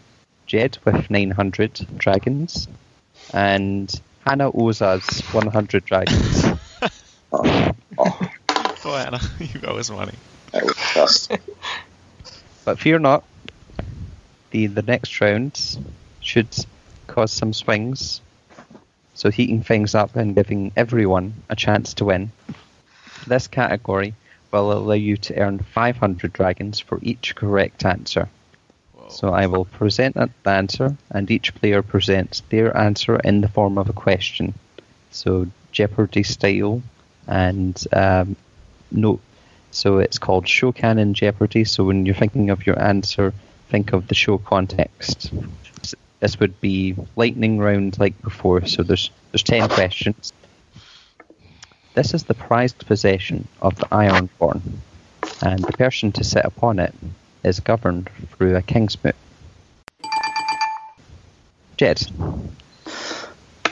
Jed 0.46 0.78
with 0.86 1.10
900 1.10 1.88
dragons. 1.98 2.68
And 3.34 3.94
Hannah 4.26 4.52
owes 4.54 4.82
us 4.82 5.22
100 5.34 5.86
dragons. 5.86 6.37
Poor 9.08 9.20
Anna, 9.20 9.20
you 9.40 9.62
owe 9.64 9.78
us 9.78 9.90
money. 9.90 10.14
that 10.52 10.64
was 10.64 10.76
just. 10.94 11.32
But 12.66 12.80
fear 12.80 13.00
not, 13.00 13.24
the 14.52 14.68
the 14.68 14.82
next 14.82 15.22
round 15.22 15.78
should 16.20 16.50
cause 17.08 17.32
some 17.32 17.54
swings, 17.54 18.22
so 19.14 19.30
heating 19.30 19.64
things 19.64 19.96
up 19.96 20.16
and 20.16 20.36
giving 20.36 20.72
everyone 20.76 21.34
a 21.50 21.56
chance 21.56 21.94
to 21.96 22.06
win. 22.06 22.32
This 23.26 23.48
category 23.48 24.14
will 24.52 24.72
allow 24.72 24.94
you 24.94 25.18
to 25.18 25.38
earn 25.38 25.60
500 25.60 26.34
dragons 26.34 26.80
for 26.80 27.00
each 27.02 27.36
correct 27.36 27.86
answer. 27.86 28.28
Whoa. 28.94 29.10
So 29.10 29.30
I 29.34 29.48
will 29.48 29.66
present 29.66 30.16
the 30.16 30.50
answer, 30.50 30.96
and 31.12 31.32
each 31.32 31.56
player 31.56 31.82
presents 31.82 32.42
their 32.50 32.76
answer 32.76 33.16
in 33.18 33.42
the 33.42 33.48
form 33.48 33.78
of 33.78 33.90
a 33.90 33.94
question. 33.94 34.54
So 35.12 35.48
Jeopardy 35.72 36.24
style, 36.24 36.82
and 37.28 37.82
um, 37.94 38.36
no. 38.92 39.20
So 39.72 40.00
it's 40.00 40.18
called 40.18 40.48
Show 40.48 40.72
Canon 40.72 41.14
Jeopardy. 41.14 41.64
So 41.64 41.84
when 41.84 42.06
you're 42.06 42.16
thinking 42.16 42.50
of 42.50 42.66
your 42.66 42.82
answer, 42.82 43.34
think 43.70 43.94
of 43.94 44.08
the 44.08 44.16
show 44.16 44.38
context. 44.38 45.32
This 46.20 46.40
would 46.40 46.60
be 46.62 46.96
lightning 47.16 47.60
round 47.60 48.00
like 48.00 48.20
before. 48.22 48.66
So 48.66 48.84
there's 48.84 49.12
there's 49.32 49.44
ten 49.44 49.70
questions. 49.80 50.34
This 51.94 52.14
is 52.14 52.24
the 52.24 52.34
prized 52.34 52.86
possession 52.86 53.48
of 53.62 53.76
the 53.76 53.86
Ironborn, 53.86 54.62
and 55.42 55.64
the 55.64 55.74
person 55.74 56.12
to 56.14 56.24
sit 56.24 56.46
upon 56.46 56.80
it 56.80 56.94
is 57.44 57.60
governed 57.60 58.10
through 58.38 58.56
a 58.56 58.62
kingsmoot. 58.62 59.16
Jed, 61.78 62.02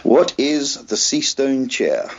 What 0.03 0.35
is 0.37 0.85
the 0.85 0.97
Sea 0.97 1.21
Stone 1.21 1.69
Chair? 1.69 2.09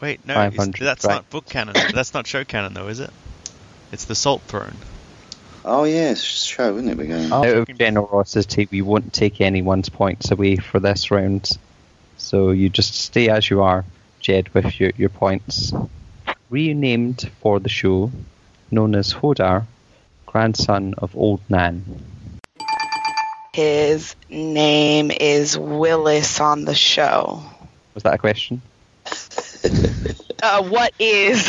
Wait, 0.00 0.26
no, 0.26 0.50
that's 0.50 1.04
right. 1.04 1.04
not 1.04 1.30
book 1.30 1.46
canon. 1.46 1.74
That's 1.94 2.12
not 2.12 2.26
show 2.26 2.44
canon, 2.44 2.74
though, 2.74 2.88
is 2.88 3.00
it? 3.00 3.10
It's 3.92 4.04
the 4.04 4.14
Salt 4.14 4.42
Throne. 4.42 4.76
Oh, 5.64 5.84
yeah, 5.84 6.10
it's 6.10 6.22
a 6.22 6.46
show, 6.46 6.76
isn't 6.76 6.88
it? 6.88 6.98
We're 6.98 7.06
going. 7.06 7.32
Oh, 7.32 7.36
out 7.36 7.46
of 7.46 7.58
fucking- 7.60 7.78
generosity, 7.78 8.68
we 8.70 8.82
won't 8.82 9.12
take 9.12 9.40
anyone's 9.40 9.88
points 9.88 10.30
away 10.30 10.56
for 10.56 10.80
this 10.80 11.10
round. 11.10 11.50
So 12.18 12.50
you 12.50 12.68
just 12.68 12.94
stay 12.94 13.28
as 13.30 13.48
you 13.48 13.62
are, 13.62 13.84
Jed, 14.20 14.48
with 14.50 14.78
your, 14.78 14.92
your 14.96 15.08
points. 15.08 15.72
Renamed 16.50 17.30
for 17.40 17.58
the 17.58 17.68
show, 17.68 18.12
known 18.70 18.94
as 18.94 19.12
Hodor, 19.12 19.64
grandson 20.26 20.94
of 20.98 21.16
Old 21.16 21.40
Nan. 21.48 21.84
His 23.52 24.14
name 24.28 25.10
is 25.10 25.56
Wylis 25.56 26.40
on 26.40 26.64
the 26.66 26.74
show. 26.74 27.42
Was 27.94 28.02
that 28.02 28.14
a 28.14 28.18
question? 28.18 28.60
Uh, 30.46 30.62
what 30.62 30.92
is 31.00 31.38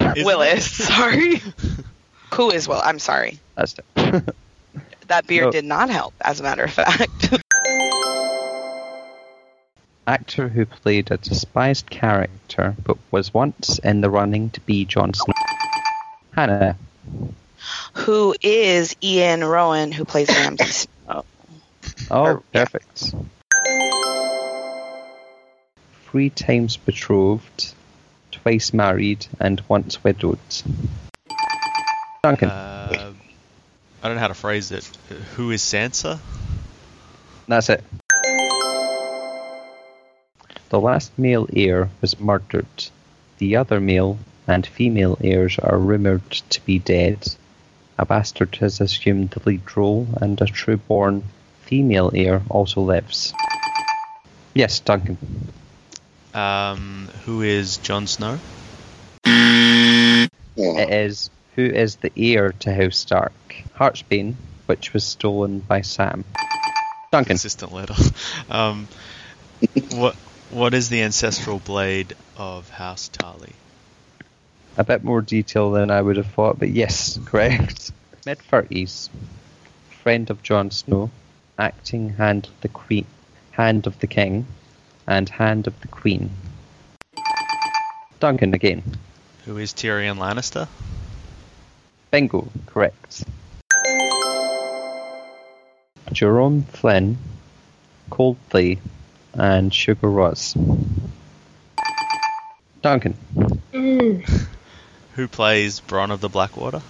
Wylis? 0.00 0.60
Sorry. 0.60 1.42
Who 2.34 2.50
is 2.50 2.68
Will? 2.68 2.80
I'm 2.82 2.98
sorry. 3.00 3.38
That's 3.56 3.74
it. 3.96 4.24
That 5.08 5.26
beard 5.26 5.46
No. 5.46 5.50
did 5.52 5.64
not 5.64 5.88
help, 5.88 6.12
as 6.20 6.38
a 6.38 6.42
matter 6.42 6.64
of 6.64 6.70
fact. 6.70 7.32
Actor 10.06 10.48
who 10.48 10.66
played 10.66 11.10
a 11.10 11.16
despised 11.16 11.88
character 11.88 12.76
but 12.84 12.98
was 13.10 13.32
once 13.32 13.78
in 13.78 14.02
the 14.02 14.10
running 14.10 14.50
to 14.50 14.60
be 14.60 14.84
Jon 14.84 15.14
Snow. 15.14 15.32
Hannah. 16.34 16.76
who 17.94 18.34
is 18.42 18.96
Iwan 19.02 19.40
Rheon, 19.40 19.92
who 19.94 20.04
plays 20.04 20.28
Ramsay 20.28 20.64
Snow? 21.06 21.24
Oh, 22.10 22.20
Or- 22.22 22.42
yeah. 22.54 22.64
perfect. 22.66 23.14
Three 26.10 26.28
times 26.30 26.76
betrothed, 26.76 27.74
twice 28.48 28.72
married, 28.72 29.26
and 29.38 29.62
once 29.68 30.02
widowed. 30.02 30.38
Duncan. 32.22 32.48
Uh, 32.48 33.12
I 34.02 34.08
don't 34.08 34.16
know 34.16 34.20
how 34.20 34.28
to 34.28 34.34
phrase 34.34 34.72
it. 34.72 34.86
Who 35.36 35.50
is 35.50 35.60
Sansa? 35.60 36.18
That's 37.46 37.68
it. 37.68 37.84
The 40.70 40.80
last 40.80 41.12
male 41.18 41.46
heir 41.54 41.90
was 42.00 42.18
murdered. 42.18 42.88
The 43.36 43.56
other 43.56 43.80
male 43.80 44.18
and 44.46 44.66
female 44.66 45.18
heirs 45.22 45.58
are 45.58 45.78
rumoured 45.78 46.30
to 46.30 46.64
be 46.64 46.78
dead. 46.78 47.36
A 47.98 48.06
bastard 48.06 48.56
has 48.60 48.80
assumed 48.80 49.30
the 49.30 49.42
lead 49.44 49.76
role, 49.76 50.06
and 50.22 50.40
a 50.40 50.46
true-born 50.46 51.22
female 51.66 52.10
heir 52.14 52.40
also 52.48 52.80
lives. 52.80 53.34
Yes, 54.54 54.80
Duncan. 54.80 55.18
Um, 56.38 57.08
who 57.24 57.42
is 57.42 57.78
Jon 57.78 58.06
Snow? 58.06 58.38
It 59.24 60.30
is 60.56 61.30
who 61.56 61.64
is 61.64 61.96
the 61.96 62.12
heir 62.16 62.52
to 62.60 62.72
House 62.72 62.96
Stark? 62.96 63.32
Heartsbane, 63.74 64.36
which 64.66 64.92
was 64.92 65.02
stolen 65.02 65.58
by 65.58 65.80
Sam. 65.80 66.24
Duncan. 67.10 67.30
Consistent 67.30 67.72
letter. 67.72 67.96
um, 68.50 68.86
what 69.90 70.14
what 70.50 70.74
is 70.74 70.88
the 70.90 71.02
ancestral 71.02 71.58
blade 71.58 72.14
of 72.36 72.70
House 72.70 73.08
Tarly? 73.08 73.54
A 74.76 74.84
bit 74.84 75.02
more 75.02 75.22
detail 75.22 75.72
than 75.72 75.90
I 75.90 76.00
would 76.00 76.18
have 76.18 76.28
thought, 76.28 76.60
but 76.60 76.70
yes, 76.70 77.18
correct. 77.24 77.90
Mid 78.24 78.38
thirties, 78.38 79.10
friend 80.04 80.30
of 80.30 80.44
Jon 80.44 80.70
Snow, 80.70 81.10
acting 81.58 82.10
hand 82.10 82.46
of 82.46 82.60
the 82.60 82.68
queen, 82.68 83.06
hand 83.50 83.88
of 83.88 83.98
the 83.98 84.06
king, 84.06 84.46
and 85.08 85.28
hand 85.28 85.66
of 85.66 85.80
the 85.80 85.88
queen. 85.88 86.30
Duncan 88.20 88.52
again. 88.54 88.82
Who 89.46 89.56
is 89.56 89.72
Tyrion 89.72 90.18
Lannister? 90.18 90.68
Bingo, 92.10 92.48
correct. 92.66 93.24
Jerome 96.12 96.62
Flynn, 96.62 97.16
Coldplay, 98.10 98.78
and 99.34 99.70
Sigur 99.72 100.12
Rós. 100.12 100.54
Duncan. 102.82 103.16
Mm. 103.72 104.46
Who 105.14 105.26
plays 105.28 105.80
Bronn 105.80 106.12
of 106.12 106.20
the 106.20 106.28
Blackwater? 106.28 106.82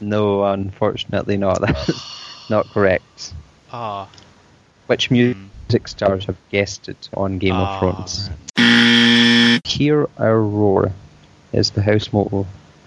No, 0.00 0.44
unfortunately 0.44 1.36
not. 1.36 1.60
That's 1.60 2.50
not 2.50 2.66
correct. 2.70 3.32
Ah, 3.72 4.08
Which 4.86 5.10
music 5.10 5.36
stars 5.86 6.26
have 6.26 6.36
guested 6.50 6.96
on 7.14 7.38
Game 7.38 7.54
Ah, 7.56 7.74
of 7.74 7.78
Thrones? 7.78 8.30
Hear 9.64 10.08
our 10.18 10.40
roar 10.40 10.92
is 11.52 11.70
the 11.70 11.82
house 11.82 12.12
motto, 12.12 12.46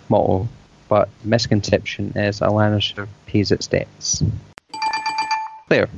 motto, 0.10 0.48
but 0.88 1.10
misconception 1.24 2.14
is 2.16 2.42
a 2.42 2.46
Lannister 2.48 3.08
pays 3.26 3.52
its 3.52 3.68
debts. 3.68 4.24
Claire. 5.68 5.90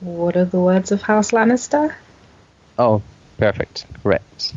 What 0.00 0.36
are 0.36 0.44
the 0.44 0.60
words 0.60 0.92
of 0.92 1.02
House 1.02 1.32
Lannister? 1.32 1.94
Oh, 2.78 3.02
perfect. 3.38 3.86
Correct. 4.02 4.54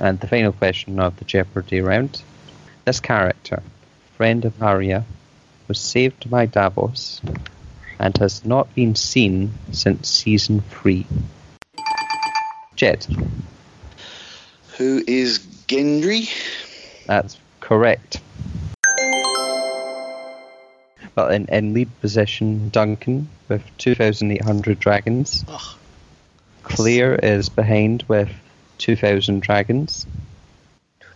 And 0.00 0.20
the 0.20 0.26
final 0.26 0.52
question 0.52 1.00
of 1.00 1.16
the 1.16 1.24
Jeopardy 1.24 1.80
round. 1.80 2.22
This 2.84 3.00
character, 3.00 3.62
friend 4.16 4.44
of 4.44 4.62
Arya, 4.62 5.04
was 5.68 5.80
saved 5.80 6.30
by 6.30 6.46
Davos 6.46 7.20
and 7.98 8.16
has 8.18 8.44
not 8.44 8.74
been 8.74 8.94
seen 8.94 9.52
since 9.72 10.08
season 10.08 10.60
3. 10.60 11.06
Jed, 12.74 13.06
Who 14.76 15.02
is 15.06 15.38
Gendry? 15.66 16.28
that's 17.06 17.38
correct. 17.60 18.20
But 21.14 21.32
in, 21.32 21.46
in 21.46 21.72
lead 21.72 21.88
position, 22.02 22.68
Duncan 22.68 23.28
with 23.48 23.62
2,800 23.78 24.78
dragons. 24.78 25.44
Ugh. 25.48 25.76
Claire 26.62 27.14
is 27.14 27.48
behind 27.48 28.04
with 28.08 28.28
2,000 28.78 29.40
dragons. 29.40 30.04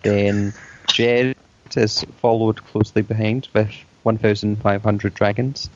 Then 0.03 0.55
Jed 0.89 1.37
is 1.77 2.03
followed 2.23 2.65
closely 2.65 3.03
behind 3.03 3.49
with 3.53 3.71
1,500 4.05 5.13
dragons. 5.15 5.69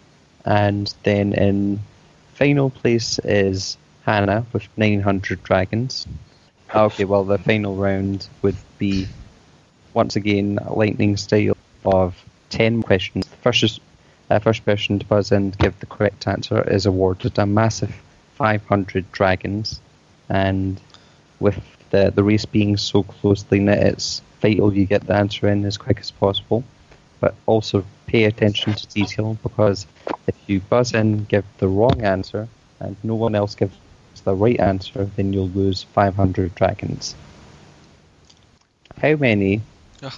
And 0.45 0.93
then 1.03 1.33
in 1.33 1.81
final 2.35 2.71
place 2.71 3.19
is 3.21 3.77
Hannah 4.05 4.45
with 4.53 4.69
900 4.77 5.43
dragons. 5.43 6.07
Okay, 6.75 7.05
well, 7.05 7.25
the 7.25 7.39
final 7.39 7.77
round 7.77 8.29
would 8.43 8.57
be 8.79 9.07
once 9.95 10.17
again 10.17 10.59
lightning 10.69 11.17
style 11.17 11.57
of 11.85 12.23
10 12.51 12.83
questions. 12.83 13.27
The 13.27 13.37
first, 13.37 13.81
uh, 14.31 14.39
first 14.41 14.65
person 14.65 14.99
to 14.99 15.07
buzz 15.07 15.31
in 15.31 15.37
and 15.37 15.59
give 15.59 15.79
the 15.81 15.87
correct 15.87 16.27
answer 16.27 16.69
is 16.69 16.87
awarded 16.87 17.39
a 17.39 17.47
massive 17.47 17.95
500 18.35 19.11
dragons. 19.13 19.81
And 20.29 20.81
with 21.41 21.61
the, 21.91 22.13
the 22.15 22.25
race 22.25 22.45
being 22.45 22.77
so 22.77 23.05
closely 23.05 23.61
knit, 23.61 23.79
it's 23.79 24.23
vital 24.41 24.75
you 24.75 24.85
get 24.85 25.07
the 25.07 25.15
answer 25.15 25.49
in 25.49 25.65
as 25.65 25.79
quick 25.79 26.01
as 26.01 26.11
possible. 26.11 26.65
But 27.21 27.35
also 27.47 27.85
pay 28.07 28.25
attention 28.25 28.75
to 28.75 28.87
detail 28.89 29.39
because 29.43 29.87
if 30.27 30.35
you 30.47 30.61
buzz 30.61 30.95
in, 30.95 31.25
give 31.25 31.45
the 31.59 31.69
wrong 31.69 32.03
answer, 32.03 32.49
and 32.81 32.97
no 33.03 33.15
one 33.15 33.35
else 33.35 33.55
gives 33.55 33.77
the 34.25 34.35
right 34.35 34.59
answer, 34.61 35.05
then 35.17 35.33
you'll 35.33 35.49
lose 35.51 35.83
500 35.83 36.55
dragons. 36.55 37.15
How 39.01 39.17
many 39.17 39.61
Ugh. 40.03 40.13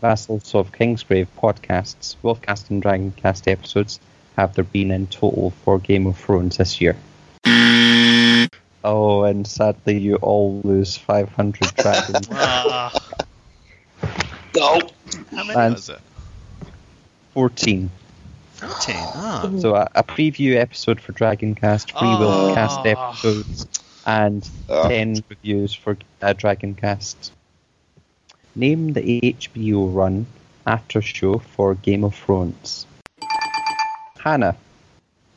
Vassals 0.00 0.54
of 0.54 0.72
Kingsgrave 0.72 1.28
podcasts, 1.38 2.16
Wolfcast 2.22 2.70
and 2.70 2.82
Dragoncast 2.82 3.50
episodes 3.50 4.00
have 4.36 4.54
there 4.54 4.64
been 4.64 4.90
in 4.90 5.06
total 5.06 5.50
for 5.64 5.78
Game 5.78 6.06
of 6.06 6.16
Thrones 6.18 6.56
this 6.58 6.80
year? 6.80 6.96
Oh, 8.84 9.24
and 9.24 9.46
sadly 9.46 9.98
you 9.98 10.16
all 10.16 10.60
lose 10.62 10.96
500 10.96 11.74
dragons. 11.76 12.28
Oh, 12.30 12.90
how 15.30 15.44
many 15.44 15.54
And- 15.58 15.74
was 15.74 15.88
it? 15.88 16.00
14. 17.38 17.88
14. 18.54 18.96
Ah. 19.14 19.48
So 19.60 19.76
a, 19.76 19.88
a 19.94 20.02
preview 20.02 20.56
episode 20.56 21.00
for 21.00 21.12
Dragoncast, 21.12 21.86
three 21.96 22.08
Oh. 22.10 22.18
Wolfcast 22.56 22.84
episodes, 22.84 23.66
and 24.04 24.42
Oh. 24.68 24.88
10 24.88 25.22
reviews 25.28 25.72
for 25.72 25.96
uh, 26.20 26.34
Dragoncast. 26.34 27.30
Name 28.56 28.92
the 28.92 29.20
HBO 29.22 29.94
run 29.94 30.26
after 30.66 31.00
show 31.00 31.38
for 31.38 31.76
Game 31.76 32.02
of 32.02 32.16
Thrones. 32.16 32.86
Hannah, 34.18 34.56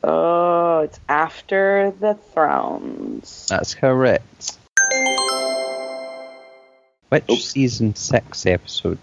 Oh, 0.02 0.80
it's 0.80 0.98
after 1.08 1.92
the 2.00 2.14
thrones. 2.34 3.46
that's 3.48 3.76
correct. 3.76 4.58
Which 7.10 7.30
Oops. 7.30 7.44
season 7.44 7.94
6 7.94 8.44
episode, 8.46 8.98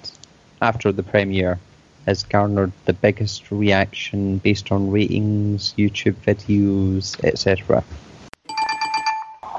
after 0.61 0.91
the 0.91 1.03
premiere, 1.03 1.59
has 2.05 2.23
garnered 2.23 2.71
the 2.85 2.93
biggest 2.93 3.51
reaction 3.51 4.37
based 4.37 4.71
on 4.71 4.91
ratings, 4.91 5.73
YouTube 5.77 6.15
videos, 6.25 7.21
etc.? 7.23 7.83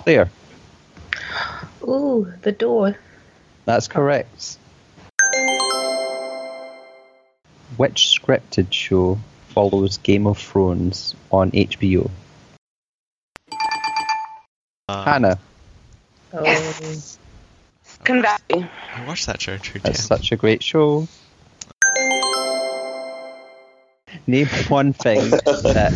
There. 0.05 0.31
Ooh, 1.83 2.33
the 2.43 2.53
door. 2.53 2.97
that's 3.65 3.89
correct. 3.89 4.57
Which 7.77 8.19
scripted 8.21 8.73
show 8.73 9.19
follows 9.49 9.99
Game 9.99 10.27
of 10.27 10.39
Thrones 10.39 11.15
on 11.31 11.51
HBO? 11.53 12.11
Uh, 14.89 15.05
Hannah, 15.05 15.39
Oh, 16.33 16.43
Yes. 16.45 17.19
Convey. 18.05 18.29
I 18.51 19.05
watched 19.07 19.27
that 19.27 19.41
show 19.41 19.57
too. 19.59 19.79
that's 19.81 20.03
such 20.05 20.33
a 20.33 20.37
great 20.37 20.63
show. 20.63 21.07
Name 24.31 24.47
one 24.69 24.93
thing 24.93 25.31
that 25.31 25.93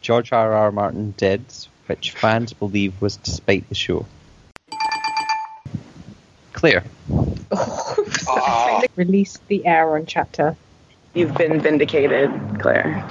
George 0.00 0.32
R. 0.32 0.52
R. 0.52 0.72
Martin 0.72 1.14
did 1.16 1.44
which 1.86 2.10
fans 2.10 2.52
believe 2.52 3.00
was 3.00 3.16
despite 3.16 3.68
the 3.68 3.76
show. 3.76 4.06
Claire, 6.52 6.82
Oh, 7.52 8.82
Released 8.96 9.46
the 9.46 9.64
Aeron 9.66 10.06
chapter. 10.06 10.56
You've 11.14 11.34
been 11.34 11.60
vindicated, 11.60 12.30
Claire. 12.60 13.08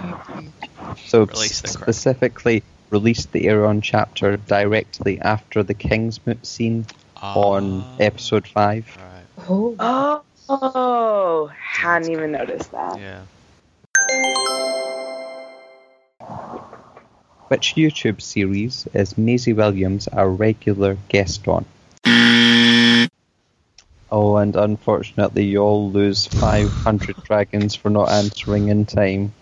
So 1.06 1.24
Release 1.24 1.58
specifically 1.58 2.64
released 2.90 3.32
the 3.32 3.48
Aeron 3.48 3.82
chapter 3.82 4.36
directly 4.36 5.22
after 5.22 5.64
the 5.64 5.74
Kingsmoot 5.74 6.46
scene 6.46 6.86
on 7.22 7.82
Ah, 7.82 7.96
episode 8.00 8.46
five. 8.48 8.86
Right. 8.98 9.48
Oh. 9.50 9.76
Oh, 9.80 10.22
oh, 10.50 11.52
hadn't 11.58 12.12
even 12.12 12.32
noticed 12.34 12.72
that. 12.74 13.00
Yeah. 13.00 13.22
Which 17.48 17.76
YouTube 17.76 18.22
series 18.22 18.88
is 18.94 19.18
Maisie 19.18 19.54
Williams 19.54 20.10
a 20.12 20.28
regular 20.28 20.98
guest 21.10 21.48
on? 21.48 21.66
Oh, 24.12 24.38
and 24.38 24.56
unfortunately, 24.56 25.46
you 25.46 25.60
all 25.60 25.92
lose 25.92 26.26
500 26.26 27.24
dragons 27.24 27.76
for 27.76 27.90
not 27.90 28.10
answering 28.10 28.70
in 28.70 28.86
time. 28.86 29.34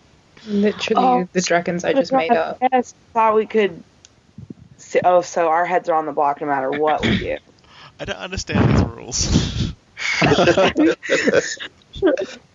Literally 0.45 1.03
Oh. 1.03 1.27
the 1.31 1.41
dragons 1.41 1.85
I 1.85 1.93
just 1.93 2.11
made 2.11 2.31
up. 2.31 2.57
Yes, 2.71 2.93
thought 3.13 3.35
we 3.35 3.45
could. 3.45 3.81
See, 4.77 4.99
oh, 5.03 5.21
so 5.21 5.47
our 5.47 5.65
heads 5.65 5.89
are 5.89 5.95
on 5.95 6.05
the 6.05 6.11
block 6.11 6.41
no 6.41 6.47
matter 6.47 6.71
what 6.71 7.01
we 7.01 7.17
do. 7.17 7.37
I 7.99 8.05
don't 8.05 8.17
understand 8.17 8.75
these 8.75 8.83
rules. 8.83 9.73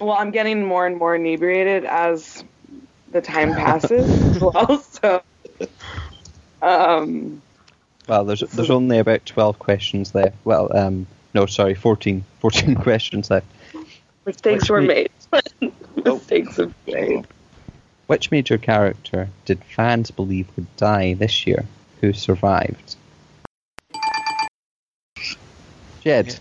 Well, 0.00 0.12
I'm 0.12 0.30
getting 0.30 0.64
more 0.64 0.86
and 0.86 0.96
more 0.96 1.14
inebriated 1.14 1.84
as 1.84 2.42
the 3.12 3.20
time 3.20 3.52
passes 3.54 4.08
as 4.08 4.40
well. 4.40 4.78
So, 4.80 5.22
um, 6.62 7.42
Well, 8.08 8.24
there's 8.24 8.40
there's 8.40 8.70
only 8.70 8.98
about 8.98 9.26
12 9.26 9.58
questions 9.58 10.14
left. 10.14 10.36
Well, 10.44 10.74
um, 10.76 11.06
no, 11.34 11.46
sorry, 11.46 11.74
14, 11.74 12.24
14 12.40 12.74
questions 12.82 13.30
left. 13.30 13.46
mistakes 14.26 14.62
Which 14.64 14.70
were 14.70 14.80
we- 14.80 14.86
made. 14.86 15.10
mistakes 16.04 16.56
were 16.56 16.72
made. 16.86 17.26
Which 18.06 18.30
major 18.30 18.58
character 18.58 19.28
did 19.44 19.62
fans 19.62 20.10
believe 20.10 20.48
would 20.56 20.74
die 20.76 21.14
this 21.14 21.46
year? 21.46 21.64
Who 22.00 22.12
survived? 22.12 22.96
Jed. 26.00 26.36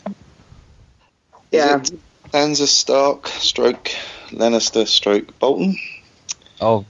Yeah. 1.51 1.81
Is 1.81 1.91
it 1.91 1.99
Sansa 2.31 2.67
Stark, 2.67 3.27
stroke 3.27 3.89
Lannister, 4.29 4.85
stroke 4.87 5.39
Bolton? 5.39 5.75
Oh, 6.61 6.85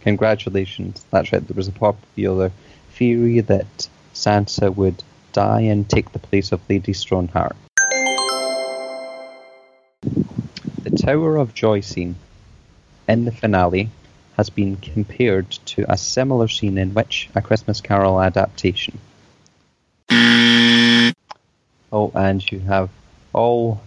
congratulations. 0.00 1.04
That's 1.10 1.30
right. 1.32 1.46
There 1.46 1.54
was 1.54 1.68
a 1.68 1.72
popular 1.72 2.50
theory 2.92 3.40
that 3.40 3.88
Sansa 4.14 4.74
would 4.74 5.02
die 5.32 5.60
and 5.62 5.86
take 5.86 6.12
the 6.12 6.18
place 6.18 6.52
of 6.52 6.62
Lady 6.70 6.94
Stoneheart. 6.94 7.56
The 10.00 10.96
Tower 10.96 11.36
of 11.36 11.52
Joy 11.52 11.80
scene 11.80 12.16
in 13.06 13.26
the 13.26 13.32
finale 13.32 13.90
has 14.38 14.48
been 14.48 14.76
compared 14.76 15.50
to 15.50 15.84
a 15.92 15.98
similar 15.98 16.48
scene 16.48 16.78
in 16.78 16.94
which 16.94 17.28
A 17.34 17.42
Christmas 17.42 17.82
Carol 17.82 18.18
adaptation. 18.18 18.98
Oh, 21.92 22.10
and 22.14 22.50
you 22.50 22.60
have 22.60 22.88
all 23.34 23.82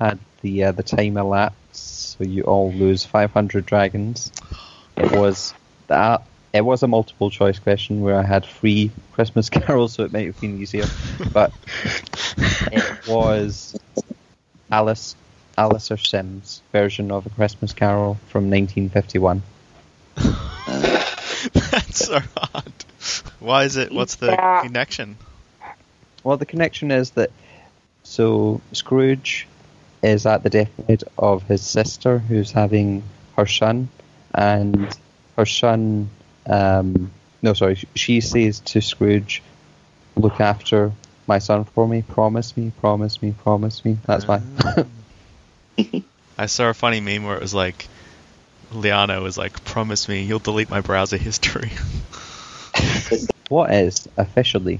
had 0.00 0.18
the 0.40 0.64
uh, 0.64 0.72
the 0.72 0.82
time 0.82 1.16
elapse, 1.16 1.78
so 2.16 2.24
you 2.24 2.42
all 2.44 2.72
lose 2.72 3.04
500 3.04 3.66
dragons. 3.66 4.32
It 4.96 5.12
was 5.12 5.54
that 5.88 6.22
it 6.52 6.64
was 6.64 6.82
a 6.82 6.88
multiple 6.88 7.30
choice 7.30 7.58
question 7.58 8.00
where 8.00 8.16
I 8.16 8.22
had 8.22 8.44
three 8.44 8.90
Christmas 9.12 9.50
carols, 9.50 9.92
so 9.92 10.04
it 10.04 10.12
might 10.12 10.26
have 10.26 10.40
been 10.40 10.60
easier. 10.60 10.86
But 11.32 11.52
it 12.72 13.06
was 13.06 13.78
Alice 14.70 15.14
Alastair 15.56 15.98
Sims' 15.98 16.62
version 16.72 17.10
of 17.10 17.26
a 17.26 17.30
Christmas 17.30 17.72
Carol 17.72 18.14
from 18.28 18.50
1951. 18.50 19.42
That's 21.52 22.06
so 22.06 22.20
hard. 22.36 22.72
Why 23.38 23.64
is 23.64 23.76
it? 23.76 23.92
What's 23.92 24.16
the 24.16 24.36
connection? 24.62 25.16
Well, 26.24 26.36
the 26.36 26.46
connection 26.46 26.90
is 26.90 27.10
that 27.10 27.30
so 28.02 28.60
Scrooge 28.72 29.46
is 30.02 30.26
at 30.26 30.42
the 30.42 30.50
deathbed 30.50 31.04
of 31.18 31.42
his 31.44 31.62
sister, 31.62 32.18
who's 32.18 32.52
having 32.52 33.02
her 33.36 33.46
son, 33.46 33.88
and 34.34 34.96
her 35.36 35.46
son. 35.46 36.10
Um, 36.46 37.10
no, 37.42 37.52
sorry, 37.54 37.76
she 37.94 38.20
says 38.20 38.60
to 38.60 38.80
Scrooge, 38.80 39.42
"Look 40.16 40.40
after 40.40 40.92
my 41.26 41.38
son 41.38 41.64
for 41.64 41.86
me. 41.86 42.02
Promise 42.02 42.56
me. 42.56 42.72
Promise 42.80 43.22
me. 43.22 43.32
Promise 43.32 43.84
me." 43.84 43.98
That's 44.06 44.26
why. 44.26 44.42
I 46.38 46.46
saw 46.46 46.70
a 46.70 46.74
funny 46.74 47.00
meme 47.00 47.24
where 47.24 47.36
it 47.36 47.42
was 47.42 47.54
like, 47.54 47.88
Lyanna 48.72 49.22
was 49.22 49.36
like, 49.36 49.64
"Promise 49.64 50.08
me 50.08 50.22
you'll 50.22 50.38
delete 50.38 50.70
my 50.70 50.80
browser 50.80 51.16
history." 51.16 51.70
what 53.48 53.74
is 53.74 54.08
officially 54.16 54.78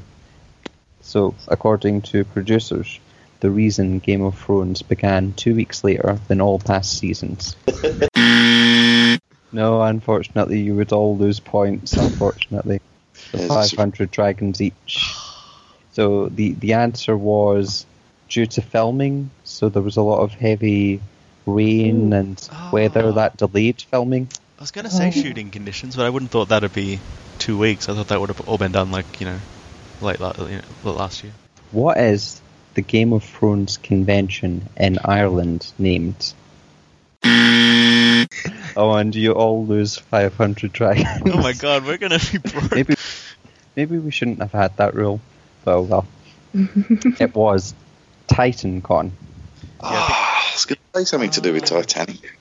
so 1.03 1.35
according 1.49 2.01
to 2.01 2.25
producers 2.25 3.01
the 3.41 3.51
reason 3.51 3.99
game 3.99 4.23
of 4.23 4.39
thrones 4.39 4.83
began 4.83 5.33
two 5.35 5.55
weeks 5.55 5.83
later 5.85 6.19
than 6.29 6.41
all 6.41 6.59
past 6.59 6.99
seasons 6.99 7.57
no 9.53 9.83
unfortunately 9.83 10.61
you 10.61 10.75
would 10.75 10.93
all 10.93 11.17
lose 11.17 11.41
points 11.41 11.93
unfortunately 11.95 12.81
the 13.33 13.39
500 13.39 14.11
dragons 14.11 14.61
each 14.61 15.07
so 15.93 16.29
the 16.29 16.53
the 16.55 16.75
answer 16.75 17.17
was 17.17 17.87
due 18.29 18.47
to 18.47 18.63
filming 18.63 19.31
so 19.45 19.69
there 19.69 19.83
was 19.83 19.97
a 19.97 20.03
lot 20.03 20.21
of 20.21 20.33
heavy 20.33 21.01
rain 21.47 22.13
and 22.13 22.49
weather 22.73 23.05
Oh. 23.07 23.13
that 23.13 23.37
delayed 23.37 23.83
filming 23.83 24.29
I 24.59 24.63
was 24.63 24.71
gonna 24.71 24.91
say 24.91 25.09
Oh. 25.09 25.11
shooting 25.11 25.51
conditions, 25.51 25.97
but 25.97 26.05
I 26.05 26.11
wouldn't 26.11 26.31
thought 26.31 26.51
that'd 26.51 26.75
be 26.75 27.01
two 27.39 27.57
weeks. 27.57 27.89
I 27.89 27.95
thought 27.95 28.09
that 28.09 28.21
would 28.21 28.29
have 28.29 28.47
all 28.47 28.59
been 28.59 28.73
done 28.73 28.91
like 28.93 29.19
you 29.19 29.25
know, 29.27 29.39
late 30.03 30.21
la- 30.21 30.35
you 30.39 30.57
know, 30.57 30.61
late 30.85 30.97
last 30.99 31.25
year. 31.25 31.33
What 31.73 31.97
is 31.97 32.43
the 32.75 32.83
Game 32.83 33.13
of 33.13 33.25
Thrones 33.25 33.79
convention 33.79 34.69
in 34.77 34.99
Ireland 35.05 35.73
named? 35.79 36.35
oh, 37.25 38.27
and 38.77 39.15
you 39.15 39.33
all 39.33 39.67
lose 39.67 39.99
500 39.99 40.73
dragons. 40.73 41.07
Oh 41.27 41.43
my 41.43 41.53
god, 41.53 41.85
we're 41.85 41.99
gonna 41.99 42.19
be 42.19 42.39
broke. 42.51 42.73
maybe, 42.73 42.95
maybe 43.77 43.99
we 43.99 44.11
shouldn't 44.11 44.41
have 44.41 44.53
had 44.53 44.77
that 44.77 44.95
rule. 44.95 45.21
Well, 45.65 45.85
well. 45.85 46.07
it 46.55 47.35
was 47.35 47.75
TitanCon. 48.29 49.11
Ah, 49.81 50.51
it's 50.53 50.65
going 50.65 50.79
to 50.95 51.01
say 51.01 51.05
something 51.05 51.31
to 51.31 51.41
do 51.41 51.53
with 51.53 51.65
Titanic. 51.65 52.39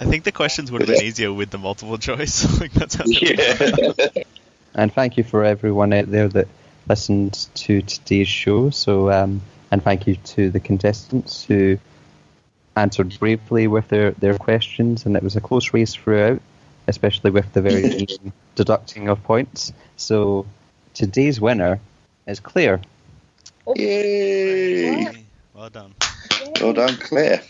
I 0.00 0.04
think 0.04 0.24
the 0.24 0.32
questions 0.32 0.70
would 0.70 0.82
have 0.82 0.88
been 0.88 1.04
easier 1.04 1.32
with 1.32 1.50
the 1.50 1.58
multiple 1.58 1.98
choice. 1.98 2.60
like 2.60 2.72
that's 2.72 2.94
how. 2.94 3.04
Yeah. 3.06 4.08
And 4.74 4.92
thank 4.92 5.16
you 5.16 5.24
for 5.24 5.44
everyone 5.44 5.92
out 5.92 6.10
there 6.10 6.28
that 6.28 6.46
listened 6.88 7.48
to 7.54 7.82
today's 7.82 8.28
show. 8.28 8.70
So, 8.70 9.10
um, 9.10 9.42
and 9.70 9.82
thank 9.82 10.06
you 10.06 10.16
to 10.16 10.50
the 10.50 10.60
contestants 10.60 11.44
who 11.44 11.78
answered 12.76 13.18
bravely 13.18 13.66
with 13.66 13.88
their, 13.88 14.12
their 14.12 14.36
questions. 14.38 15.06
And 15.06 15.16
it 15.16 15.22
was 15.22 15.36
a 15.36 15.40
close 15.40 15.72
race 15.72 15.94
throughout, 15.94 16.40
especially 16.86 17.30
with 17.30 17.52
the 17.52 17.62
very 17.62 18.06
deducting 18.54 19.08
of 19.08 19.22
points. 19.24 19.72
So, 19.96 20.46
today's 20.94 21.40
winner 21.40 21.80
is 22.26 22.40
Claire. 22.40 22.80
Oh, 23.66 23.74
Yay! 23.76 25.24
Well 25.54 25.70
done. 25.70 25.94
Well 26.60 26.72
done, 26.72 26.96
Claire. 26.96 27.42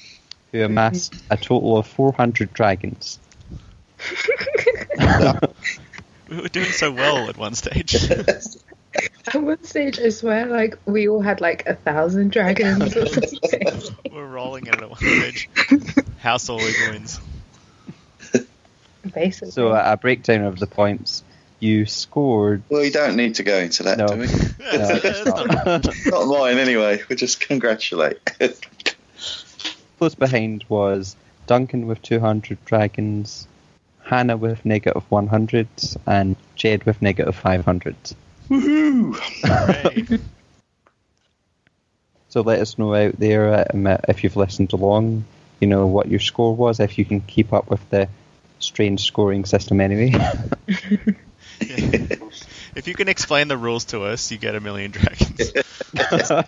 who 0.53 0.63
amassed 0.63 1.15
a 1.31 1.37
total 1.37 1.77
of 1.79 1.87
400 1.87 2.53
dragons. 2.53 3.19
We 6.29 6.37
were 6.43 6.49
doing 6.49 6.67
so 6.67 6.93
well 6.93 7.31
at 7.31 7.39
one 7.39 7.55
stage. 7.55 7.97
At 9.35 9.43
one 9.43 9.63
stage, 9.65 9.99
I 10.01 10.09
swear, 10.09 10.47
like 10.47 10.79
we 10.87 11.09
all 11.09 11.21
had 11.21 11.41
like 11.41 11.67
a 11.67 11.75
thousand 11.75 12.33
dragons 12.33 12.97
or 12.97 13.07
something. 13.07 13.67
we're 14.13 14.27
rolling 14.27 14.67
it 14.67 14.75
at 14.75 14.89
one 14.89 14.99
stage. 14.99 15.49
House 16.19 16.49
always 16.49 16.75
wins. 16.91 17.21
Basically. 19.15 19.51
So, 19.53 19.69
uh, 19.73 19.83
a 19.85 19.97
breakdown 19.97 20.43
of 20.45 20.59
the 20.59 20.67
points. 20.67 21.23
You 21.61 21.87
scored. 21.87 22.63
Well, 22.69 22.85
you 22.85 22.91
don't 22.93 23.17
need 23.17 23.35
to 23.37 23.43
go 23.43 23.57
into 23.59 23.83
that, 23.85 23.99
No. 23.99 24.07
do 24.07 24.17
we? 24.21 24.27
No, 25.27 25.45
not. 25.45 25.89
Not 26.07 26.27
mine, 26.27 26.59
anyway. 26.59 27.01
We 27.09 27.17
just 27.17 27.41
congratulate. 27.41 28.19
Close 29.99 30.15
behind 30.15 30.65
was 30.69 31.17
Duncan 31.47 31.87
with 31.87 32.01
200 32.03 32.65
dragons, 32.65 33.49
Hannah 34.05 34.37
with 34.37 34.65
negative 34.65 35.03
100, 35.11 35.67
and 36.07 36.37
Jed 36.55 36.85
with 36.85 37.03
negative 37.03 37.35
500. 37.35 37.97
Woohoo! 38.49 40.21
So 42.31 42.43
let 42.43 42.61
us 42.61 42.77
know 42.77 42.95
out 42.95 43.19
there 43.19 43.67
um, 43.73 43.87
uh, 43.87 43.97
if 44.07 44.23
you've 44.23 44.37
listened 44.37 44.75
along, 44.75 45.25
you 45.61 45.67
know, 45.67 45.87
what 45.87 46.09
your 46.09 46.21
score 46.21 46.55
was, 46.55 46.79
if 46.79 46.99
you 46.99 47.07
can 47.07 47.23
keep 47.23 47.55
up 47.55 47.71
with 47.71 47.89
the 47.89 48.07
strange 48.59 49.05
scoring 49.05 49.45
system 49.45 49.81
anyway. 49.81 50.13
If 51.61 52.87
you 52.87 52.95
can 52.95 53.09
explain 53.09 53.49
the 53.49 53.57
rules 53.57 53.87
to 53.87 54.05
us, 54.05 54.31
you 54.31 54.39
get 54.39 54.55
a 54.55 54.61
million 54.61 54.93
dragons. 54.93 55.53
I 55.99 56.45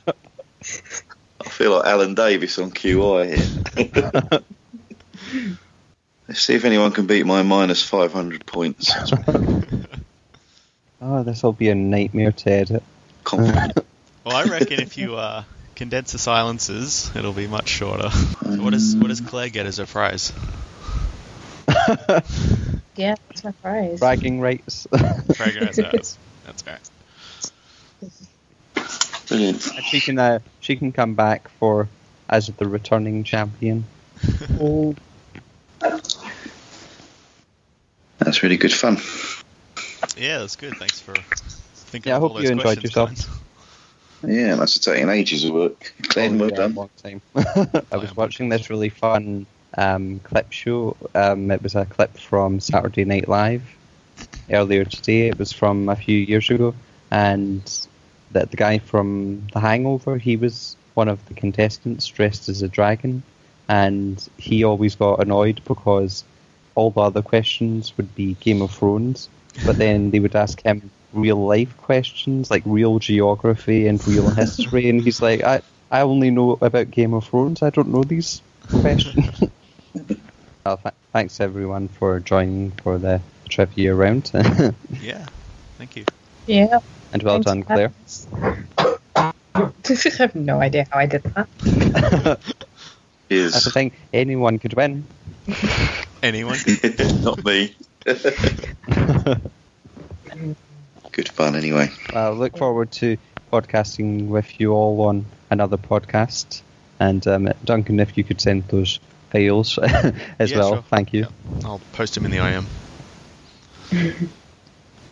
feel 1.49 1.73
like 1.73 1.87
Alan 1.87 2.15
Davies 2.15 2.57
on 2.61 2.71
QI 2.71 3.35
here. 3.35 4.43
Let's 6.29 6.43
see 6.43 6.55
if 6.55 6.65
anyone 6.65 6.93
can 6.93 7.09
beat 7.09 7.27
my 7.27 7.43
minus 7.43 7.83
500 7.83 8.47
points. 8.47 8.93
Oh, 11.01 11.23
this 11.23 11.43
will 11.43 11.53
be 11.53 11.71
a 11.71 11.75
nightmare 11.75 12.33
to 12.33 12.51
edit. 12.51 12.83
Confident. 13.25 13.79
Well, 14.23 14.37
I 14.37 14.45
reckon 14.45 14.81
if 14.81 14.99
you 14.99 15.17
uh, 15.17 15.45
condense 15.77 16.13
the 16.13 16.19
silences, 16.19 17.11
it'll 17.17 17.33
be 17.33 17.47
much 17.47 17.69
shorter. 17.69 18.11
So 18.45 18.63
what 18.63 18.75
does 18.75 18.95
what 18.95 19.09
does 19.09 19.23
Claire 19.23 19.49
get 19.49 19.65
as 19.65 19.79
a 19.79 19.87
prize? 19.87 20.33
Yeah, 22.97 23.15
that's 23.29 23.45
my 23.45 23.53
prize. 23.53 23.99
Bragging 23.99 24.41
rights. 24.41 24.87
Fragrance 25.37 25.77
has. 25.77 26.19
That's 26.45 26.67
right. 26.67 26.91
Brilliant. 29.29 29.67
And 29.75 29.85
she 29.87 30.01
can 30.01 30.19
uh, 30.19 30.41
she 30.61 30.77
can 30.77 30.93
come 30.93 31.15
back 31.15 31.49
for 31.49 31.89
as 32.29 32.49
the 32.49 32.69
returning 32.69 33.25
champion. 33.25 33.87
Ooh. 34.61 34.95
That's 38.19 38.43
really 38.43 38.59
good 38.59 38.73
fun. 38.73 38.99
Yeah, 40.21 40.39
that's 40.39 40.57
good. 40.57 40.77
Thanks 40.77 41.01
for 41.01 41.15
thinking 41.15 42.11
Yeah, 42.11 42.15
I 42.15 42.17
of 42.19 42.23
all 42.25 42.29
hope 42.29 42.39
those 42.39 42.45
you 42.45 42.51
enjoyed 42.51 42.83
yourself. 42.83 43.11
Colin. 44.23 44.37
Yeah, 44.37 44.55
must 44.57 44.75
have 44.75 44.95
taken 44.95 45.09
ages 45.09 45.45
of 45.45 45.55
work. 45.55 45.95
Glenn, 46.03 46.39
well 46.39 46.51
done. 46.51 46.75
long 46.75 46.91
time. 47.03 47.23
I 47.91 47.97
was 47.97 48.15
watching 48.15 48.51
this 48.51 48.69
really 48.69 48.91
fun 48.91 49.47
um, 49.79 50.21
clip 50.21 50.53
show. 50.53 50.95
Um, 51.15 51.51
it 51.51 51.63
was 51.63 51.75
a 51.75 51.87
clip 51.87 52.19
from 52.19 52.61
Saturday 52.61 53.07
Night 53.07 53.29
Live 53.29 53.63
earlier 54.51 54.85
today. 54.85 55.29
It 55.29 55.39
was 55.39 55.53
from 55.53 55.89
a 55.89 55.97
few 55.97 56.19
years 56.19 56.51
ago, 56.51 56.75
and 57.11 57.63
that 58.33 58.51
the 58.51 58.59
guy 58.59 58.79
from 58.79 59.47
The 59.55 59.61
Hangover, 59.61 60.19
he 60.19 60.37
was 60.37 60.77
one 60.95 61.09
of 61.09 61.27
the 61.29 61.35
contestants 61.35 62.07
dressed 62.07 62.51
as 62.51 62.61
a 62.61 62.69
dragon, 62.69 63.23
and 63.71 64.29
he 64.37 64.65
always 64.65 64.97
got 64.97 65.23
annoyed 65.23 65.63
because 65.65 66.25
all 66.75 66.91
the 66.91 67.01
other 67.01 67.23
questions 67.23 67.97
would 67.97 68.15
be 68.15 68.35
Game 68.35 68.61
of 68.61 68.71
Thrones, 68.71 69.31
but 69.65 69.77
then 69.77 70.11
they 70.11 70.21
would 70.21 70.35
ask 70.35 70.61
him 70.63 70.91
real 71.13 71.45
life 71.45 71.77
questions 71.79 72.51
like 72.51 72.63
real 72.65 72.99
geography 72.99 73.87
and 73.87 74.07
real 74.07 74.29
history, 74.43 74.89
and 74.89 75.03
he's 75.03 75.21
like, 75.21 75.43
I, 75.43 75.63
I 75.91 76.03
only 76.03 76.31
know 76.31 76.59
about 76.61 76.91
Game 76.91 77.15
of 77.15 77.27
Thrones. 77.27 77.63
I 77.63 77.71
don't 77.71 77.89
know 77.89 78.05
these 78.05 78.43
questions. 78.69 79.41
well, 80.65 80.77
th- 80.77 80.95
thanks 81.13 81.41
everyone 81.41 81.89
for 81.89 82.21
joining 82.21 82.71
for 82.83 82.99
the 82.99 83.21
trivia 83.49 83.95
round, 83.95 84.31
Yeah, 85.03 85.27
thank 85.79 85.97
you. 85.97 86.05
Yeah. 86.47 86.79
And 87.13 87.23
well 87.23 87.43
thanks 87.43 87.47
done, 87.47 87.63
Claire. 87.65 87.93
I 89.15 89.33
have 90.19 90.35
no 90.35 90.61
idea 90.61 90.87
how 90.91 91.01
I 91.01 91.07
did 91.07 91.23
that. 91.25 91.49
That's 93.29 93.65
the 93.65 93.71
Is 93.71 93.73
thing. 93.73 93.93
Anyone 94.13 94.59
could 94.59 94.75
win. 94.75 95.05
Anyone? 96.23 96.59
not 97.23 97.45
me. 97.45 97.75
good 101.13 101.29
fun 101.29 101.55
anyway. 101.57 101.91
Well, 102.13 102.35
look 102.35 102.57
forward 102.57 102.91
to 102.93 103.17
podcasting 103.53 104.29
with 104.29 104.61
you 104.61 104.73
all 104.73 105.01
on 105.03 105.25
another 105.51 105.77
podcast. 105.77 106.63
And 106.99 107.27
um, 107.27 107.49
Duncan, 107.65 108.01
if 108.01 108.17
you 108.17 108.25
could 108.25 108.41
send 108.41 108.65
those 108.69 109.01
files 109.31 109.79
as 110.39 110.51
Yeah, 110.51 110.59
well, 110.59 110.75
sure. 110.75 110.83
thank 110.83 111.13
you. 111.13 111.21
Yeah, 111.21 111.67
I'll 111.67 111.81
post 111.93 112.15
them 112.15 112.25
in 112.27 112.31
the 112.31 112.39
IM. 112.39 112.67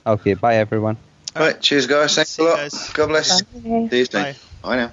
Okay, 0.06 0.34
bye 0.34 0.56
everyone. 0.56 0.96
Right, 1.36 1.60
cheers, 1.60 1.86
guys. 1.86 2.14
Thanks 2.14 2.30
See 2.30 2.42
a 2.42 2.46
lot. 2.46 2.56
guys. 2.56 2.90
God 2.92 3.06
bless. 3.08 3.42
Bye. 3.42 3.88
See 3.90 3.98
you 3.98 4.04
soon. 4.06 4.22
Bye. 4.22 4.34
Bye 4.62 4.76
now. 4.76 4.92